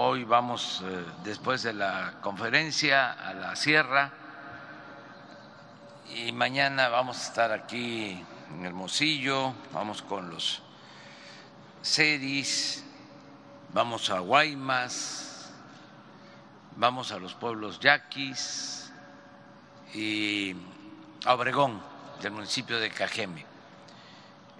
[0.00, 4.12] Hoy vamos, eh, después de la conferencia, a la sierra
[6.14, 10.62] y mañana vamos a estar aquí en Hermosillo, vamos con los
[11.82, 12.84] CEDIS,
[13.72, 15.50] vamos a Guaymas,
[16.76, 18.92] vamos a los pueblos yaquis
[19.94, 20.54] y
[21.24, 21.82] a Obregón,
[22.22, 23.44] del municipio de Cajeme.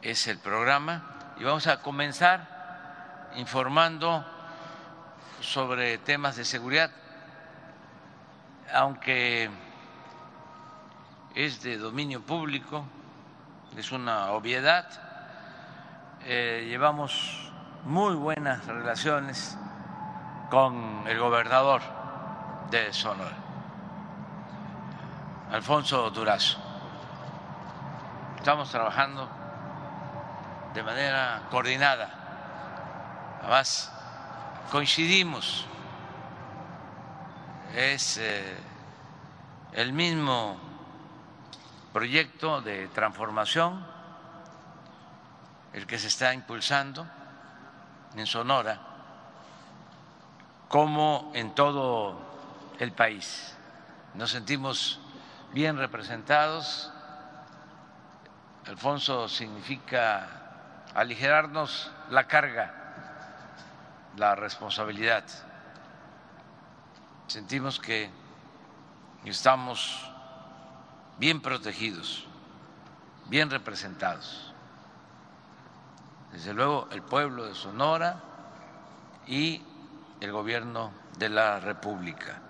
[0.03, 4.35] Es el programa y vamos a comenzar informando
[5.41, 6.91] sobre temas de seguridad,
[8.75, 9.51] aunque
[11.35, 12.85] es de dominio público,
[13.77, 14.87] es una obviedad.
[16.25, 17.53] Eh, llevamos
[17.85, 19.57] muy buenas relaciones
[20.51, 21.83] con el gobernador
[22.71, 23.37] de Sonora,
[25.53, 26.59] Alfonso Durazo.
[28.37, 29.29] Estamos trabajando
[30.75, 32.11] de manera coordinada.
[33.41, 33.93] Además,
[34.71, 35.67] coincidimos.
[37.75, 38.57] Es eh,
[39.73, 40.59] el mismo
[41.93, 43.87] proyecto de transformación
[45.73, 47.07] el que se está impulsando
[48.17, 48.81] en Sonora
[50.69, 52.19] como en todo
[52.79, 53.57] el país.
[54.15, 55.01] Nos sentimos
[55.53, 56.93] bien representados.
[58.67, 60.29] Alfonso significa
[60.95, 62.88] aligerarnos la carga,
[64.19, 65.25] la responsabilidad.
[67.27, 68.11] Sentimos que
[69.25, 70.11] estamos
[71.19, 72.27] bien protegidos,
[73.27, 74.53] bien representados.
[76.33, 78.21] Desde luego el pueblo de Sonora
[79.27, 79.63] y
[80.21, 82.43] el gobierno de la República.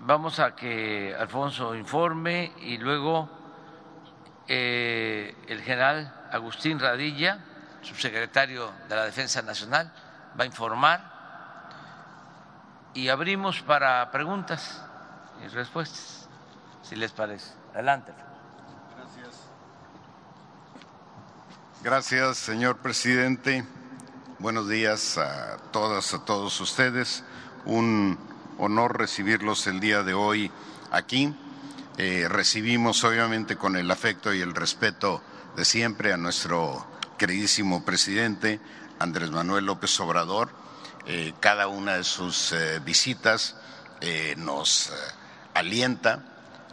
[0.00, 3.28] Vamos a que Alfonso informe y luego
[4.46, 7.44] eh, el general Agustín Radilla,
[7.82, 9.92] subsecretario de la Defensa Nacional,
[10.38, 11.18] va a informar
[12.94, 14.82] y abrimos para preguntas
[15.44, 16.28] y respuestas,
[16.82, 17.52] si les parece.
[17.74, 18.12] Adelante.
[18.96, 19.36] Gracias.
[21.82, 23.64] Gracias, señor presidente.
[24.38, 27.24] Buenos días a todas, a todos ustedes.
[27.64, 28.18] Un
[28.58, 30.50] honor recibirlos el día de hoy
[30.90, 31.36] aquí.
[31.98, 35.20] Eh, recibimos obviamente con el afecto y el respeto
[35.56, 36.86] de siempre a nuestro
[37.18, 38.60] queridísimo presidente
[38.98, 40.50] Andrés Manuel López Obrador.
[41.06, 43.56] Eh, cada una de sus eh, visitas
[44.36, 44.92] nos
[45.54, 46.22] alienta,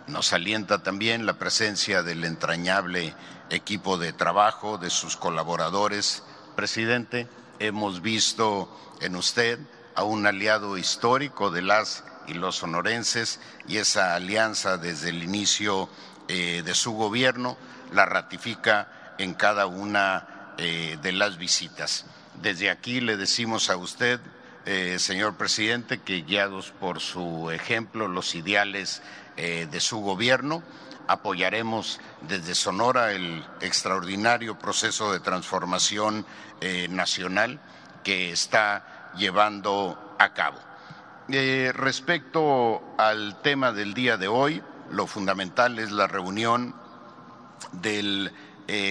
[0.05, 3.15] nos alienta también la presencia del entrañable
[3.49, 6.23] equipo de trabajo, de sus colaboradores.
[6.55, 7.27] Presidente,
[7.57, 8.69] hemos visto
[9.01, 9.59] en usted
[9.95, 15.89] a un aliado histórico de las y los sonorenses y esa alianza desde el inicio
[16.27, 17.57] eh, de su gobierno
[17.93, 20.27] la ratifica en cada una
[20.57, 22.05] eh, de las visitas.
[22.41, 24.21] Desde aquí le decimos a usted
[24.65, 29.01] eh, señor presidente, que guiados por su ejemplo, los ideales
[29.35, 30.63] eh, de su gobierno,
[31.07, 36.25] apoyaremos desde Sonora el extraordinario proceso de transformación
[36.89, 37.59] nacional
[38.03, 40.57] que está llevando a cabo.
[41.27, 46.73] respecto al tema del día de hoy, lo fundamental es la reunión
[47.71, 48.31] del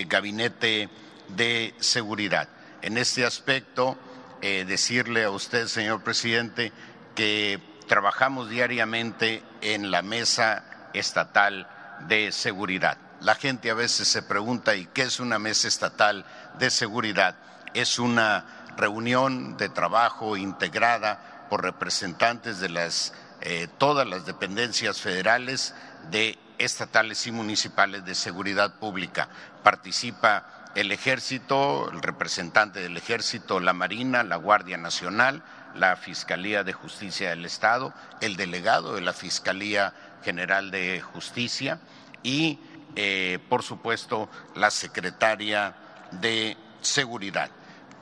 [0.07, 0.89] Gabinete
[1.37, 2.49] de Seguridad.
[2.83, 3.97] En este aspecto,
[4.43, 6.73] eh, decirle a usted, señor presidente,
[7.15, 11.69] que trabajamos diariamente en la mesa estatal
[12.09, 12.99] de seguridad.
[13.21, 16.27] La gente a veces se pregunta, ¿y qué es una mesa estatal
[16.59, 17.37] de seguridad?
[17.73, 18.45] Es una
[18.77, 25.75] reunión de trabajo integrada por representantes de las, eh, todas las dependencias federales
[26.11, 29.29] de estatales y municipales de seguridad pública.
[29.63, 35.43] Participa el ejército, el representante del ejército, la Marina, la Guardia Nacional,
[35.75, 41.81] la Fiscalía de Justicia del Estado, el delegado de la Fiscalía General de Justicia
[42.23, 42.59] y,
[42.97, 45.75] eh, por supuesto, la secretaria
[46.11, 47.51] de Seguridad.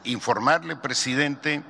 [0.05, 1.63] Informarle, presidente,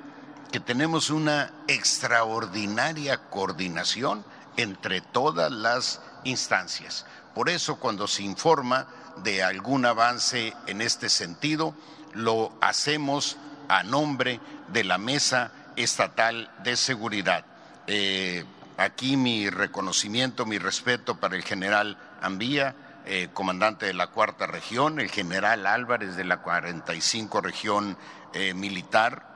[0.51, 4.25] que tenemos una extraordinaria coordinación
[4.57, 7.07] entre todas las instancias.
[7.35, 8.87] Por eso, cuando se informa
[9.19, 11.75] de algún avance en este sentido,
[12.15, 13.37] lo hacemos
[13.69, 17.45] a nombre de la Mesa Estatal de Seguridad.
[17.87, 18.45] Eh,
[18.77, 22.75] aquí mi reconocimiento, mi respeto para el general Ambía,
[23.05, 27.97] eh, comandante de la cuarta región, el general Álvarez de la 45 región
[28.33, 29.27] eh, militar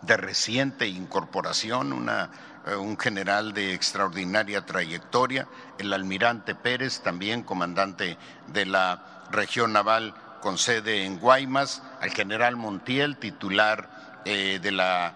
[0.00, 2.30] de reciente incorporación, una
[2.78, 5.48] un general de extraordinaria trayectoria,
[5.78, 8.16] el almirante Pérez, también comandante
[8.48, 15.14] de la región naval con sede en Guaymas, al general Montiel, titular de la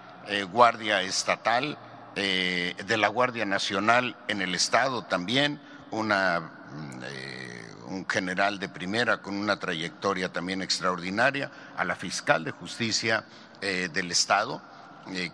[0.50, 1.78] Guardia Estatal,
[2.14, 5.60] de la Guardia Nacional en el Estado también,
[5.90, 12.50] una, mm, un general de primera con una trayectoria también extraordinaria, a la fiscal de
[12.50, 13.24] justicia
[13.60, 14.60] del Estado,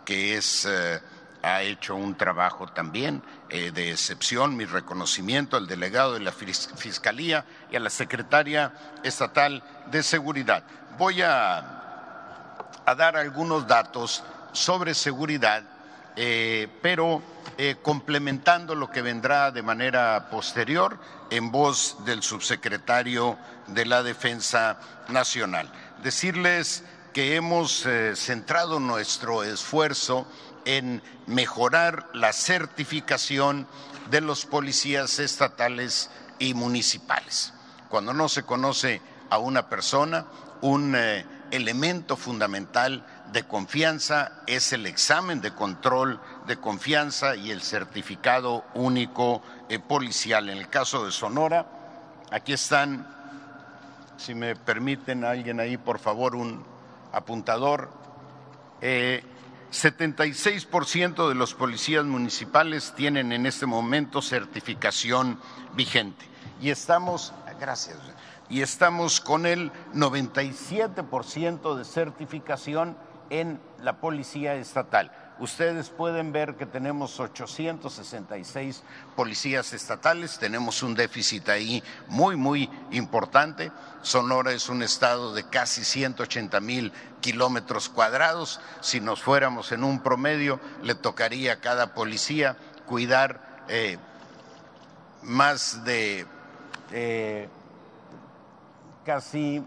[0.05, 0.69] que es
[1.43, 7.45] ha hecho un trabajo también eh, de excepción, mi reconocimiento al delegado de la Fiscalía
[7.71, 8.73] y a la secretaria
[9.03, 10.63] estatal de Seguridad.
[10.99, 11.79] Voy a,
[12.97, 14.23] dar algunos datos
[14.53, 15.63] sobre seguridad,
[16.17, 17.23] eh, pero
[17.57, 20.99] eh, complementando lo que vendrá de manera posterior
[21.31, 24.79] en voz del subsecretario de la Defensa
[25.09, 25.71] Nacional.
[26.03, 30.27] Decirles que hemos centrado nuestro esfuerzo
[30.65, 33.67] en mejorar la certificación
[34.11, 37.53] de los policías estatales y municipales.
[37.89, 39.01] Cuando no se conoce
[39.31, 40.27] a una persona,
[40.61, 47.63] un eh, elemento fundamental de confianza es el examen de control de confianza y el
[47.63, 50.49] certificado único eh, policial.
[50.49, 51.67] En el caso de Sonora,
[52.31, 53.07] aquí están,
[54.17, 56.65] si me permiten alguien ahí, por favor, un
[57.13, 57.91] apuntador.
[58.81, 59.25] Eh,
[59.73, 65.41] 76% de los policías municipales tienen en este momento certificación
[65.75, 66.27] vigente.
[66.61, 67.99] Y estamos, gracias,
[68.51, 72.99] y estamos con el 97% de certificación
[73.31, 75.11] en la policía estatal.
[75.43, 78.85] Ustedes pueden ver que tenemos 866
[79.17, 83.73] policías estatales, tenemos un déficit ahí muy, muy importante.
[84.03, 88.61] Sonora es un estado de casi 180 mil kilómetros cuadrados.
[88.83, 92.57] Si nos fuéramos en un promedio, le tocaría a cada policía
[92.87, 93.99] cuidar eh,
[95.23, 96.25] más de
[96.93, 97.49] eh,
[99.05, 99.65] casi, eh,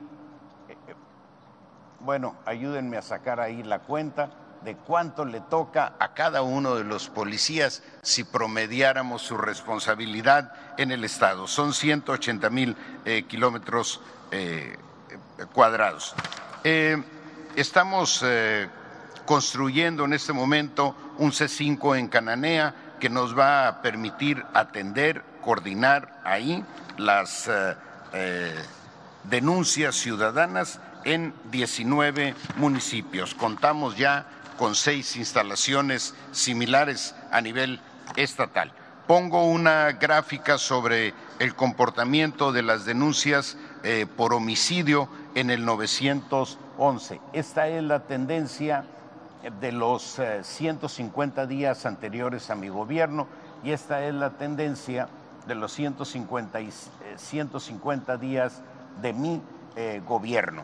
[1.99, 6.83] bueno, ayúdenme a sacar ahí la cuenta de cuánto le toca a cada uno de
[6.83, 11.47] los policías si promediáramos su responsabilidad en el Estado.
[11.47, 12.75] Son 180 mil
[13.05, 14.01] eh, kilómetros
[14.31, 14.75] eh,
[15.53, 16.15] cuadrados.
[16.63, 17.01] Eh,
[17.55, 18.25] estamos
[19.25, 26.21] construyendo en este momento un C5 en Cananea que nos va a permitir atender, coordinar
[26.23, 26.65] ahí
[26.97, 27.49] las
[29.23, 33.35] denuncias ciudadanas en 19 municipios.
[33.35, 34.25] Contamos ya
[34.57, 37.79] con seis instalaciones similares a nivel
[38.15, 38.71] estatal.
[39.07, 47.21] Pongo una gráfica sobre el comportamiento de las denuncias eh, por homicidio en el 911.
[47.33, 48.85] Esta es la tendencia
[49.61, 53.27] de los 150 eh, días anteriores a mi gobierno
[53.63, 55.07] y esta es la tendencia
[55.45, 56.59] de los 150,
[57.15, 58.61] 150 eh, días
[59.01, 59.41] de mi
[60.07, 60.63] gobierno.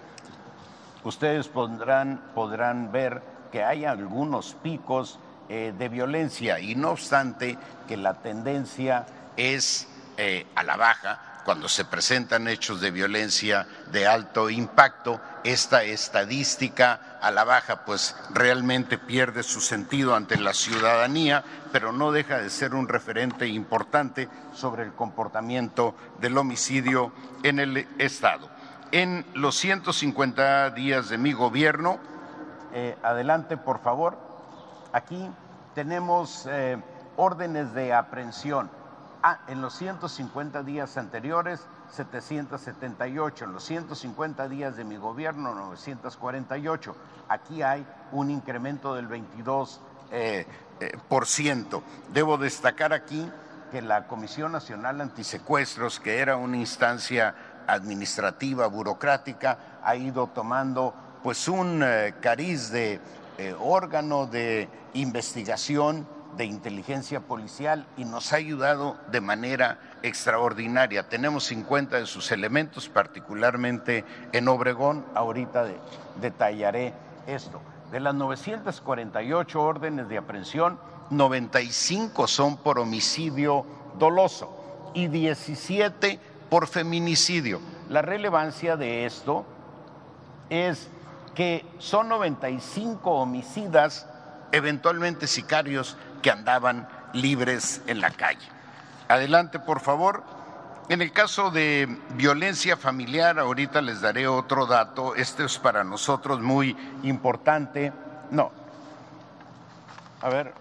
[1.04, 3.22] Ustedes podrán, podrán ver
[3.52, 5.20] que hay algunos picos
[5.50, 7.58] eh, de violencia y no obstante
[7.88, 9.06] que la tendencia
[9.38, 9.88] es
[10.18, 17.18] eh, a la baja cuando se presentan hechos de violencia de alto impacto, esta estadística
[17.22, 22.50] a la baja pues realmente pierde su sentido ante la ciudadanía, pero no deja de
[22.50, 27.12] ser un referente importante sobre el comportamiento del homicidio
[27.44, 28.50] en el Estado.
[28.92, 32.00] En los 150 días de mi gobierno,
[32.74, 34.18] eh, adelante, por favor.
[34.94, 35.30] Aquí
[35.76, 36.82] tenemos eh,
[37.18, 38.70] órdenes de aprehensión.
[39.24, 41.62] Ah, en los 150 días anteriores,
[41.92, 43.46] 778.
[43.46, 46.96] En los 150 días de mi gobierno, 948.
[47.30, 49.80] Aquí hay un incremento del 22
[50.12, 50.48] eh,
[51.08, 51.84] por ciento.
[52.12, 53.30] Debo destacar aquí
[53.72, 57.36] que la Comisión Nacional Antisecuestros, que era una instancia
[57.68, 63.00] administrativa, burocrática, ha ido tomando pues un eh, cariz de
[63.38, 71.08] eh, órgano de investigación de inteligencia policial y nos ha ayudado de manera extraordinaria.
[71.10, 75.06] Tenemos 50 de sus elementos, particularmente en Obregón.
[75.14, 75.66] Ahorita
[76.22, 76.94] detallaré
[77.28, 77.62] esto.
[77.92, 83.66] De las 948 órdenes de aprehensión, 95 son por homicidio
[84.00, 87.60] doloso y 17 por feminicidio.
[87.90, 89.46] La relevancia de esto
[90.50, 90.90] es
[91.36, 94.08] que son 95 homicidas,
[94.52, 98.48] eventualmente sicarios, que andaban libres en la calle.
[99.08, 100.24] Adelante, por favor.
[100.90, 106.42] En el caso de violencia familiar, ahorita les daré otro dato, este es para nosotros
[106.42, 107.94] muy importante.
[108.30, 108.52] No.
[110.22, 110.54] A ver,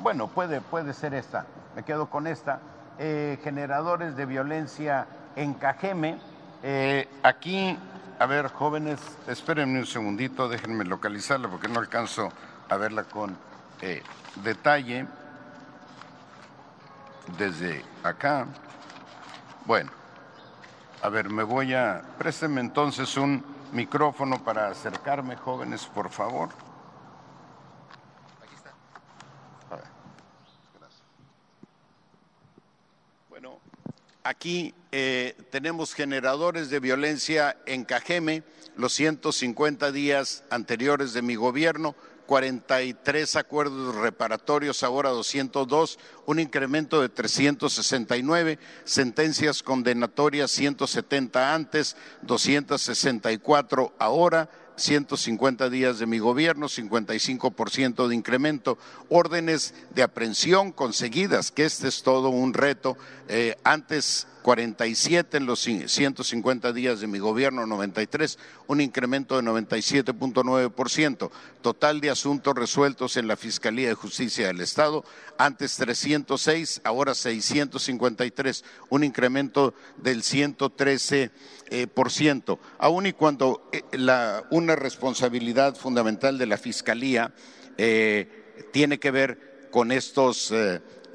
[0.00, 2.60] bueno, puede, puede ser esta, me quedo con esta.
[2.98, 5.06] Eh, generadores de violencia
[5.36, 6.18] en Cajeme,
[6.64, 7.78] eh, aquí
[8.18, 12.30] a ver, jóvenes, espérenme un segundito, déjenme localizarla porque no alcanzo
[12.68, 13.36] a verla con
[13.80, 14.02] eh,
[14.42, 15.06] detalle
[17.38, 18.46] desde acá.
[19.66, 19.90] Bueno,
[21.02, 22.02] a ver, me voy a...
[22.18, 26.48] Présteme entonces un micrófono para acercarme, jóvenes, por favor.
[28.42, 28.70] Aquí está.
[30.80, 31.02] Gracias.
[33.28, 33.58] Bueno,
[34.24, 38.42] aquí eh, tenemos generadores de violencia en Cajeme,
[38.76, 41.94] los 150 días anteriores de mi gobierno,
[42.26, 54.50] 43 acuerdos reparatorios, ahora 202, un incremento de 369, sentencias condenatorias 170 antes, 264 ahora,
[54.76, 58.78] 150 días de mi gobierno, 55% de incremento,
[59.08, 62.96] órdenes de aprehensión conseguidas, que este es todo un reto.
[63.28, 71.30] Eh, antes 47 en los 150 días de mi gobierno, 93, un incremento de 97.9%.
[71.60, 75.04] Total de asuntos resueltos en la Fiscalía de Justicia del Estado,
[75.36, 81.30] antes 306, ahora 653, un incremento del 113%.
[81.70, 82.58] Eh.
[82.78, 83.82] Aun y cuando eh,
[84.48, 87.34] una responsabilidad fundamental de la Fiscalía
[87.76, 90.50] eh, tiene que ver con estos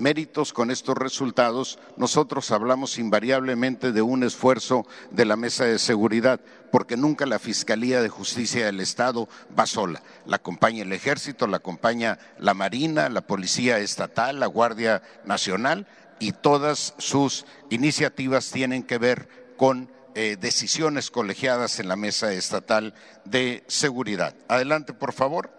[0.03, 6.41] méritos con estos resultados, nosotros hablamos invariablemente de un esfuerzo de la Mesa de Seguridad,
[6.73, 10.03] porque nunca la Fiscalía de Justicia del Estado va sola.
[10.25, 15.87] La acompaña el Ejército, la acompaña la Marina, la Policía Estatal, la Guardia Nacional
[16.19, 22.93] y todas sus iniciativas tienen que ver con eh, decisiones colegiadas en la Mesa Estatal
[23.23, 24.35] de Seguridad.
[24.49, 25.49] Adelante, por favor.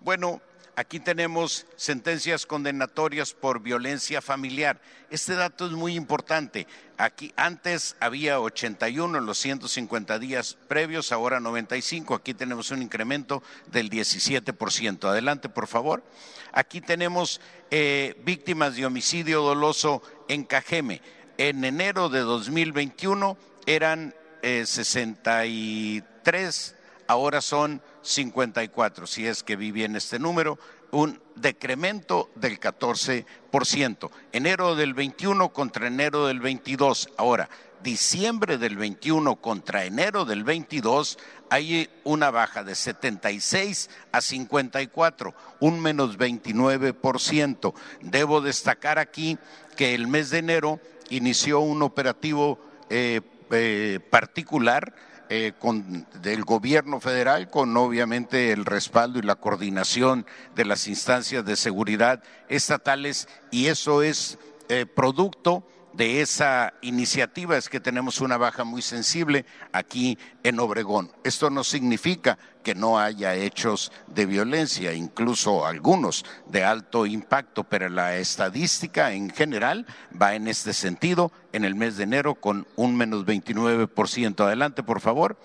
[0.00, 0.40] Bueno,
[0.82, 4.80] Aquí tenemos sentencias condenatorias por violencia familiar.
[5.10, 6.66] Este dato es muy importante.
[6.98, 12.16] Aquí antes había 81 en los 150 días previos, ahora 95.
[12.16, 15.08] Aquí tenemos un incremento del 17%.
[15.08, 16.02] Adelante, por favor.
[16.50, 21.00] Aquí tenemos eh, víctimas de homicidio doloso en Cajeme.
[21.38, 26.02] En enero de 2021 eran 63
[26.34, 30.58] eh, ahora son 54, si es que vi bien este número,
[30.90, 34.10] un decremento del 14%.
[34.32, 37.08] Enero del 21 contra enero del 22.
[37.16, 37.48] Ahora,
[37.82, 41.18] diciembre del 21 contra enero del 22
[41.50, 47.74] hay una baja de 76 a 54, un menos 29%.
[48.00, 49.38] Debo destacar aquí
[49.76, 50.80] que el mes de enero
[51.10, 54.94] inició un operativo eh, eh, particular
[55.34, 61.42] eh, con, del gobierno federal, con obviamente el respaldo y la coordinación de las instancias
[61.46, 64.36] de seguridad estatales, y eso es
[64.68, 71.12] eh, producto de esa iniciativa es que tenemos una baja muy sensible aquí en Obregón.
[71.24, 77.88] Esto no significa que no haya hechos de violencia, incluso algunos de alto impacto, pero
[77.88, 79.86] la estadística en general
[80.20, 84.40] va en este sentido en el mes de enero con un menos 29%.
[84.40, 85.36] Adelante, por favor.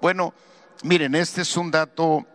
[0.00, 0.32] Bueno,
[0.84, 2.26] miren, este es un dato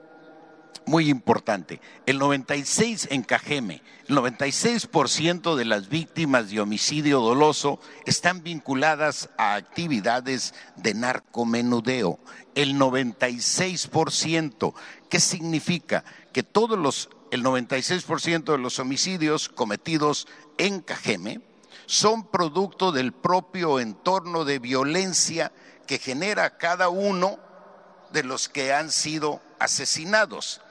[0.85, 1.79] muy importante.
[2.05, 9.55] El 96 en Cajeme, el 96% de las víctimas de homicidio doloso están vinculadas a
[9.55, 12.19] actividades de narcomenudeo.
[12.55, 14.73] El 96%.
[15.09, 16.03] ¿Qué significa?
[16.31, 20.27] Que todos los, el 96% de los homicidios cometidos
[20.57, 21.41] en Cajeme
[21.85, 25.51] son producto del propio entorno de violencia
[25.87, 27.39] que genera cada uno
[28.11, 30.61] de los que han sido asesinados.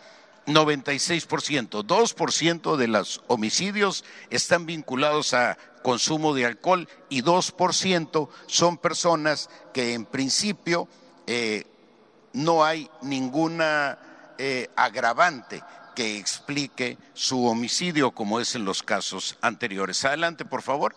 [0.46, 1.84] 96%.
[1.84, 9.94] 2% de los homicidios están vinculados a consumo de alcohol y 2% son personas que
[9.94, 10.88] en principio
[11.26, 11.64] eh,
[12.32, 13.98] no hay ninguna
[14.38, 15.62] eh, agravante
[15.94, 20.04] que explique su homicidio como es en los casos anteriores.
[20.04, 20.94] Adelante, por favor.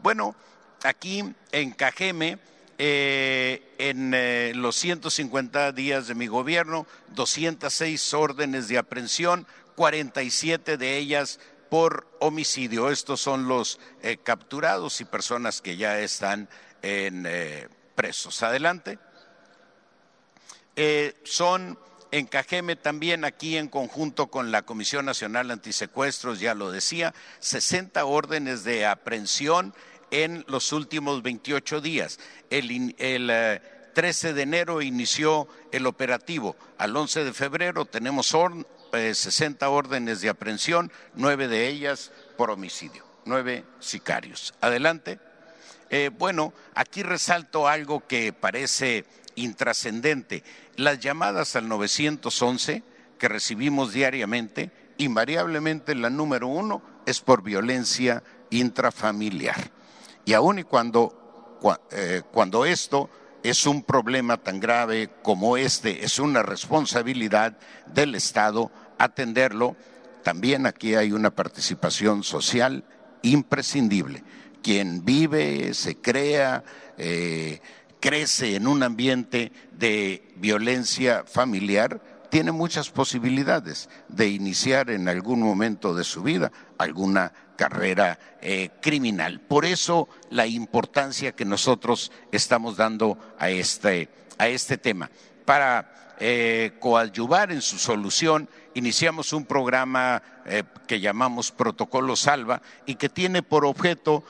[0.00, 0.34] Bueno,
[0.82, 2.38] aquí en Cajeme
[2.78, 10.96] eh, en eh, los 150 días de mi gobierno, 206 órdenes de aprehensión, 47 de
[10.96, 11.38] ellas
[11.70, 12.90] por homicidio.
[12.90, 16.48] Estos son los eh, capturados y personas que ya están
[16.82, 17.26] en
[17.94, 18.42] presos.
[18.42, 18.98] Adelante.
[21.24, 21.78] son
[22.14, 28.04] en Cajeme también, aquí en conjunto con la Comisión Nacional Antisecuestros, ya lo decía, 60
[28.04, 29.74] órdenes de aprehensión
[30.10, 32.18] en los últimos 28 días.
[32.50, 32.68] El,
[33.94, 36.56] 13 eh, de enero inició el operativo.
[36.78, 38.34] Al 11 de febrero tenemos
[38.92, 44.54] 60 eh, órdenes de aprehensión, nueve de ellas por homicidio, nueve sicarios.
[44.60, 45.18] Adelante.
[45.90, 49.04] Eh, bueno, aquí resalto algo que parece
[49.36, 50.42] intrascendente.
[50.76, 52.82] Las llamadas al 911
[53.18, 59.70] que recibimos diariamente, invariablemente la número uno es por violencia intrafamiliar.
[60.24, 61.58] Y aun y cuando,
[61.90, 63.10] eh, cuando esto
[63.42, 69.76] es un problema tan grave como este, es una responsabilidad del Estado atenderlo,
[70.22, 72.84] también aquí hay una participación social
[73.22, 74.24] imprescindible.
[74.62, 76.64] Quien vive, se crea,
[76.96, 77.60] eh,
[78.00, 82.00] crece en un ambiente de violencia familiar,
[82.30, 89.40] tiene muchas posibilidades de iniciar en algún momento de su vida alguna carrera eh, criminal.
[89.40, 94.08] Por eso la importancia que nosotros estamos dando a este,
[94.38, 95.10] a este tema.
[95.44, 102.96] Para eh, coadyuvar en su solución, iniciamos un programa eh, que llamamos Protocolo Salva y
[102.96, 104.24] que tiene por objeto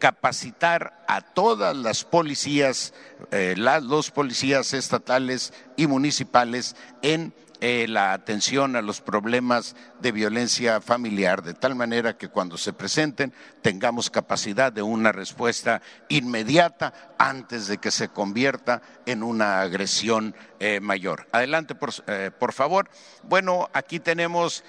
[0.00, 2.92] capacitar a todas las policías,
[3.30, 11.42] los policías estatales y municipales en eh, la atención a los problemas de violencia familiar,
[11.42, 17.76] de tal manera que cuando se presenten tengamos capacidad de una respuesta inmediata antes de
[17.78, 21.26] que se convierta en una agresión eh, mayor.
[21.32, 21.74] Adelante,
[22.06, 22.88] eh, por, favor.
[23.24, 24.64] Bueno, aquí tenemos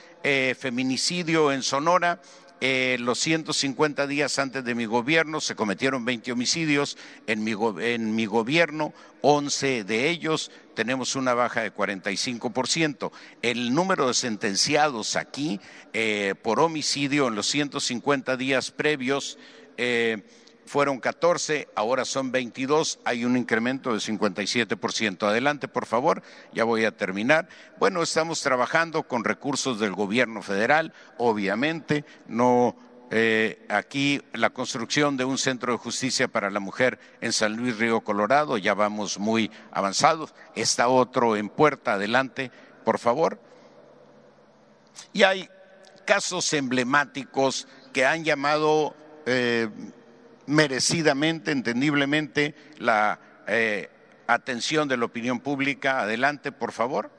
[0.59, 2.19] feminicidio en Sonora.
[2.61, 8.25] Los 150 días antes de mi gobierno se cometieron 20 homicidios en mi, en mi
[8.27, 13.11] gobierno, 11 de ellos tenemos una baja de 45%.
[13.41, 15.59] El número de sentenciados aquí
[15.93, 19.37] eh, por homicidio en los 150 días previos
[19.77, 20.23] eh,
[20.71, 25.27] fueron 14, ahora son 22, hay un incremento de 57%.
[25.27, 26.23] Adelante, por favor,
[26.53, 27.49] ya voy a terminar.
[27.77, 32.77] Bueno, estamos trabajando con recursos del gobierno federal, obviamente, no
[33.09, 37.77] eh, aquí la construcción de un centro de justicia para la mujer en San Luis
[37.77, 40.33] Río Colorado, ya vamos muy avanzados.
[40.55, 42.49] Está otro en puerta, adelante,
[42.85, 43.41] por favor.
[45.11, 45.49] Y hay
[46.05, 49.67] casos emblemáticos que han llamado eh,
[50.51, 53.89] merecidamente, entendiblemente, la eh,
[54.27, 56.01] atención de la opinión pública.
[56.01, 57.09] Adelante, por favor.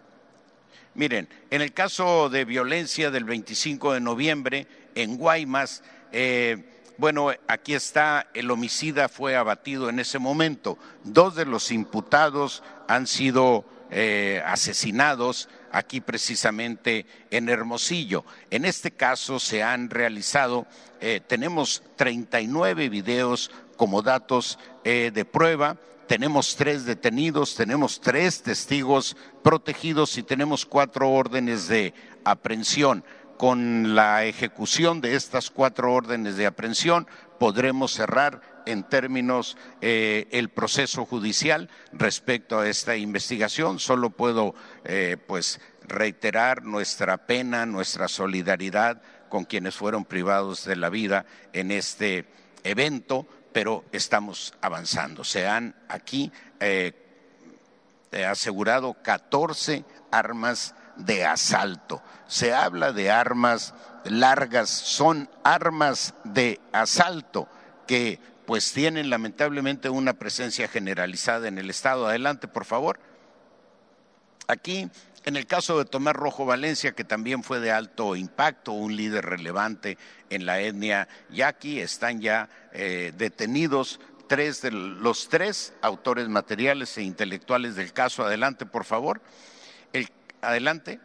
[0.94, 5.82] Miren, en el caso de violencia del 25 de noviembre, en Guaymas.
[6.12, 6.68] Eh,
[6.98, 10.78] bueno, aquí está, el homicida fue abatido en ese momento.
[11.04, 18.24] Dos de los imputados han sido eh, asesinados aquí precisamente en Hermosillo.
[18.50, 20.66] En este caso se han realizado,
[21.00, 30.18] eh, tenemos 39 videos como datos de prueba, tenemos tres detenidos, tenemos tres testigos protegidos
[30.18, 33.02] y tenemos cuatro órdenes de aprehensión
[33.42, 37.08] con la ejecución de estas cuatro órdenes de aprehensión
[37.40, 43.78] podremos cerrar en términos eh, el proceso judicial respecto a esta investigación.
[43.78, 50.90] Solo puedo eh, pues reiterar nuestra pena, nuestra solidaridad con quienes fueron privados de la
[50.90, 52.26] vida en este
[52.64, 55.24] evento, pero estamos avanzando.
[55.24, 56.92] Se han aquí eh,
[58.26, 62.02] asegurado 14 armas de asalto.
[62.26, 67.48] Se habla de armas largas, son armas de asalto
[67.86, 68.18] que
[68.52, 72.06] pues tienen lamentablemente una presencia generalizada en el Estado.
[72.06, 73.00] Adelante, por favor.
[74.46, 74.90] Aquí,
[75.24, 79.24] en el caso de Tomás Rojo Valencia, que también fue de alto impacto, un líder
[79.24, 79.96] relevante
[80.28, 87.04] en la etnia yaqui, están ya eh, detenidos tres de los tres autores materiales e
[87.04, 88.22] intelectuales del caso.
[88.22, 89.22] Adelante, por favor.
[90.42, 91.00] Adelante.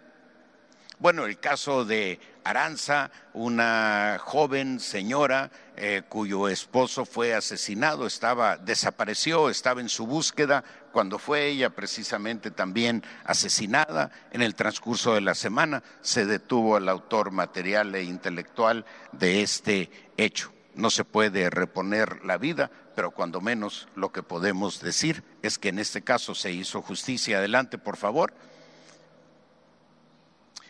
[0.99, 9.49] Bueno, el caso de Aranza, una joven señora eh, cuyo esposo fue asesinado, estaba desapareció,
[9.49, 14.11] estaba en su búsqueda cuando fue ella precisamente también asesinada.
[14.31, 19.91] En el transcurso de la semana se detuvo al autor material e intelectual de este
[20.15, 20.53] hecho.
[20.73, 25.67] No se puede reponer la vida, pero cuando menos lo que podemos decir es que
[25.69, 27.39] en este caso se hizo justicia.
[27.39, 28.33] Adelante, por favor.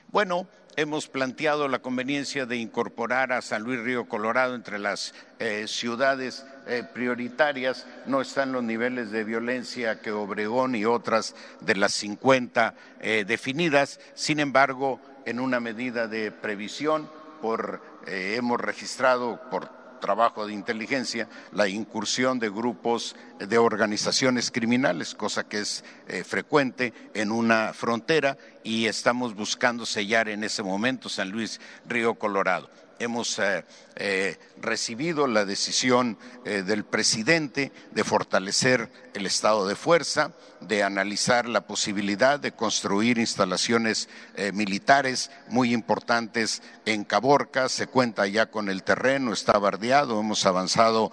[0.10, 5.66] Bueno, hemos planteado la conveniencia de incorporar a San Luis Río Colorado entre las eh,
[5.68, 7.88] ciudades eh, prioritarias.
[8.06, 14.00] No están los niveles de violencia que Obregón y otras de las 50 eh, definidas.
[14.13, 17.10] Sin embargo, en una medida de previsión,
[17.42, 25.44] por, hemos registrado por trabajo de inteligencia la incursión de grupos de organizaciones criminales, cosa
[25.44, 25.84] que es
[26.26, 32.70] frecuente en una frontera y estamos buscando sellar en ese momento San Luis Río Colorado.
[33.00, 33.64] Hemos eh,
[33.98, 41.48] eh, recibido la decisión eh, del presidente de fortalecer el estado de fuerza, de analizar
[41.48, 44.10] la posibilidad de construir instalaciones
[44.54, 47.70] militares muy importantes en Caborca.
[47.70, 51.12] Se cuenta ya con el terreno, está bardeado, hemos avanzado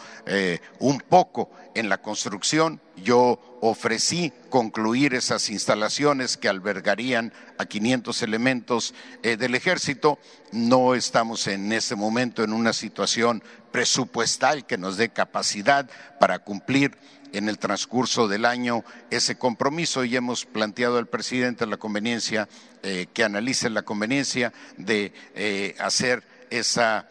[0.79, 2.81] un poco en la construcción.
[2.97, 10.19] Yo ofrecí concluir esas instalaciones que albergarían a 500 elementos eh, del ejército.
[10.53, 15.89] No estamos en ese momento en una situación presupuestal que nos dé capacidad
[16.21, 16.99] para cumplir
[17.33, 22.49] en el transcurso del año ese compromiso y hemos planteado al presidente la conveniencia,
[22.83, 27.09] eh, que analice la conveniencia de eh, hacer esa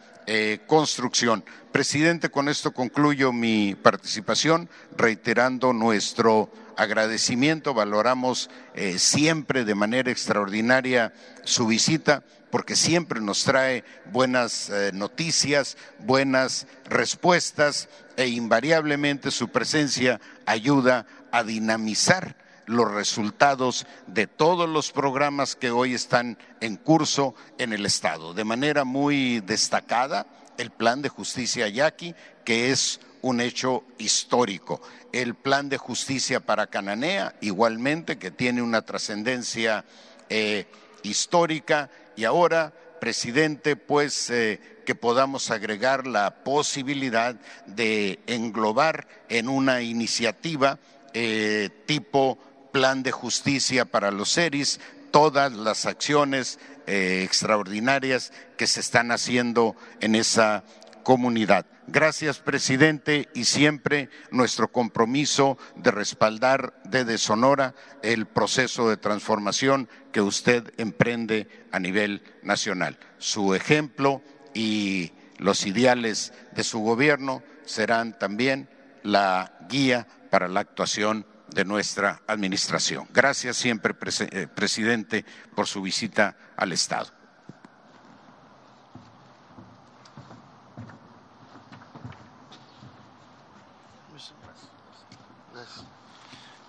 [0.66, 1.44] construcción.
[1.70, 7.74] Presidente, con esto concluyo mi participación, reiterando nuestro agradecimiento.
[7.74, 11.12] Valoramos eh, siempre de manera extraordinaria
[11.44, 13.82] su visita porque siempre nos trae
[14.12, 24.26] buenas eh, noticias, buenas respuestas e invariablemente su presencia ayuda a dinamizar los resultados de
[24.26, 28.34] todos los programas que hoy están en curso en el Estado.
[28.34, 34.82] De manera muy destacada, el plan de justicia yaqui, que es un hecho histórico.
[35.10, 39.86] El plan de justicia para Cananea, igualmente, que tiene una trascendencia
[40.28, 40.66] eh,
[41.02, 41.90] histórica.
[42.16, 47.34] Y ahora, presidente, pues eh, que podamos agregar la posibilidad
[47.64, 50.78] de englobar en una iniciativa
[51.14, 52.38] eh, tipo
[52.72, 60.16] plan de justicia para los seres todas las acciones extraordinarias que se están haciendo en
[60.16, 60.64] esa
[61.04, 61.66] comunidad.
[61.86, 70.22] Gracias, presidente, y siempre nuestro compromiso de respaldar desde Sonora el proceso de transformación que
[70.22, 72.98] usted emprende a nivel nacional.
[73.18, 74.22] Su ejemplo
[74.54, 78.68] y los ideales de su gobierno serán también
[79.02, 83.06] la guía para la actuación de nuestra administración.
[83.12, 83.94] Gracias siempre,
[84.32, 87.23] eh, presidente, por su visita al Estado.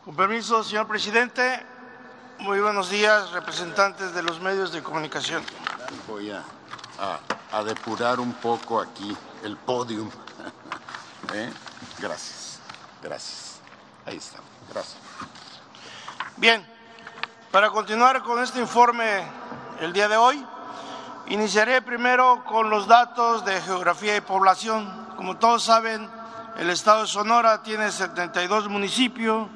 [0.05, 1.65] Con permiso, señor presidente.
[2.37, 5.41] Muy buenos días, representantes de los medios de comunicación.
[6.07, 6.43] Voy a,
[7.63, 10.07] depurar un poco aquí el podium.
[11.33, 11.51] ¿Eh?
[11.97, 12.59] Gracias,
[13.01, 13.59] gracias.
[14.05, 14.37] Ahí está.
[14.71, 14.97] Gracias.
[16.37, 16.63] Bien,
[17.49, 19.23] para continuar con este informe
[19.79, 20.45] el día de hoy,
[21.29, 25.07] iniciaré primero con los datos de geografía y población.
[25.15, 26.07] Como todos saben,
[26.59, 29.49] el estado de Sonora tiene 72 municipios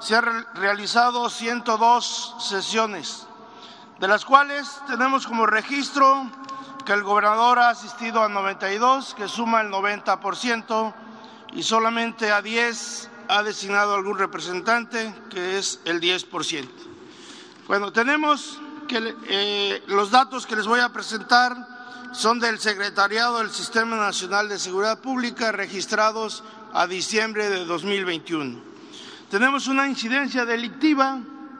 [0.00, 3.26] se han realizado 102 sesiones,
[4.00, 6.30] de las cuales tenemos como registro
[6.86, 10.94] que el gobernador ha asistido a 92, que suma el 90%,
[11.52, 16.70] y solamente a 10 ha designado algún representante, que es el 10%.
[17.68, 21.75] Bueno, tenemos que eh, los datos que les voy a presentar
[22.12, 26.42] son del Secretariado del Sistema Nacional de Seguridad Pública registrados
[26.72, 28.58] a diciembre de 2021.
[29.30, 31.18] Tenemos una incidencia delictiva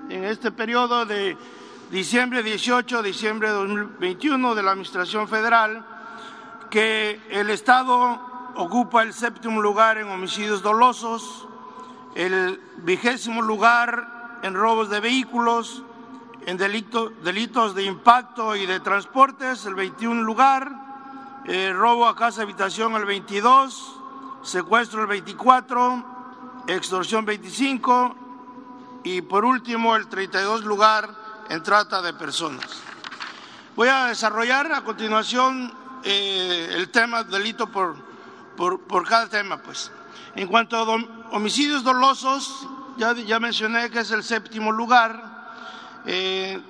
[0.09, 1.37] en este periodo de
[1.91, 5.85] diciembre 18, diciembre de 2021 de la Administración Federal,
[6.71, 11.47] que el Estado ocupa el séptimo lugar en homicidios dolosos,
[12.15, 15.83] el vigésimo lugar en robos de vehículos,
[16.47, 22.95] en delitos de impacto y de transportes, el 21 lugar, eh, robo a casa habitación
[22.95, 24.01] el 22,
[24.43, 28.17] secuestro el 24, extorsión 25
[29.03, 31.11] y por último el 32 lugar
[31.49, 32.65] en trata de personas.
[33.75, 35.73] Voy a desarrollar a continuación
[36.05, 37.97] eh, el tema delito por,
[38.57, 39.59] por, cada tema.
[39.59, 39.91] Pues.
[40.37, 40.83] En cuanto a
[41.35, 45.36] homicidios dolosos, ya, ya mencioné que es el séptimo lugar.
[46.07, 46.61] Eh,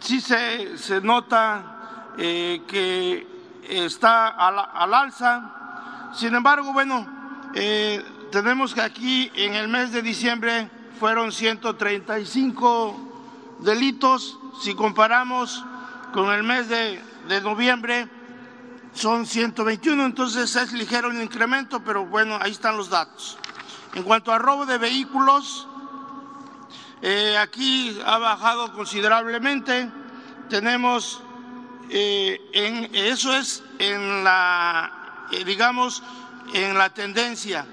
[0.00, 3.26] sí se, se nota eh, que
[3.68, 6.10] está al, al, alza.
[6.14, 7.06] Sin embargo, bueno,
[8.30, 14.38] tenemos que aquí en el mes de diciembre fueron 135 delitos.
[14.62, 15.64] Si comparamos
[16.12, 18.08] con el mes de, de noviembre,
[18.94, 23.38] son 121, entonces es ligero el incremento, pero bueno, ahí están los datos.
[23.94, 25.67] En cuanto a robo de vehículos,
[27.02, 29.88] eh, aquí ha bajado considerablemente.
[30.48, 31.22] Tenemos,
[31.90, 36.02] eh, en, eso es en la, eh, digamos,
[36.54, 37.66] en la tendencia.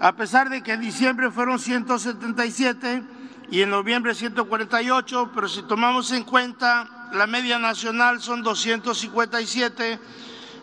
[0.00, 3.02] A pesar de que en diciembre fueron 177
[3.50, 9.98] y en noviembre 148, pero si tomamos en cuenta la media nacional son 257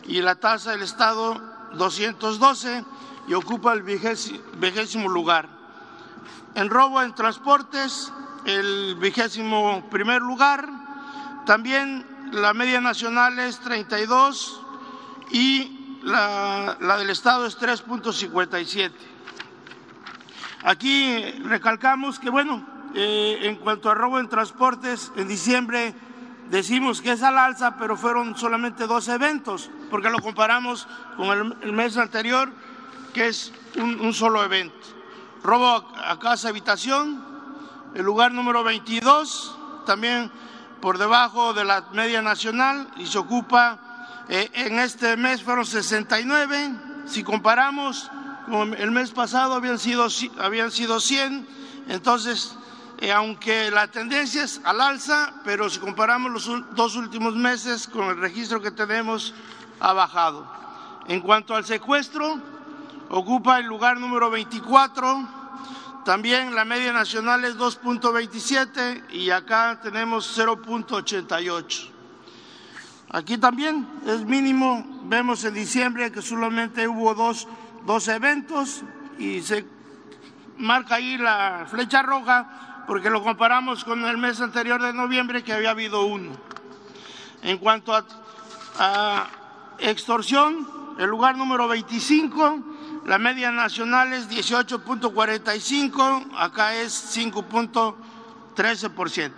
[0.08, 1.42] y la tasa del Estado
[1.74, 2.84] 212
[3.28, 5.57] y ocupa el vigésimo lugar.
[6.58, 8.12] En robo en transportes,
[8.46, 10.67] el vigésimo primer lugar.
[11.46, 14.62] También la media nacional es 32
[15.32, 18.91] y la, la del Estado es 3.57.
[20.63, 22.65] Aquí recalcamos que, bueno,
[22.96, 25.93] eh, en cuanto a robo en transportes, en diciembre
[26.50, 31.74] decimos que es al alza, pero fueron solamente dos eventos, porque lo comparamos con el,
[31.74, 32.50] mes anterior,
[33.13, 34.97] que es un, solo evento.
[35.43, 37.23] Robo a, casa habitación,
[37.93, 40.32] el lugar número 22, también
[40.82, 46.71] por debajo de la media nacional y se ocupa, eh, en este mes fueron 69,
[47.06, 48.10] si comparamos
[48.50, 50.08] con el mes pasado habían sido,
[50.39, 51.47] habían sido 100,
[51.88, 52.58] entonces
[53.00, 58.06] eh, aunque la tendencia es al alza, pero si comparamos los dos últimos meses con
[58.06, 59.34] el registro que tenemos,
[59.80, 60.52] ha bajado.
[61.08, 62.41] En cuanto al secuestro,
[63.10, 65.28] ocupa el lugar número 24,
[66.06, 71.89] también la media nacional es 2.27 y acá tenemos 0.88.
[73.10, 77.48] Aquí también es mínimo, vemos en diciembre que solamente hubo dos,
[77.86, 78.84] dos eventos
[79.17, 79.65] y se
[80.58, 85.54] marca ahí la flecha roja porque lo comparamos con el mes anterior de noviembre que
[85.54, 86.32] había habido uno.
[87.43, 87.93] En cuanto
[88.78, 89.28] a,
[89.80, 90.67] extorsión,
[90.98, 92.77] el lugar número 25,
[93.08, 99.32] la media nacional es 18.45, acá es 5.13%.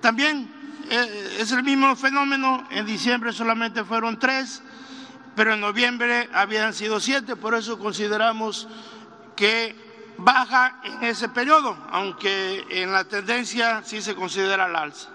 [0.00, 0.50] También
[0.90, 4.64] eh, es el mismo fenómeno, en diciembre solamente fueron tres,
[5.36, 8.66] pero en noviembre habían sido siete, por eso consideramos
[9.36, 9.76] que
[10.18, 15.10] baja en ese periodo, aunque en la tendencia sí se considera el alza.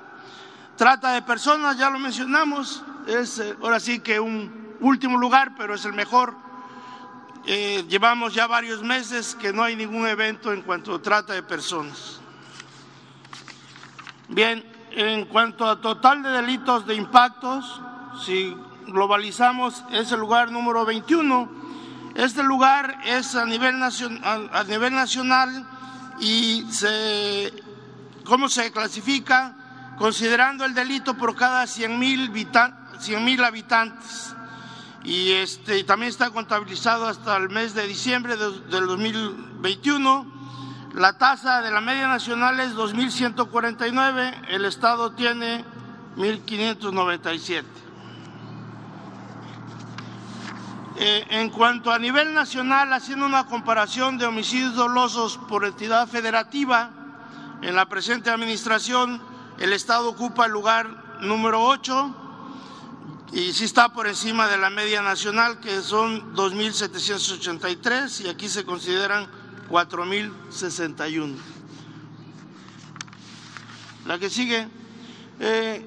[0.77, 5.75] Trata de personas, ya lo mencionamos, es eh, ahora sí que un último lugar, pero
[5.75, 6.47] es el mejor.
[7.45, 12.19] Eh, llevamos ya varios meses que no hay ningún evento en cuanto trata de personas.
[14.27, 17.81] Bien, en cuanto a total de delitos de impactos,
[18.25, 18.55] si
[18.87, 21.59] globalizamos es el lugar número 21
[22.15, 25.65] este lugar es a nivel nacional, a nivel nacional
[26.19, 27.53] y se,
[28.25, 29.55] ¿cómo se clasifica?
[29.97, 34.35] Considerando el delito por cada 100 mil habitantes.
[35.03, 40.25] Y este, también está contabilizado hasta el mes de diciembre del 2021.
[40.93, 45.63] La tasa de la media nacional es 2.149, el Estado tiene
[46.17, 47.63] 1.597.
[51.01, 56.89] Eh, en cuanto a nivel nacional, haciendo una comparación de homicidios dolosos por entidad federativa,
[57.61, 59.21] en la presente administración
[59.59, 62.28] el Estado ocupa el lugar número 8
[63.31, 68.65] y sí está por encima de la media nacional, que son 2.783 y aquí se
[68.65, 69.27] consideran
[69.69, 71.35] 4.061.
[74.05, 74.67] La que sigue
[75.39, 75.85] eh,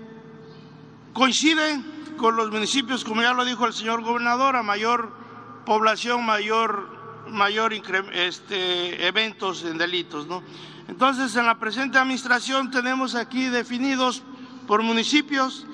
[1.12, 1.83] coincide
[2.16, 5.12] con los municipios, como ya lo dijo el señor gobernador, a mayor
[5.66, 7.72] población, mayor, mayor
[8.12, 10.28] este, eventos en delitos.
[10.28, 10.44] ¿no?
[10.87, 14.22] Entonces, en la presente administración tenemos aquí definidos
[14.68, 15.66] por municipios,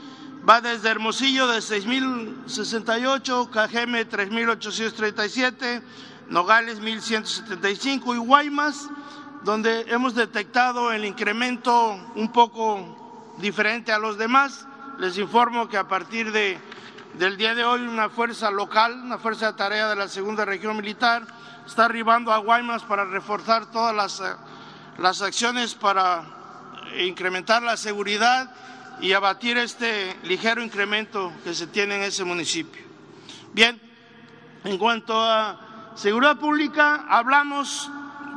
[0.46, 5.83] va desde Hermosillo de 6.068, Cajeme 3.837,
[6.29, 8.88] Nogales 1.175 y Guaymas,
[9.44, 14.66] donde hemos detectado el incremento un poco diferente a los demás,
[14.98, 16.59] les informo que a partir de,
[17.14, 20.77] del día de hoy una fuerza local, una fuerza de tarea de la Segunda Región
[20.77, 21.27] Militar,
[21.66, 24.35] está arribando a Guaymas para reforzar todas las, eh,
[24.98, 26.24] las acciones para
[26.98, 28.51] incrementar la seguridad
[29.01, 32.83] y abatir este ligero incremento que se tiene en ese municipio.
[33.53, 33.81] Bien,
[34.65, 37.91] en cuanto a seguridad pública, hablamos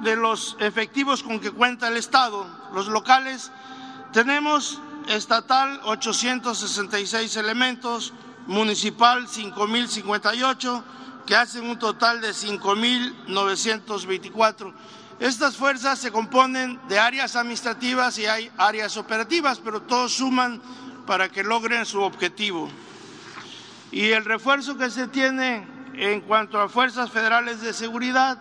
[0.04, 2.46] de los efectivos con que cuenta el Estado.
[2.74, 3.52] Los locales
[4.14, 8.14] tenemos estatal 866 elementos,
[8.48, 10.84] municipal 5.058,
[11.26, 14.74] que hacen un total de 5.924.
[15.22, 20.60] Estas fuerzas se componen de áreas administrativas y hay áreas operativas, pero todos suman
[21.06, 22.72] para que logren su objetivo.
[23.92, 28.36] Y el refuerzo que se tiene en cuanto a fuerzas federales de seguridad,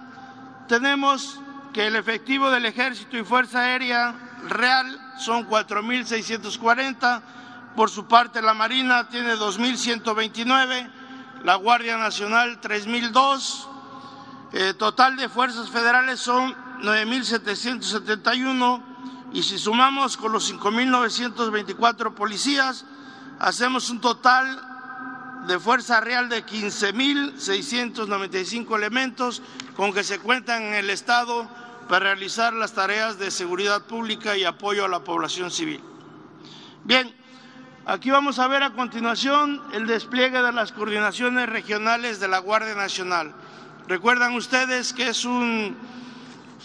[0.69, 1.39] tenemos
[1.75, 4.15] que el efectivo del Ejército y Fuerza Aérea
[4.49, 7.21] Real son 4.640,
[7.77, 10.91] por su parte la Marina tiene 2.129,
[11.45, 13.69] la Guardia Nacional 3.002,
[14.55, 18.91] eh, total de fuerzas federales son 9.771
[19.33, 22.85] y si sumamos con los 5.924 policías,
[23.39, 24.71] hacemos un total
[25.47, 29.43] de fuerza real de 15.695 elementos
[29.77, 31.49] con que se cuentan en el Estado
[31.89, 35.81] para realizar las tareas de seguridad pública y apoyo a la población civil.
[36.85, 37.15] Bien,
[37.87, 42.75] aquí vamos a ver a continuación el despliegue de las coordinaciones regionales de la Guardia
[42.75, 43.35] Nacional.
[43.89, 45.25] Recuerdan ustedes que es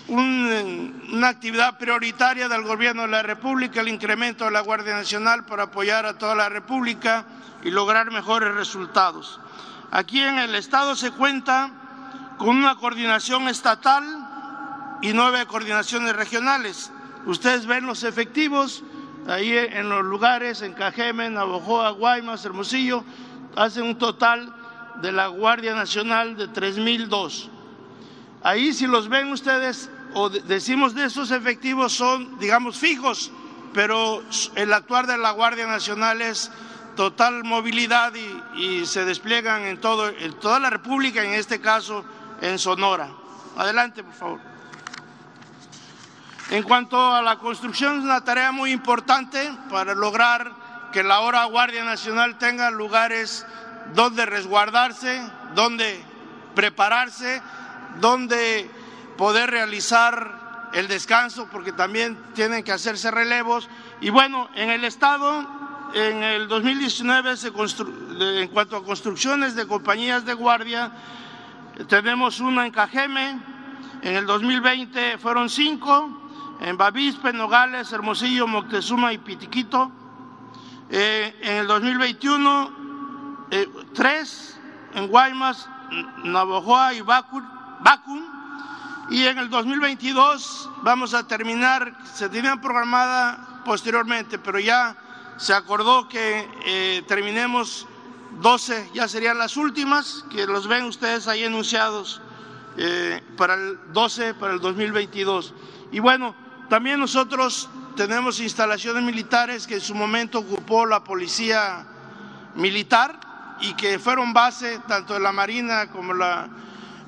[0.08, 5.64] una actividad prioritaria del Gobierno de la República el incremento de la Guardia Nacional para
[5.64, 7.26] apoyar a toda la República
[7.64, 9.40] y lograr mejores resultados.
[9.92, 11.72] Aquí en el Estado se cuenta
[12.38, 14.04] con una coordinación estatal
[15.02, 16.92] y nueve coordinaciones regionales.
[17.26, 18.84] Ustedes ven los efectivos
[19.28, 23.04] ahí en los lugares, en Cajeme, Navojoa, Guaymas, Hermosillo,
[23.56, 24.54] hacen un total
[25.02, 27.50] de la Guardia Nacional de 3.002.
[28.44, 33.32] Ahí si los ven ustedes, o decimos de esos efectivos son, digamos, fijos,
[33.74, 34.24] pero
[34.56, 36.50] el actuar de la Guardia Nacional es
[36.96, 38.14] total movilidad
[38.56, 42.06] y, se despliegan en, todo, en toda la República, en este caso
[42.42, 43.10] en Sonora.
[43.58, 44.40] Adelante, por favor.
[46.50, 50.50] En cuanto a la construcción, es una tarea muy importante para lograr
[50.94, 53.46] que la hora Guardia Nacional tenga lugares
[53.94, 55.22] donde resguardarse,
[55.56, 56.02] donde
[56.56, 57.42] prepararse,
[58.00, 58.70] donde
[59.18, 63.70] poder realizar el descanso, porque también tienen que hacerse relevos.
[64.02, 65.48] Y bueno, en el Estado,
[65.94, 70.92] en el 2019, se en cuanto a construcciones de compañías de guardia,
[71.88, 73.40] tenemos una en Cajeme,
[74.02, 76.22] en el 2020 fueron cinco,
[76.60, 79.92] en Bavispe, Nogales, Hermosillo, Moctezuma y Pitiquito.
[80.90, 84.60] Eh, en el 2021, eh, tres
[84.94, 85.68] en Guaymas,
[86.24, 88.35] Navojoa y Bacum.
[89.10, 94.96] Y en el 2022 vamos a terminar, se tenía programada posteriormente, pero ya
[95.38, 97.88] se acordó que eh, terminemos
[98.42, 102.22] 12, ya serían las últimas, que los ven ustedes ahí enunciados
[103.38, 105.54] para el 12, para el 2022.
[105.92, 106.36] Y bueno,
[106.70, 111.86] también nosotros tenemos instalaciones militares que en su momento ocupó la policía
[112.56, 113.20] militar
[113.62, 116.50] y que fueron base tanto de la Marina como la,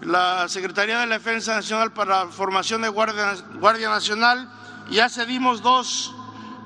[0.02, 4.50] la Secretaría de la Defensa Nacional para la formación de Guardia, Nacional.
[4.90, 6.16] Ya cedimos dos,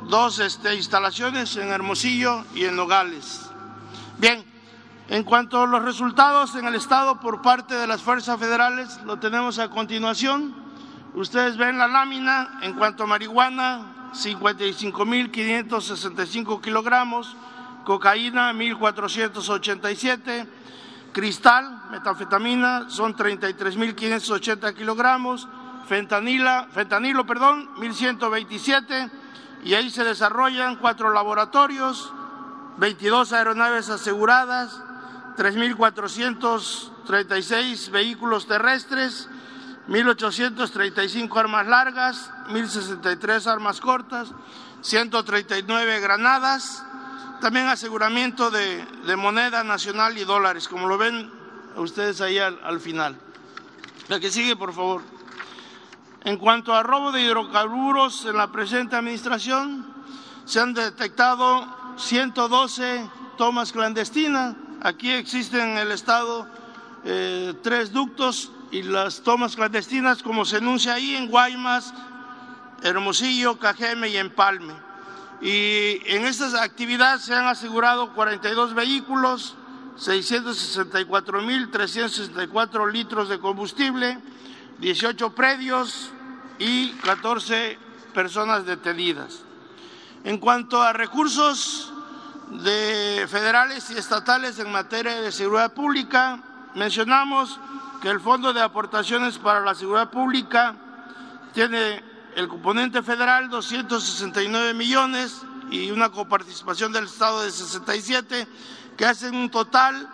[0.10, 3.50] dos este, instalaciones en Hermosillo y en Nogales.
[4.18, 4.46] Bien,
[5.08, 9.20] en cuanto a los resultados en el Estado por parte de las fuerzas federales, lo
[9.20, 10.56] tenemos a continuación.
[11.14, 17.36] Ustedes ven la lámina en cuanto a marihuana, 55.565 kilogramos,
[17.84, 20.48] cocaína, 1.487,
[21.12, 25.48] cristal, metanfetamina, son 33.580 kilogramos,
[25.88, 29.12] fentanila, fentanilo, perdón, 1.127,
[29.64, 32.14] y ahí se desarrollan cuatro laboratorios,
[32.78, 34.82] 22 aeronaves aseguradas,
[35.38, 39.30] 3.436 vehículos terrestres,
[39.88, 44.34] 1.835 armas largas, 1.063 armas cortas,
[44.82, 46.84] 139 granadas,
[47.42, 48.86] también aseguramiento de,
[49.18, 51.41] moneda nacional y dólares, como lo ven
[51.78, 53.18] ustedes ahí al, al final.
[54.08, 55.02] La que sigue, por favor.
[56.24, 59.86] En cuanto a robo de hidrocarburos en la presente administración,
[60.46, 61.66] se han detectado
[61.98, 64.56] 112 tomas clandestinas.
[64.82, 66.48] Aquí existen en el Estado
[67.04, 71.94] eh, tres ductos y las tomas clandestinas, como se enuncia ahí en Guaymas,
[72.84, 74.74] Hermosillo, Cajeme y Empalme.
[75.42, 79.56] Y en estas actividades se han asegurado 42 vehículos,
[79.98, 84.18] 664.364 litros de combustible,
[84.80, 86.12] 18 predios
[86.60, 87.78] y 14
[88.14, 89.44] personas detenidas.
[90.24, 91.92] En cuanto a recursos
[92.64, 96.42] de federales y estatales en materia de seguridad pública,
[96.76, 97.60] mencionamos
[98.02, 100.76] que el Fondo de Aportaciones para la Seguridad Pública
[101.54, 102.04] tiene
[102.36, 108.48] el componente federal 269 millones y una coparticipación del Estado de 67,
[109.02, 110.08] que hacen un total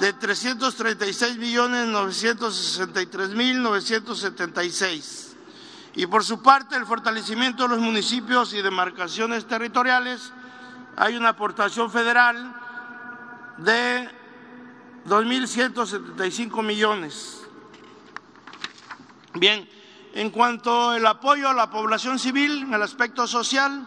[0.00, 5.34] de 336 millones 963 mil 976.
[5.94, 10.30] Y por su parte, el fortalecimiento de los municipios y demarcaciones territoriales,
[10.94, 12.54] hay una aportación federal
[13.56, 14.10] de
[15.06, 17.40] 2.175 millones.
[19.32, 19.66] Bien,
[20.12, 23.86] en cuanto al apoyo a la población civil en el aspecto social,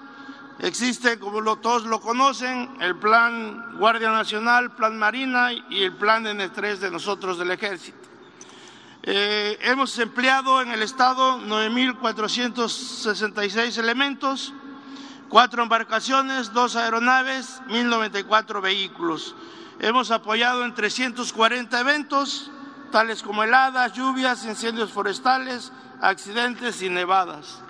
[0.60, 6.43] existe, como todos lo conocen, el Plan Guardia Nacional, Plan Marina y el Plan de
[6.43, 7.97] estrés de nosotros del Ejército.
[9.03, 14.53] Eh, hemos empleado en el Estado 9.466 elementos,
[15.30, 19.34] cuatro embarcaciones, dos aeronaves, 1.094 vehículos.
[19.80, 22.51] Hemos apoyado en 340 eventos,
[22.91, 27.62] tales como heladas, lluvias, incendios forestales, accidentes y nevadas.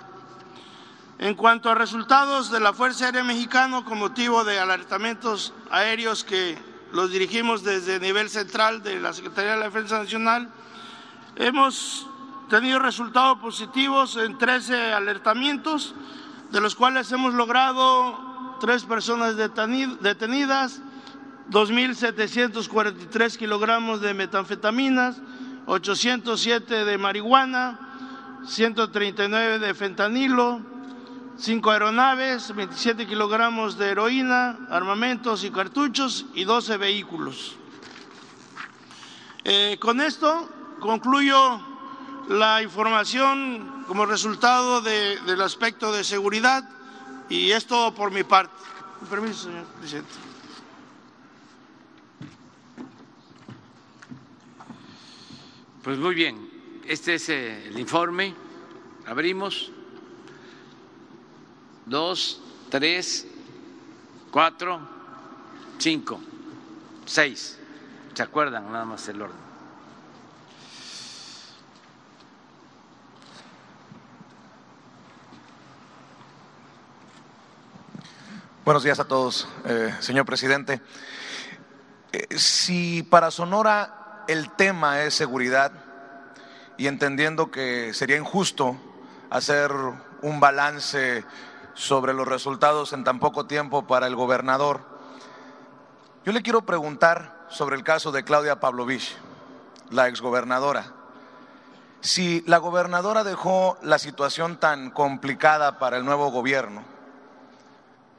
[1.18, 6.56] En cuanto a resultados de la Fuerza Aérea Mexicana con motivo de alertamientos aéreos que
[6.92, 10.48] los dirigimos desde el nivel central de la Secretaría de la Defensa Nacional,
[11.34, 12.06] hemos
[12.48, 15.92] tenido resultados positivos en 13 alertamientos,
[16.52, 20.80] de los cuales hemos logrado tres personas detenidas,
[21.50, 25.20] 2.743 kilogramos de metanfetaminas,
[25.66, 27.80] 807 de marihuana,
[28.46, 30.77] 139 de fentanilo,
[31.38, 37.56] cinco aeronaves, 27 kilogramos de heroína, armamentos y cartuchos y 12 vehículos.
[39.44, 40.48] Eh, con esto
[40.80, 41.60] concluyo
[42.28, 46.68] la información como resultado del aspecto de seguridad
[47.28, 48.54] y es todo por mi parte.
[48.98, 50.10] Con permiso, señor presidente.
[55.82, 56.50] Pues muy bien,
[56.86, 58.34] este es eh, el informe.
[59.06, 59.72] Abrimos.
[61.88, 63.26] Dos, tres,
[64.30, 64.78] cuatro,
[65.78, 66.20] cinco,
[67.06, 67.58] seis.
[68.12, 69.38] ¿Se acuerdan nada más el orden?
[78.66, 80.82] Buenos días a todos, eh, señor presidente.
[82.12, 85.72] Eh, si para Sonora el tema es seguridad,
[86.76, 88.76] y entendiendo que sería injusto
[89.30, 89.72] hacer
[90.20, 91.24] un balance
[91.78, 94.80] sobre los resultados en tan poco tiempo para el gobernador,
[96.24, 99.16] yo le quiero preguntar sobre el caso de Claudia Pavlovich,
[99.90, 100.92] la exgobernadora.
[102.00, 106.82] Si la gobernadora dejó la situación tan complicada para el nuevo gobierno,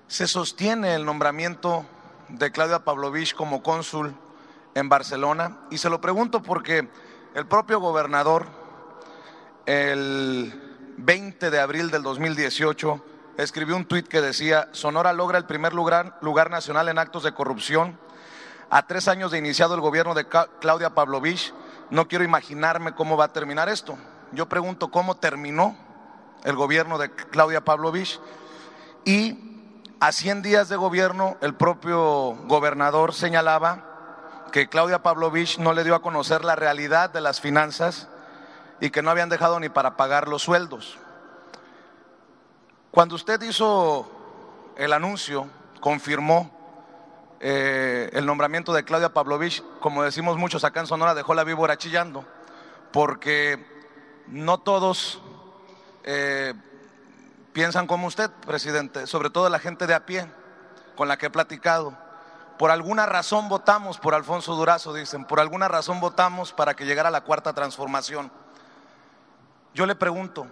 [0.08, 1.86] ¿se sostiene el nombramiento
[2.30, 4.16] de Claudia Pavlovich como cónsul
[4.74, 5.58] en Barcelona?
[5.70, 6.88] Y se lo pregunto porque
[7.36, 8.48] el propio gobernador,
[9.66, 13.04] el 20 de abril del 2018,
[13.44, 17.34] escribió un tuit que decía, Sonora logra el primer lugar, lugar nacional en actos de
[17.34, 17.98] corrupción.
[18.70, 20.28] A tres años de iniciado el gobierno de
[20.60, 21.54] Claudia Pavlovich,
[21.90, 23.98] no quiero imaginarme cómo va a terminar esto.
[24.34, 25.78] Yo pregunto cómo terminó
[26.44, 28.20] el gobierno de Claudia Pavlovich
[29.06, 29.40] y
[30.02, 33.86] a 100 días de gobierno el propio gobernador señalaba
[34.52, 38.10] que Claudia Pavlovich no le dio a conocer la realidad de las finanzas
[38.82, 40.98] y que no habían dejado ni para pagar los sueldos.
[42.92, 44.10] Cuando usted hizo
[44.76, 45.48] el anuncio,
[45.80, 46.50] confirmó
[47.40, 51.78] eh, el nombramiento de Claudia Pavlovich, como decimos muchos acá en Sonora, dejó la víbora
[51.78, 52.26] chillando,
[52.92, 53.64] porque
[54.28, 55.22] no todos
[56.04, 56.54] eh,
[57.54, 60.28] piensan como usted, presidente, sobre todo la gente de a pie
[60.96, 61.96] con la que he platicado
[62.60, 67.10] por alguna razón votamos por Alfonso Durazo, dicen, por alguna razón votamos para que llegara
[67.10, 68.30] la cuarta transformación.
[69.74, 70.46] Yo le pregunto,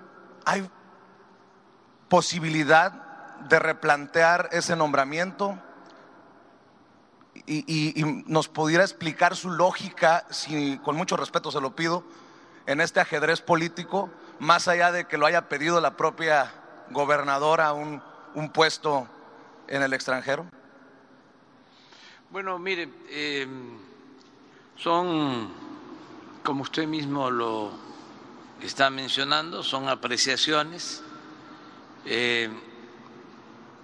[0.45, 0.69] ¿hay
[2.09, 2.91] posibilidad
[3.49, 5.57] de replantear ese nombramiento?
[7.45, 7.93] Y,
[8.25, 12.03] nos pudiera explicar su lógica, si con mucho respeto se lo pido,
[12.65, 16.51] en este ajedrez político, más allá de que lo haya pedido la propia
[16.89, 18.01] gobernadora un,
[18.33, 19.07] un puesto
[19.67, 20.45] en el extranjero?
[22.29, 23.77] Bueno, mire, em,
[24.75, 25.49] son,
[26.43, 27.71] como usted mismo lo
[28.61, 31.03] está mencionando, son apreciaciones.
[32.09, 32.57] Em,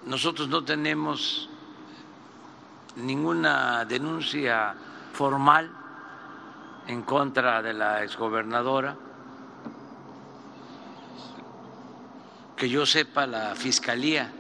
[0.06, 1.50] nosotros no tenemos
[2.96, 4.76] ninguna denuncia
[5.12, 5.70] formal
[6.88, 8.96] en contra de la exgobernadora.
[12.56, 14.32] Que yo sepa, la Fiscalía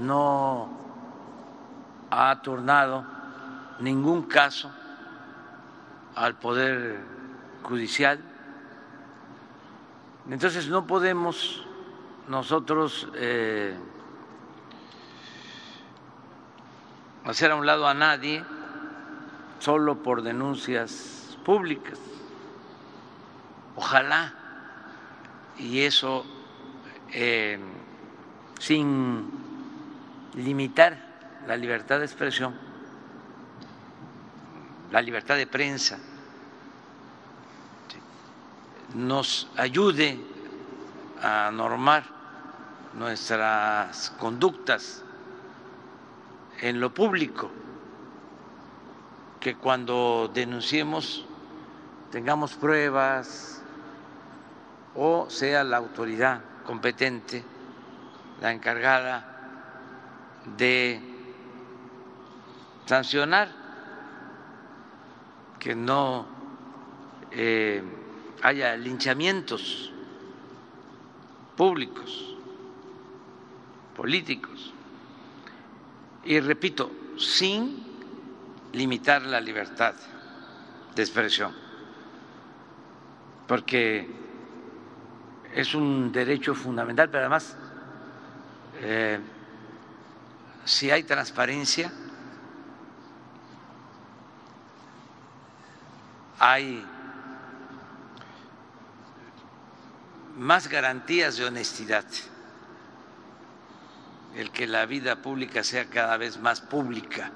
[0.00, 0.68] no
[2.10, 3.04] ha turnado
[3.78, 4.68] ningún caso
[6.16, 6.98] al Poder
[7.62, 8.18] Judicial.
[10.28, 11.67] Entonces no podemos
[12.28, 13.74] nosotros eh,
[17.24, 18.44] hacer a un lado a nadie
[19.58, 21.98] solo por denuncias públicas.
[23.76, 24.34] Ojalá,
[25.58, 26.24] y eso
[27.12, 27.58] eh,
[28.58, 29.30] sin
[30.34, 30.98] limitar
[31.46, 32.54] la libertad de expresión,
[34.90, 35.98] la libertad de prensa,
[38.94, 40.18] nos ayude
[41.22, 42.17] a normar
[42.98, 45.04] nuestras conductas
[46.60, 47.50] en lo público,
[49.40, 51.24] que cuando denunciemos
[52.10, 53.62] tengamos pruebas
[54.94, 57.44] o sea la autoridad competente
[58.40, 59.38] la encargada
[60.56, 61.00] de
[62.86, 63.48] sancionar
[65.58, 66.26] que no
[67.30, 67.82] eh,
[68.42, 69.92] haya linchamientos
[71.56, 72.27] públicos,
[73.98, 74.72] políticos.
[76.24, 76.88] Y repito,
[77.18, 77.84] sin
[78.72, 79.92] limitar la libertad
[80.94, 81.52] de expresión,
[83.48, 84.08] porque
[85.52, 87.56] es un derecho fundamental, pero además,
[88.82, 89.18] eh,
[90.64, 91.92] si hay transparencia,
[96.38, 96.86] hay
[100.36, 102.04] más garantías de honestidad,
[104.36, 107.32] el que la vida pública sea cada vez más pública.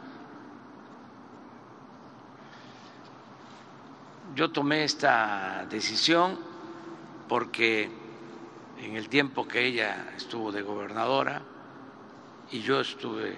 [4.34, 6.38] Yo tomé esta decisión
[7.28, 7.90] porque
[8.78, 11.42] en el tiempo que ella estuvo de gobernadora
[12.50, 13.36] y yo estuve eh,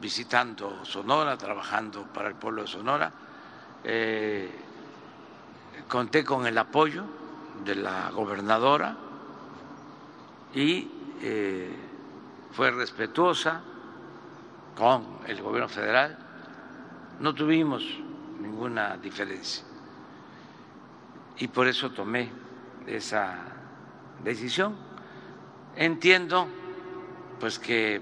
[0.00, 3.12] visitando Sonora, trabajando para el pueblo de Sonora,
[3.84, 4.50] eh,
[5.88, 7.04] conté con el apoyo
[7.64, 8.96] de la gobernadora
[10.54, 10.88] y
[11.22, 11.76] eh,
[12.52, 13.60] fue respetuosa
[14.76, 16.16] con el gobierno federal.
[17.20, 17.82] No tuvimos
[18.40, 19.64] ninguna diferencia
[21.38, 22.30] y por eso tomé
[22.86, 23.38] esa
[24.22, 24.76] decisión.
[25.76, 26.46] Entiendo
[27.40, 28.00] pues que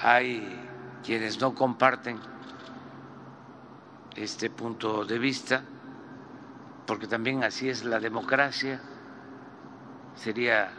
[0.00, 0.60] hay
[1.04, 2.18] quienes no comparten
[4.14, 5.62] este punto de vista
[6.86, 8.80] porque también así es la democracia.
[10.14, 10.70] Sería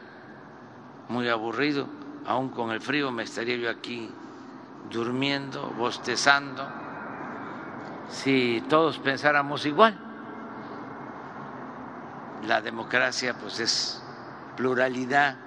[1.10, 1.88] muy aburrido,
[2.28, 4.10] aún con el frío me estaría yo aquí
[4.92, 6.68] durmiendo, bostezando,
[8.10, 9.98] si todos pensáramos igual.
[12.46, 14.04] La democracia pues es
[14.56, 15.38] pluralidad,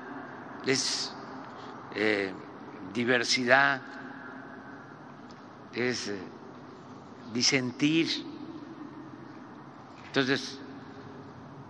[0.66, 1.14] es
[1.95, 2.33] eh,
[2.93, 3.81] diversidad,
[5.72, 6.18] es eh,
[7.33, 8.09] disentir
[10.11, 10.59] entonces,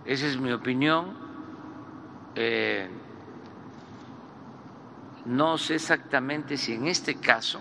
[0.03, 1.13] esa es mi opinión.
[2.33, 2.89] Eh,
[5.25, 7.59] no sé exactamente si en este caso,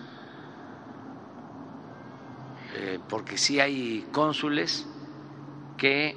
[2.74, 4.86] eh, porque sí hay cónsules
[5.76, 6.16] que,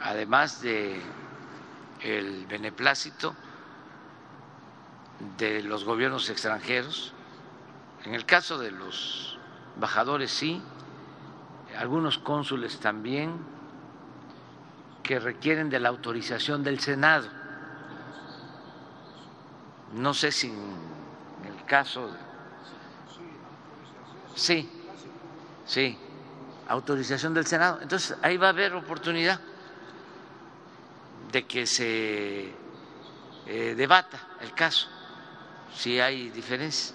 [0.00, 1.00] además de
[2.02, 3.34] el beneplácito
[5.38, 7.12] de los gobiernos extranjeros,
[8.04, 9.38] en el caso de los
[9.74, 10.62] embajadores sí,
[11.78, 13.32] algunos cónsules también,
[15.02, 17.28] que requieren de la autorización del Senado.
[19.96, 22.10] No sé si en el caso.
[24.34, 24.68] Sí,
[25.64, 25.96] sí,
[26.68, 27.78] autorización del Senado.
[27.80, 29.40] Entonces ahí va a haber oportunidad
[31.32, 32.52] de que se
[33.46, 34.88] eh, debata el caso,
[35.74, 36.94] si hay diferencia.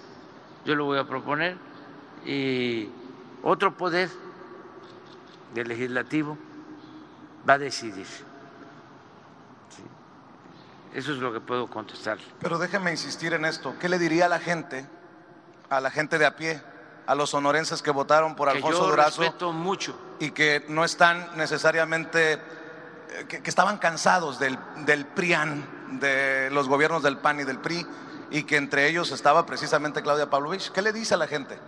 [0.64, 1.56] Yo lo voy a proponer
[2.24, 2.88] y
[3.42, 4.08] otro poder
[5.54, 6.38] del legislativo
[7.48, 8.06] va a decidir.
[10.94, 12.18] Eso es lo que puedo contestar.
[12.40, 13.74] Pero déjeme insistir en esto.
[13.80, 14.86] ¿Qué le diría a la gente,
[15.70, 16.60] a la gente de a pie,
[17.06, 19.22] a los sonorenses que votaron por Alfonso yo Durazo?
[19.22, 19.98] Respeto mucho.
[20.20, 22.40] Y que no están necesariamente, eh,
[23.26, 27.86] que, estaban cansados del, del PRIAN, de los gobiernos del PAN y del PRI,
[28.30, 30.72] y que entre ellos estaba precisamente Claudia Pavlovich.
[30.72, 31.58] ¿Qué le dice a la gente?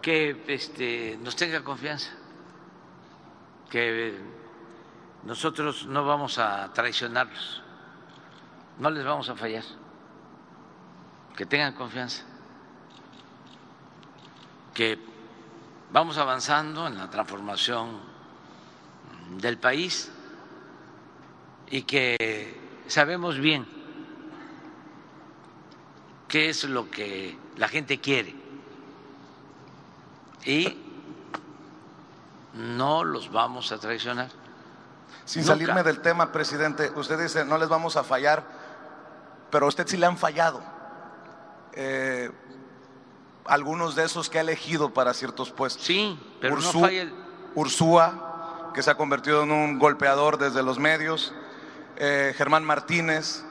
[0.00, 2.10] Que este, nos tenga confianza,
[3.70, 4.14] que
[5.24, 7.63] nosotros no vamos a traicionarlos,
[8.78, 9.64] no les vamos a fallar,
[11.36, 12.24] que tengan confianza,
[14.72, 14.98] que
[15.92, 18.00] vamos avanzando en la transformación
[19.38, 20.10] del país
[21.70, 23.66] y que sabemos bien
[26.28, 28.34] qué es lo que la gente quiere.
[30.44, 30.76] Y
[32.54, 34.30] no los vamos a traicionar.
[35.24, 38.44] Sin salirme del tema, presidente, usted dice, no les vamos a fallar,
[39.54, 40.60] pero a usted sí le han fallado.
[41.74, 42.28] Eh,
[43.44, 45.84] algunos de esos que ha elegido para ciertos puestos.
[45.84, 47.14] Sí, pero Ursú- no falla el...
[47.54, 51.32] Ursúa, que se ha convertido en un golpeador desde los medios,
[51.98, 53.44] eh, Germán Martínez,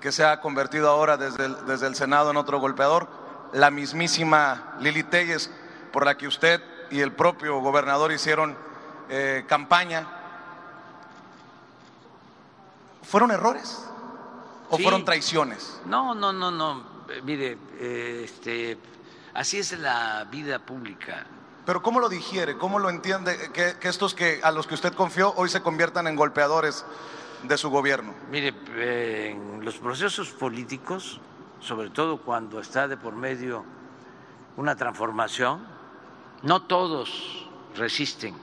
[0.00, 3.06] que se ha convertido ahora desde el, desde el Senado en otro golpeador,
[3.52, 5.50] la mismísima Lili Telles,
[5.92, 8.56] por la que usted y el propio gobernador hicieron
[9.10, 10.06] eh, campaña.
[13.02, 13.86] ¿Fueron errores
[14.72, 14.82] o Sí.
[14.82, 15.80] fueron traiciones?
[15.84, 16.82] No, no, no, no.
[17.10, 18.78] Eh, Mire, eh, este,
[19.34, 21.26] así es la vida pública.
[21.66, 22.56] Pero ¿cómo lo digiere?
[22.56, 26.06] ¿Cómo lo entiende que, que estos que a los que usted confió hoy se conviertan
[26.06, 26.86] en golpeadores
[27.42, 28.14] de su gobierno?
[28.30, 31.20] Mire, eh, en los procesos políticos,
[31.60, 33.64] sobre todo cuando está de por medio
[34.56, 35.66] una transformación,
[36.42, 37.46] no todos
[37.76, 38.34] resisten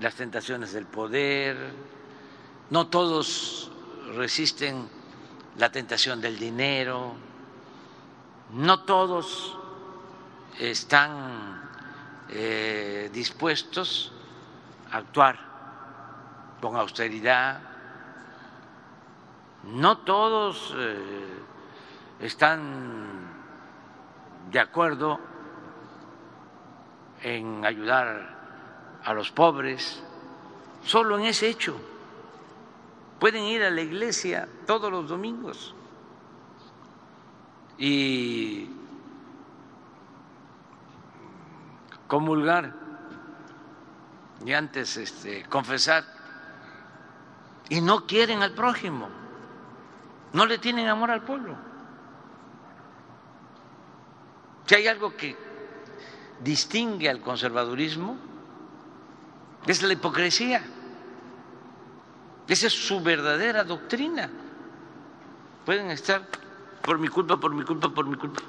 [0.00, 1.72] las tentaciones del poder,
[2.70, 3.70] no todos
[4.14, 4.88] resisten
[5.56, 7.14] la tentación del dinero,
[8.52, 9.56] no todos
[10.58, 11.62] están
[12.30, 14.12] eh, dispuestos
[14.90, 15.38] a actuar
[16.60, 17.60] con austeridad.
[19.64, 21.38] No todos eh,
[22.20, 23.28] están
[24.50, 25.20] de acuerdo
[27.22, 30.02] en ayudar a los pobres,
[30.84, 31.78] solo en ese hecho.
[33.18, 35.74] Pueden ir a la iglesia todos los domingos
[37.76, 38.68] y
[42.06, 42.74] comulgar
[44.44, 46.04] y antes este, confesar
[47.68, 49.08] y no quieren al prójimo,
[50.32, 51.56] no le tienen amor al pueblo.
[54.66, 55.36] Si hay algo que
[56.40, 58.16] distingue al conservadurismo,
[59.66, 60.62] es la hipocresía.
[62.48, 64.30] Esa es su verdadera doctrina.
[65.66, 66.26] Pueden estar
[66.82, 68.40] por mi culpa, por mi culpa, por mi culpa.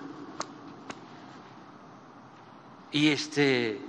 [2.92, 3.82] Y este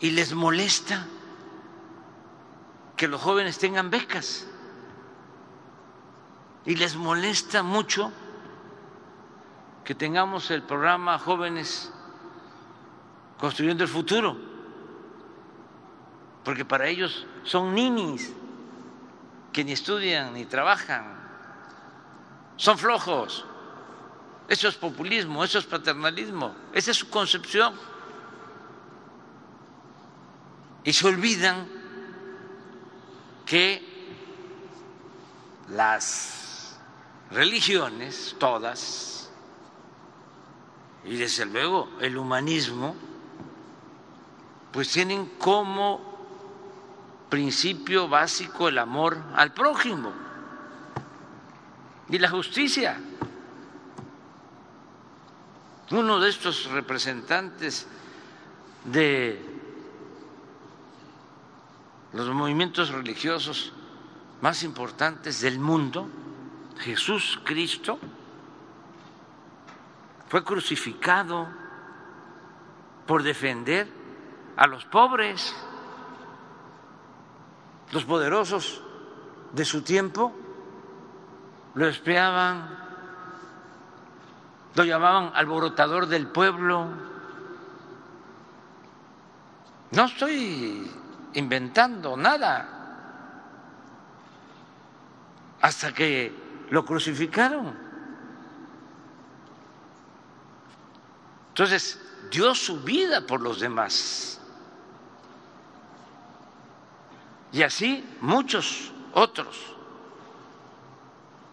[0.00, 1.06] y les molesta
[2.96, 4.46] que los jóvenes tengan becas.
[6.66, 8.12] Y les molesta mucho
[9.84, 11.92] que tengamos el programa Jóvenes
[13.38, 14.36] Construyendo el Futuro,
[16.44, 18.32] porque para ellos son ninis
[19.52, 21.04] que ni estudian ni trabajan,
[22.56, 23.44] son flojos.
[24.48, 27.74] Eso es populismo, eso es paternalismo, esa es su concepción.
[30.84, 31.68] Y se olvidan
[33.46, 33.92] que
[35.68, 36.78] las
[37.30, 39.30] religiones, todas,
[41.04, 42.94] y desde luego el humanismo,
[44.72, 46.11] pues tienen como
[47.32, 50.12] principio básico el amor al prójimo
[52.10, 53.00] y la justicia.
[55.92, 57.88] Uno de estos representantes
[58.84, 59.40] de
[62.12, 63.72] los movimientos religiosos
[64.42, 66.10] más importantes del mundo,
[66.80, 67.98] Jesús Cristo,
[70.28, 71.48] fue crucificado
[73.06, 73.88] por defender
[74.58, 75.56] a los pobres,
[77.92, 78.82] los poderosos
[79.52, 80.32] de su tiempo
[81.74, 82.78] lo espiaban,
[84.74, 86.88] lo llamaban alborotador del pueblo.
[89.90, 90.90] No estoy
[91.34, 92.78] inventando nada.
[95.60, 97.74] Hasta que lo crucificaron.
[101.48, 104.41] Entonces, dio su vida por los demás.
[107.52, 109.76] Y así muchos otros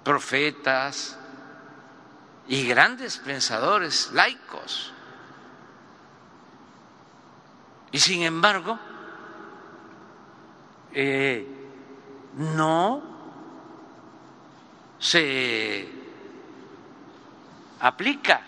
[0.04, 1.20] profetas
[2.48, 4.94] y grandes pensadores laicos.
[7.92, 8.80] Y sin embargo,
[10.94, 11.46] eh,
[12.38, 13.04] no
[15.00, 15.88] se
[17.80, 18.42] aplica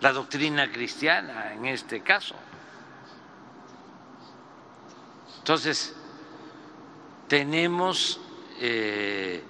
[0.00, 2.34] la doctrina cristiana en este caso.
[5.42, 5.92] Entonces,
[7.26, 8.20] tenemos
[8.60, 9.42] eh,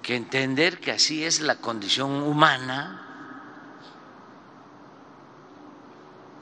[0.00, 3.04] que entender que así es la condición humana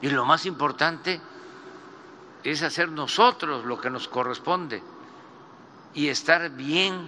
[0.01, 1.19] y lo más importante
[2.45, 4.81] es hacer nosotros lo que nos corresponde
[5.93, 7.05] y estar bien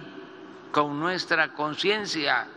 [0.72, 2.48] con nuestra conciencia.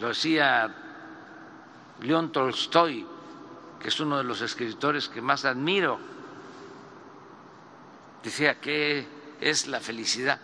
[0.00, 0.72] Lo decía
[2.02, 3.04] León Tolstoy,
[3.88, 5.98] es uno de los escritores que más admiro.
[8.22, 9.06] Decía, ¿qué
[9.40, 10.40] es la felicidad?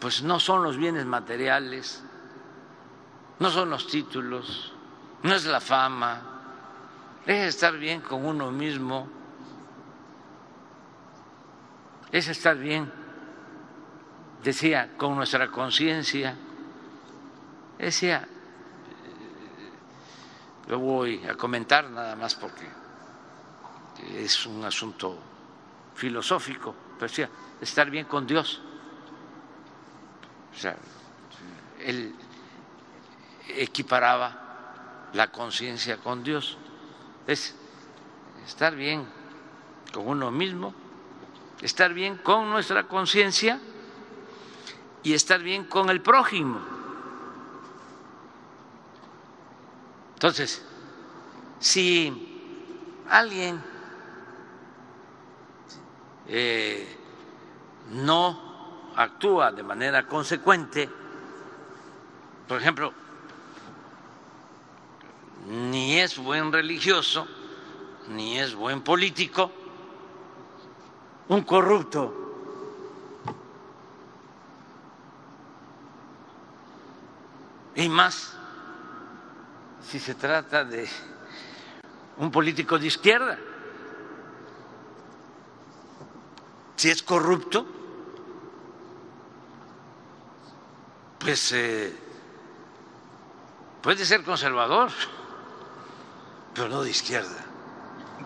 [0.00, 2.02] Pues no son los bienes materiales,
[3.38, 4.72] no son los títulos,
[5.22, 6.22] no es la fama,
[7.26, 9.08] es estar bien con uno mismo,
[12.10, 12.90] es estar bien,
[14.42, 16.36] decía, con nuestra conciencia,
[17.78, 18.26] decía,
[20.68, 22.66] lo voy a comentar nada más porque
[24.18, 25.18] es un asunto
[25.94, 28.60] filosófico, pero decía, estar bien con Dios.
[30.54, 30.76] O sea,
[31.80, 32.14] él
[33.48, 36.58] equiparaba la conciencia con Dios.
[37.26, 37.54] Es
[38.46, 39.06] estar bien
[39.92, 40.74] con uno mismo,
[41.62, 43.58] estar bien con nuestra conciencia
[45.02, 46.77] y estar bien con el prójimo.
[50.18, 50.60] Entonces,
[51.60, 52.12] si
[53.08, 53.62] alguien
[56.26, 56.96] eh,
[57.92, 60.90] no actúa de manera consecuente,
[62.48, 62.92] por ejemplo,
[65.46, 67.24] ni es buen religioso,
[68.08, 69.52] ni es buen político,
[71.28, 72.12] un corrupto.
[77.76, 78.37] Y más
[79.88, 80.86] si se trata de
[82.18, 83.38] un político de izquierda.
[86.76, 87.66] Si es corrupto,
[91.18, 91.96] pues eh,
[93.80, 94.90] puede ser conservador,
[96.54, 97.46] pero no de izquierda.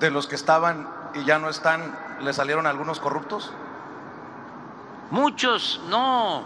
[0.00, 3.52] De los que estaban y ya no están, ¿le salieron algunos corruptos?
[5.12, 6.44] Muchos no,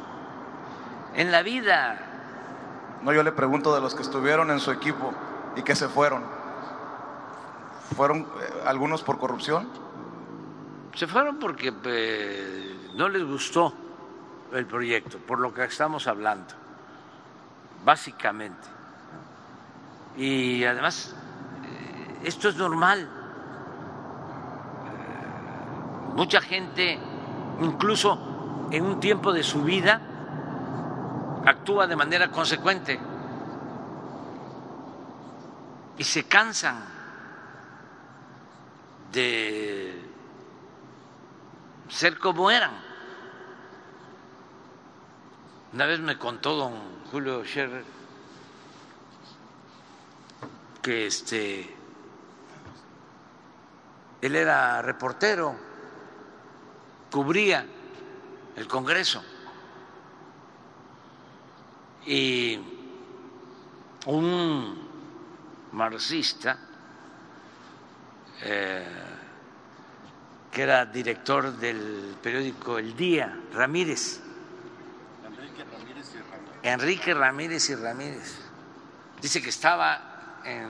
[1.14, 2.05] en la vida.
[3.02, 5.12] No, yo le pregunto de los que estuvieron en su equipo
[5.54, 6.22] y que se fueron.
[7.94, 9.68] ¿Fueron eh, algunos por corrupción?
[10.94, 13.72] Se fueron porque eh, no les gustó
[14.52, 16.54] el proyecto, por lo que estamos hablando,
[17.84, 18.68] básicamente.
[20.16, 21.14] Y además,
[21.64, 23.08] eh, esto es normal.
[26.14, 26.98] Mucha gente,
[27.60, 30.00] incluso en un tiempo de su vida,
[31.46, 32.98] actúa de manera consecuente
[35.96, 36.84] y se cansan
[39.12, 40.02] de
[41.88, 42.72] ser como eran.
[45.72, 46.74] Una vez me contó don
[47.12, 47.84] Julio Scherer
[50.82, 51.74] que este
[54.20, 55.54] él era reportero,
[57.10, 57.64] cubría
[58.56, 59.22] el Congreso
[62.06, 62.58] y
[64.06, 64.88] un
[65.72, 66.58] marxista
[68.42, 68.86] eh,
[70.50, 74.20] que era director del periódico El Día, Ramírez,
[76.62, 78.38] Enrique Ramírez y Ramírez.
[79.20, 80.68] Dice que estaba en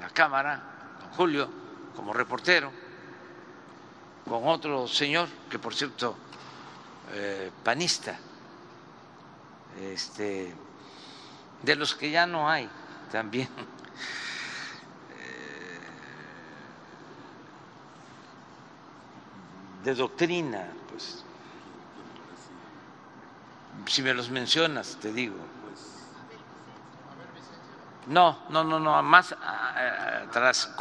[0.00, 0.60] la Cámara,
[1.00, 1.50] don Julio,
[1.94, 2.72] como reportero,
[4.28, 6.16] con otro señor, que por cierto,
[7.12, 8.18] eh, panista,
[9.80, 10.54] este,
[11.62, 12.68] de los que ya no hay
[13.10, 13.48] también.
[15.16, 15.78] Eh,
[19.84, 21.24] de doctrina, pues
[23.86, 25.36] si me los mencionas, te digo.
[28.06, 30.74] No, no, no, no, más atrás,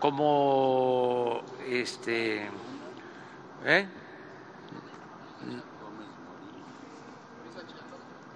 [0.00, 2.48] como este,
[3.64, 3.88] ¿eh?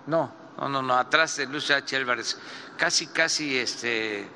[0.06, 1.96] No, no, no, no, atrás de Luis H.
[1.96, 2.38] Álvarez,
[2.76, 4.28] casi, casi, este,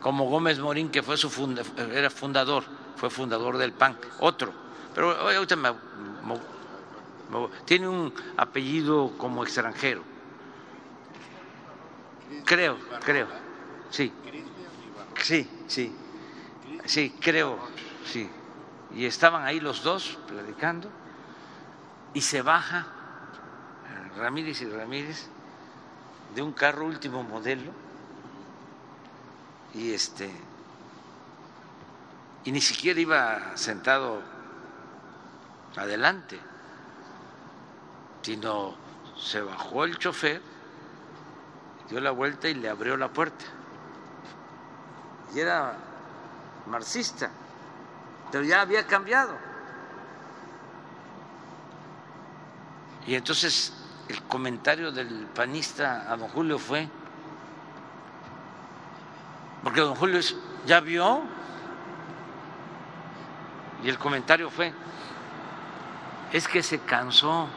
[0.00, 1.62] como Gómez Morín, que fue su funda,
[1.92, 2.64] era fundador,
[2.96, 4.52] fue fundador del PAN, otro,
[4.94, 5.72] pero ahorita me
[7.64, 10.02] tiene un apellido como extranjero.
[12.44, 13.28] Creo, creo.
[13.90, 14.12] Sí.
[15.20, 15.96] Sí, sí.
[16.84, 17.58] Sí, creo,
[18.04, 18.28] sí.
[18.94, 20.90] Y estaban ahí los dos platicando
[22.12, 22.86] y se baja
[24.16, 25.26] Ramírez y Ramírez
[26.34, 27.72] de un carro último modelo
[29.74, 30.30] y este
[32.44, 34.20] y ni siquiera iba sentado
[35.76, 36.38] adelante
[38.22, 38.74] sino
[39.18, 40.40] se bajó el chofer,
[41.90, 43.44] dio la vuelta y le abrió la puerta.
[45.34, 45.74] Y era
[46.66, 47.30] marxista,
[48.30, 49.36] pero ya había cambiado.
[53.06, 53.72] Y entonces
[54.08, 56.88] el comentario del panista a don Julio fue,
[59.62, 60.20] porque don Julio
[60.66, 61.22] ya vio,
[63.82, 64.72] y el comentario fue,
[66.32, 67.48] es que se cansó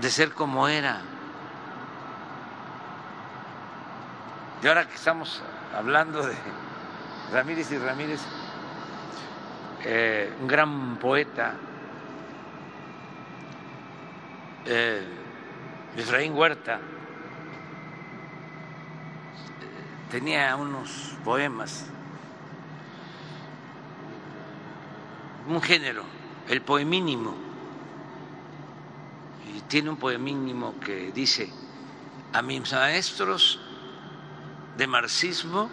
[0.00, 1.00] de ser como era.
[4.62, 5.40] Y ahora que estamos
[5.76, 6.34] hablando de
[7.32, 8.20] Ramírez y Ramírez,
[9.84, 11.54] eh, un gran poeta,
[14.68, 15.02] eh,
[15.96, 16.78] Efraín Huerta,
[20.10, 21.86] tenía unos poemas,
[25.48, 26.04] un género,
[26.48, 27.34] el poemínimo,
[29.54, 31.50] y tiene un poemínimo que dice,
[32.34, 33.58] a mis maestros
[34.76, 35.70] de marxismo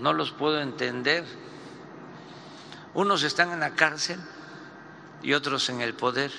[0.00, 1.24] no los puedo entender,
[2.92, 4.18] unos están en la cárcel
[5.22, 6.32] y otros en el poder.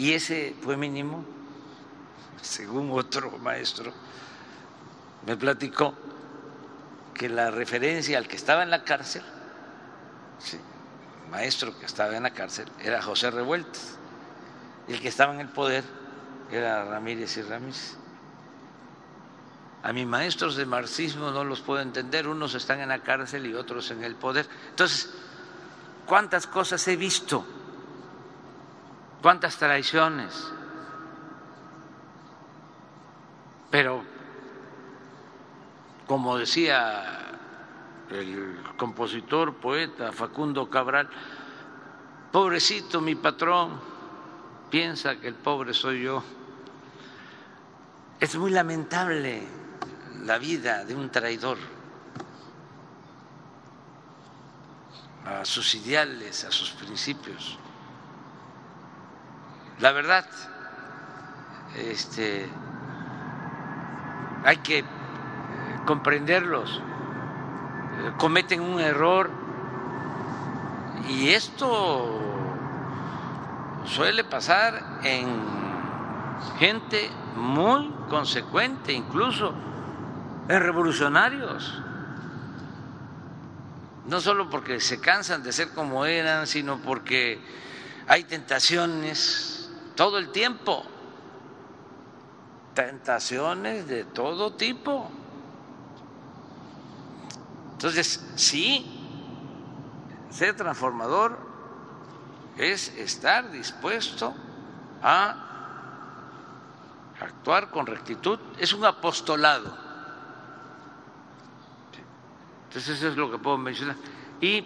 [0.00, 1.22] Y ese poemínimo
[2.40, 3.92] según otro maestro,
[5.26, 5.94] me platicó
[7.12, 9.22] que la referencia al que estaba en la cárcel,
[11.30, 13.98] maestro que estaba en la cárcel, era José Revueltas,
[14.88, 15.84] y el que estaba en el poder
[16.50, 17.96] era Ramírez y Ramírez.
[19.82, 23.52] A mis maestros de marxismo no los puedo entender, unos están en la cárcel y
[23.52, 24.48] otros en el poder.
[24.70, 25.10] Entonces,
[26.06, 27.59] ¿cuántas cosas he visto?
[29.22, 30.50] ¿Cuántas traiciones?
[33.70, 34.02] Pero,
[36.06, 37.38] como decía
[38.10, 41.08] el compositor, poeta Facundo Cabral,
[42.32, 43.78] pobrecito mi patrón,
[44.70, 46.22] piensa que el pobre soy yo.
[48.18, 49.46] Es muy lamentable
[50.24, 51.58] la vida de un traidor
[55.26, 57.58] a sus ideales, a sus principios.
[59.80, 60.26] La verdad,
[61.74, 62.46] este
[64.44, 64.84] hay que eh,
[65.86, 66.82] comprenderlos,
[67.98, 69.30] eh, cometen un error.
[71.08, 72.20] Y esto
[73.86, 75.26] suele pasar en
[76.58, 79.54] gente muy consecuente, incluso
[80.46, 81.82] en revolucionarios,
[84.06, 87.40] no solo porque se cansan de ser como eran, sino porque
[88.06, 89.59] hay tentaciones
[90.00, 90.82] todo el tiempo
[92.72, 95.10] tentaciones de todo tipo.
[97.72, 98.86] Entonces, sí,
[100.30, 101.38] ser transformador
[102.56, 104.32] es estar dispuesto
[105.02, 105.36] a
[107.20, 109.76] actuar con rectitud, es un apostolado.
[112.68, 113.96] Entonces eso es lo que puedo mencionar.
[114.40, 114.64] Y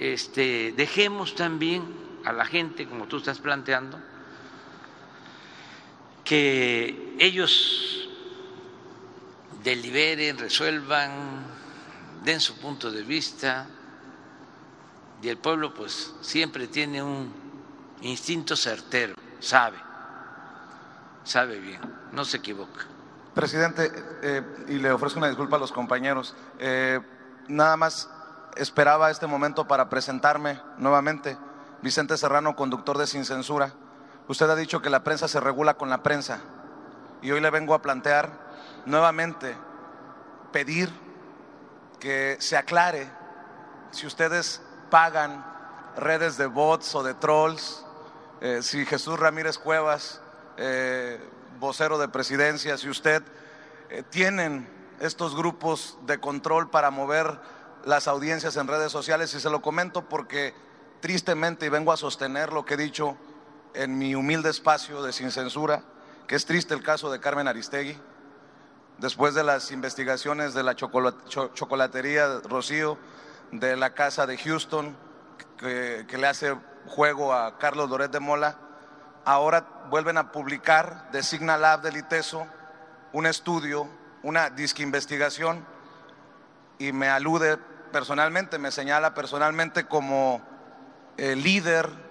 [0.00, 1.84] este, dejemos también
[2.24, 4.15] a la gente, como tú estás planteando,
[6.26, 8.08] que ellos
[9.62, 11.46] deliberen, resuelvan,
[12.24, 13.68] den su punto de vista
[15.22, 17.32] y el pueblo pues siempre tiene un
[18.02, 19.78] instinto certero, sabe,
[21.24, 21.80] sabe bien,
[22.12, 22.84] no se equivoca.
[23.32, 23.90] Presidente,
[24.22, 27.00] eh, y le ofrezco una disculpa a los compañeros, eh,
[27.48, 28.10] nada más
[28.56, 31.36] esperaba este momento para presentarme nuevamente.
[31.82, 33.72] Vicente Serrano, conductor de Sin Censura.
[34.28, 36.40] Usted ha dicho que la prensa se regula con la prensa.
[37.22, 38.30] Y hoy le vengo a plantear
[38.84, 39.56] nuevamente
[40.52, 40.90] pedir
[42.00, 43.10] que se aclare
[43.90, 44.60] si ustedes
[44.90, 45.44] pagan
[45.96, 47.84] redes de bots o de trolls,
[48.40, 50.20] eh, si Jesús Ramírez Cuevas,
[50.56, 51.18] eh,
[51.58, 53.22] vocero de presidencia, si usted
[53.88, 54.68] eh, tienen
[55.00, 57.38] estos grupos de control para mover
[57.84, 60.54] las audiencias en redes sociales, y se lo comento porque
[61.00, 63.16] tristemente, y vengo a sostener lo que he dicho
[63.76, 65.82] en mi humilde espacio de sin censura,
[66.26, 67.96] que es triste el caso de Carmen Aristegui,
[68.98, 72.98] después de las investigaciones de la chocolatería Rocío,
[73.52, 74.96] de la casa de Houston,
[75.58, 76.56] que, le hace
[76.86, 78.58] juego a Carlos Loret de Mola,
[79.24, 82.46] ahora vuelven a publicar de Signal Lab del ITESO
[83.12, 83.88] un estudio,
[84.22, 85.64] una disque investigación,
[86.78, 87.58] y me alude
[87.92, 90.42] personalmente, me señala personalmente como
[91.16, 92.05] el líder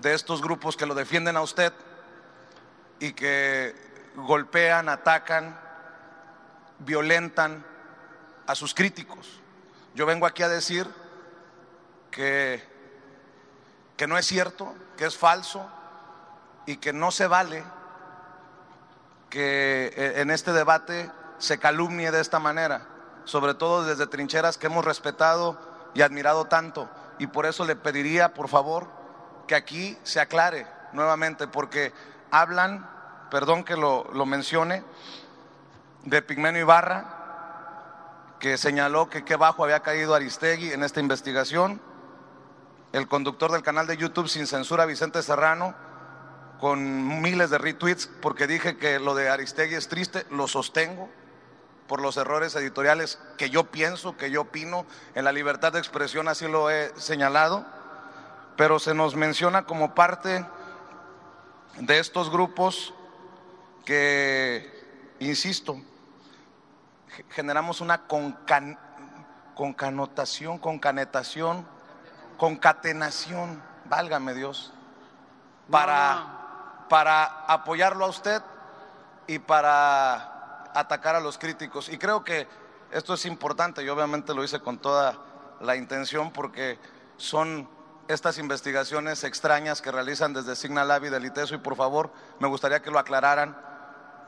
[0.00, 1.72] de estos grupos que lo defienden a usted
[3.00, 3.74] y que
[4.16, 5.58] golpean, atacan,
[6.80, 7.64] violentan
[8.46, 9.40] a sus críticos.
[9.94, 10.86] Yo vengo aquí a decir
[12.10, 12.62] que,
[13.96, 15.66] que no es cierto, que es falso
[16.66, 17.64] y que no se vale
[19.30, 22.86] que e, en este debate se calumnie de esta manera,
[23.24, 25.58] sobre todo desde trincheras que hemos respetado
[25.94, 26.88] y admirado tanto.
[27.18, 28.95] Y por eso le pediría, por favor,
[29.46, 31.92] que aquí se aclare nuevamente, porque
[32.30, 32.88] hablan,
[33.30, 34.82] perdón que lo, mencione,
[36.04, 41.80] de Pigmenio Ibarra, que señaló que qué bajo había caído Aristegui en esta investigación,
[42.92, 45.74] el conductor del canal de YouTube Sin Censura, Vicente Serrano,
[46.60, 51.10] con miles de retweets porque dije que lo de Aristegui es triste, lo sostengo
[51.86, 56.28] por los errores editoriales que yo pienso, que yo opino, en la libertad de expresión
[56.28, 57.64] así lo he señalado,
[58.56, 60.44] pero se nos menciona como parte
[61.78, 62.94] de estos grupos
[63.84, 65.80] que, insisto,
[67.30, 68.78] generamos una concan,
[69.54, 71.66] concanotación, concanetación,
[72.38, 74.72] concatenación, válgame Dios,
[75.70, 78.42] para, para apoyarlo a usted
[79.26, 81.88] y para atacar a los críticos.
[81.88, 82.46] Y creo que
[82.90, 85.18] esto es importante, y obviamente lo hice con toda
[85.60, 86.78] la intención porque
[87.16, 87.68] son
[88.08, 92.80] estas investigaciones extrañas que realizan desde Signal y del ITESO y por favor me gustaría
[92.80, 93.56] que lo aclararan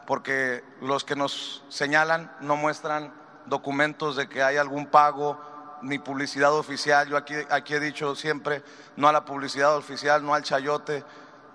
[0.06, 3.12] porque los que nos señalan no muestran
[3.46, 5.38] documentos de que hay algún pago
[5.82, 7.08] ni publicidad oficial.
[7.08, 8.62] Yo aquí, aquí he dicho siempre
[8.96, 11.04] no a la publicidad oficial, no al chayote,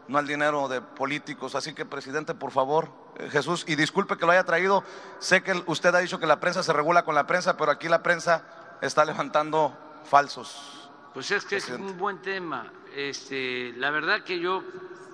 [0.07, 1.55] no al dinero de políticos.
[1.55, 4.84] Así que, presidente, por favor, eh, Jesús, y disculpe que lo haya traído.
[5.19, 7.88] Sé que usted ha dicho que la prensa se regula con la prensa, pero aquí
[7.88, 8.43] la prensa
[8.82, 10.82] está levantando falsos.
[11.14, 12.74] Pues es que es un buen tema.
[12.95, 14.64] Este, la verdad que yo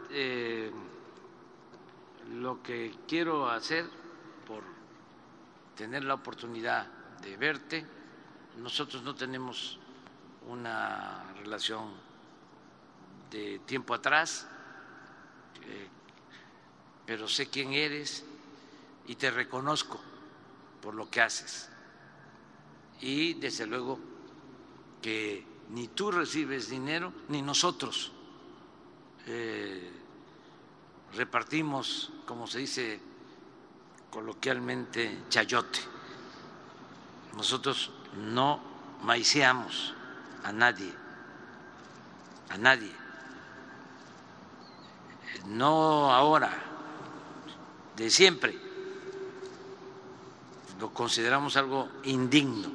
[0.10, 0.72] eh,
[2.36, 3.86] lo que quiero hacer
[4.48, 4.64] por
[5.76, 6.88] tener la oportunidad
[7.22, 7.86] de verte,
[8.60, 9.78] nosotros no tenemos
[10.48, 11.92] una relación
[13.30, 14.48] de tiempo atrás,
[15.64, 15.88] eh,
[17.06, 18.24] pero sé quién eres
[19.06, 20.00] y te reconozco
[20.82, 21.70] por lo que haces.
[23.02, 24.00] Y desde luego
[25.02, 28.12] que ni tú recibes dinero, ni nosotros
[29.28, 29.92] eh,
[31.16, 33.00] repartimos, como se dice
[34.10, 35.80] coloquialmente, chayote.
[37.36, 38.60] Nosotros no
[39.04, 39.94] maiceamos
[40.44, 40.92] a nadie,
[42.50, 42.92] a nadie.
[45.46, 46.52] No ahora,
[47.96, 48.58] de siempre.
[50.80, 52.72] Lo consideramos algo indigno.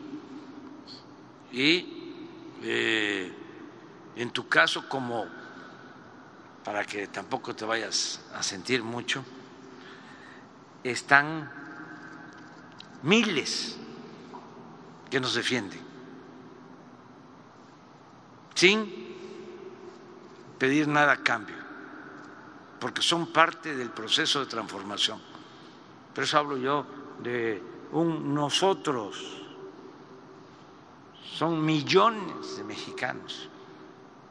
[1.52, 1.93] Y
[2.66, 3.30] eh,
[4.16, 5.26] en tu caso, como
[6.64, 9.22] para que tampoco te vayas a sentir mucho,
[10.82, 11.50] están
[13.02, 13.76] miles
[15.10, 15.80] que nos defienden,
[18.54, 19.14] sin
[20.58, 21.56] pedir nada a cambio,
[22.80, 25.20] porque son parte del proceso de transformación.
[26.14, 26.86] Por eso hablo yo
[27.22, 27.62] de
[27.92, 29.43] un nosotros
[31.32, 33.48] son millones de mexicanos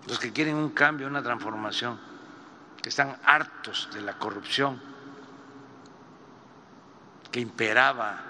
[0.07, 1.99] los que quieren un cambio, una transformación,
[2.81, 4.81] que están hartos de la corrupción
[7.31, 8.21] que imperaba,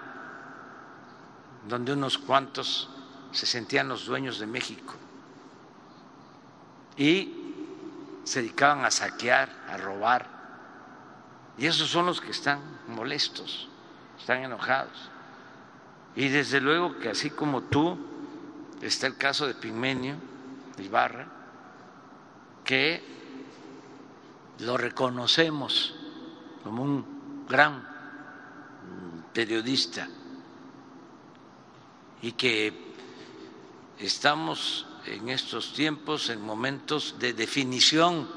[1.67, 2.89] donde unos cuantos
[3.31, 4.93] se sentían los dueños de México
[6.95, 7.33] y
[8.23, 10.27] se dedicaban a saquear, a robar.
[11.57, 13.67] Y esos son los que están molestos,
[14.17, 15.09] están enojados.
[16.15, 17.97] Y desde luego que así como tú,
[18.83, 20.17] Está el caso de Pigmenio
[20.77, 21.25] Ibarra,
[22.65, 23.01] que
[24.59, 25.95] lo reconocemos
[26.65, 27.87] como un gran
[29.31, 30.09] periodista
[32.21, 32.93] y que
[33.99, 38.27] estamos en estos tiempos en momentos de definición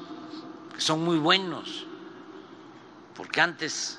[0.73, 1.87] que son muy buenos,
[3.17, 3.99] porque antes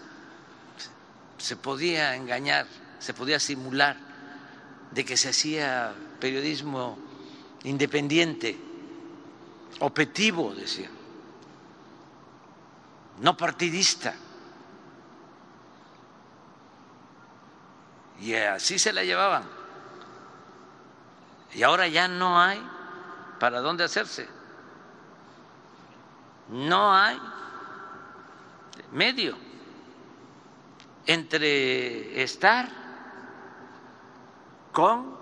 [1.37, 2.67] se podía engañar,
[2.99, 3.97] se podía simular
[4.91, 6.97] de que se hacía periodismo
[7.63, 8.57] independiente,
[9.79, 10.89] objetivo, decía,
[13.19, 14.13] no partidista.
[18.19, 19.43] Y así se la llevaban.
[21.53, 22.61] Y ahora ya no hay
[23.39, 24.27] para dónde hacerse.
[26.49, 27.19] No hay
[28.91, 29.37] medio
[31.05, 32.69] entre estar
[34.71, 35.16] con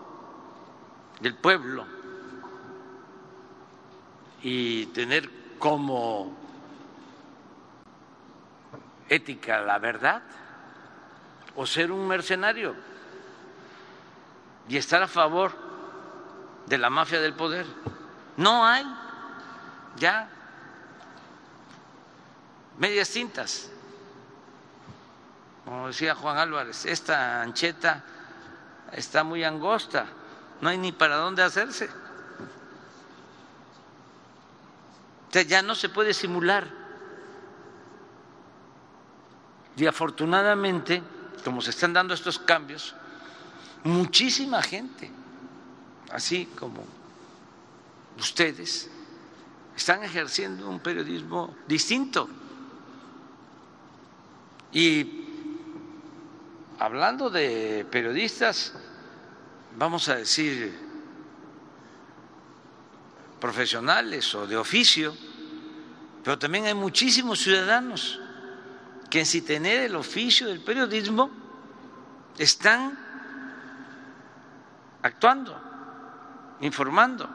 [1.26, 1.88] del pueblo
[4.43, 6.38] y tener como
[9.09, 10.21] ética la verdad
[11.55, 12.76] o ser un mercenario
[14.69, 15.51] y estar a favor
[16.67, 17.65] de la mafia del poder.
[18.38, 18.86] No hay
[19.95, 20.30] ya
[22.78, 23.71] medias tintas.
[25.63, 28.03] Como decía Juan Álvarez, esta ancheta
[28.91, 30.05] está muy angosta
[30.62, 31.89] no hay ni para dónde hacerse.
[35.43, 36.66] ya no se puede simular.
[39.76, 41.03] Y afortunadamente,
[41.43, 42.95] como se están dando estos cambios,
[43.84, 45.12] muchísima gente,
[46.12, 46.86] así como
[48.18, 48.89] ustedes,
[49.76, 52.30] están ejerciendo un periodismo distinto,
[54.72, 55.26] Y
[56.80, 58.74] hablando de periodistas,
[59.78, 60.73] vamos a decir,
[63.39, 65.15] profesionales o de oficio,
[66.23, 68.19] pero también hay muchísimos ciudadanos
[69.09, 71.30] que sin tener el oficio del periodismo
[72.38, 72.97] están
[75.01, 77.30] actuando, informando,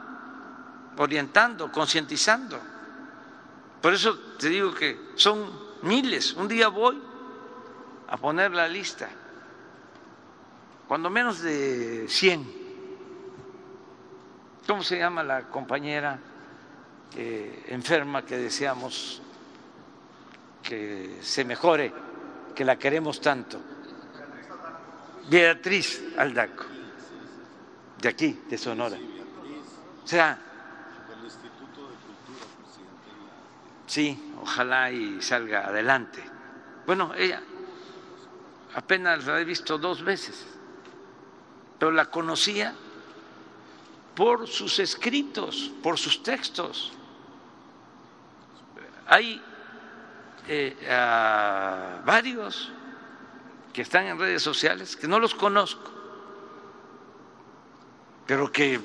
[0.97, 2.59] orientando, concientizando.
[3.81, 5.49] Por eso te digo que son
[5.83, 6.33] miles.
[6.33, 7.01] Un día voy
[8.09, 9.09] a poner la lista,
[10.91, 12.53] cuando menos de 100.
[14.67, 16.19] ¿Cómo se llama la compañera
[17.15, 19.21] eh, enferma que deseamos
[20.61, 21.93] que se mejore,
[22.53, 23.57] que la queremos tanto?
[25.29, 26.65] Beatriz Aldaco,
[27.97, 28.97] de aquí, de Sonora.
[30.03, 30.37] O sea,
[33.87, 36.21] sí, ojalá y salga adelante.
[36.85, 37.41] Bueno, ella
[38.75, 40.50] apenas la he visto dos veces,
[41.81, 42.75] pero la conocía
[44.15, 46.91] por sus escritos, por sus textos.
[49.07, 49.41] Hay
[50.47, 50.77] eh,
[52.05, 52.71] varios
[53.73, 55.89] que están en redes sociales que no los conozco,
[58.27, 58.79] pero que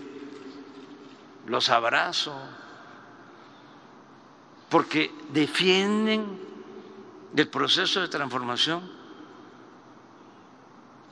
[1.48, 2.34] los abrazo
[4.70, 6.40] porque defienden
[7.36, 8.90] el proceso de transformación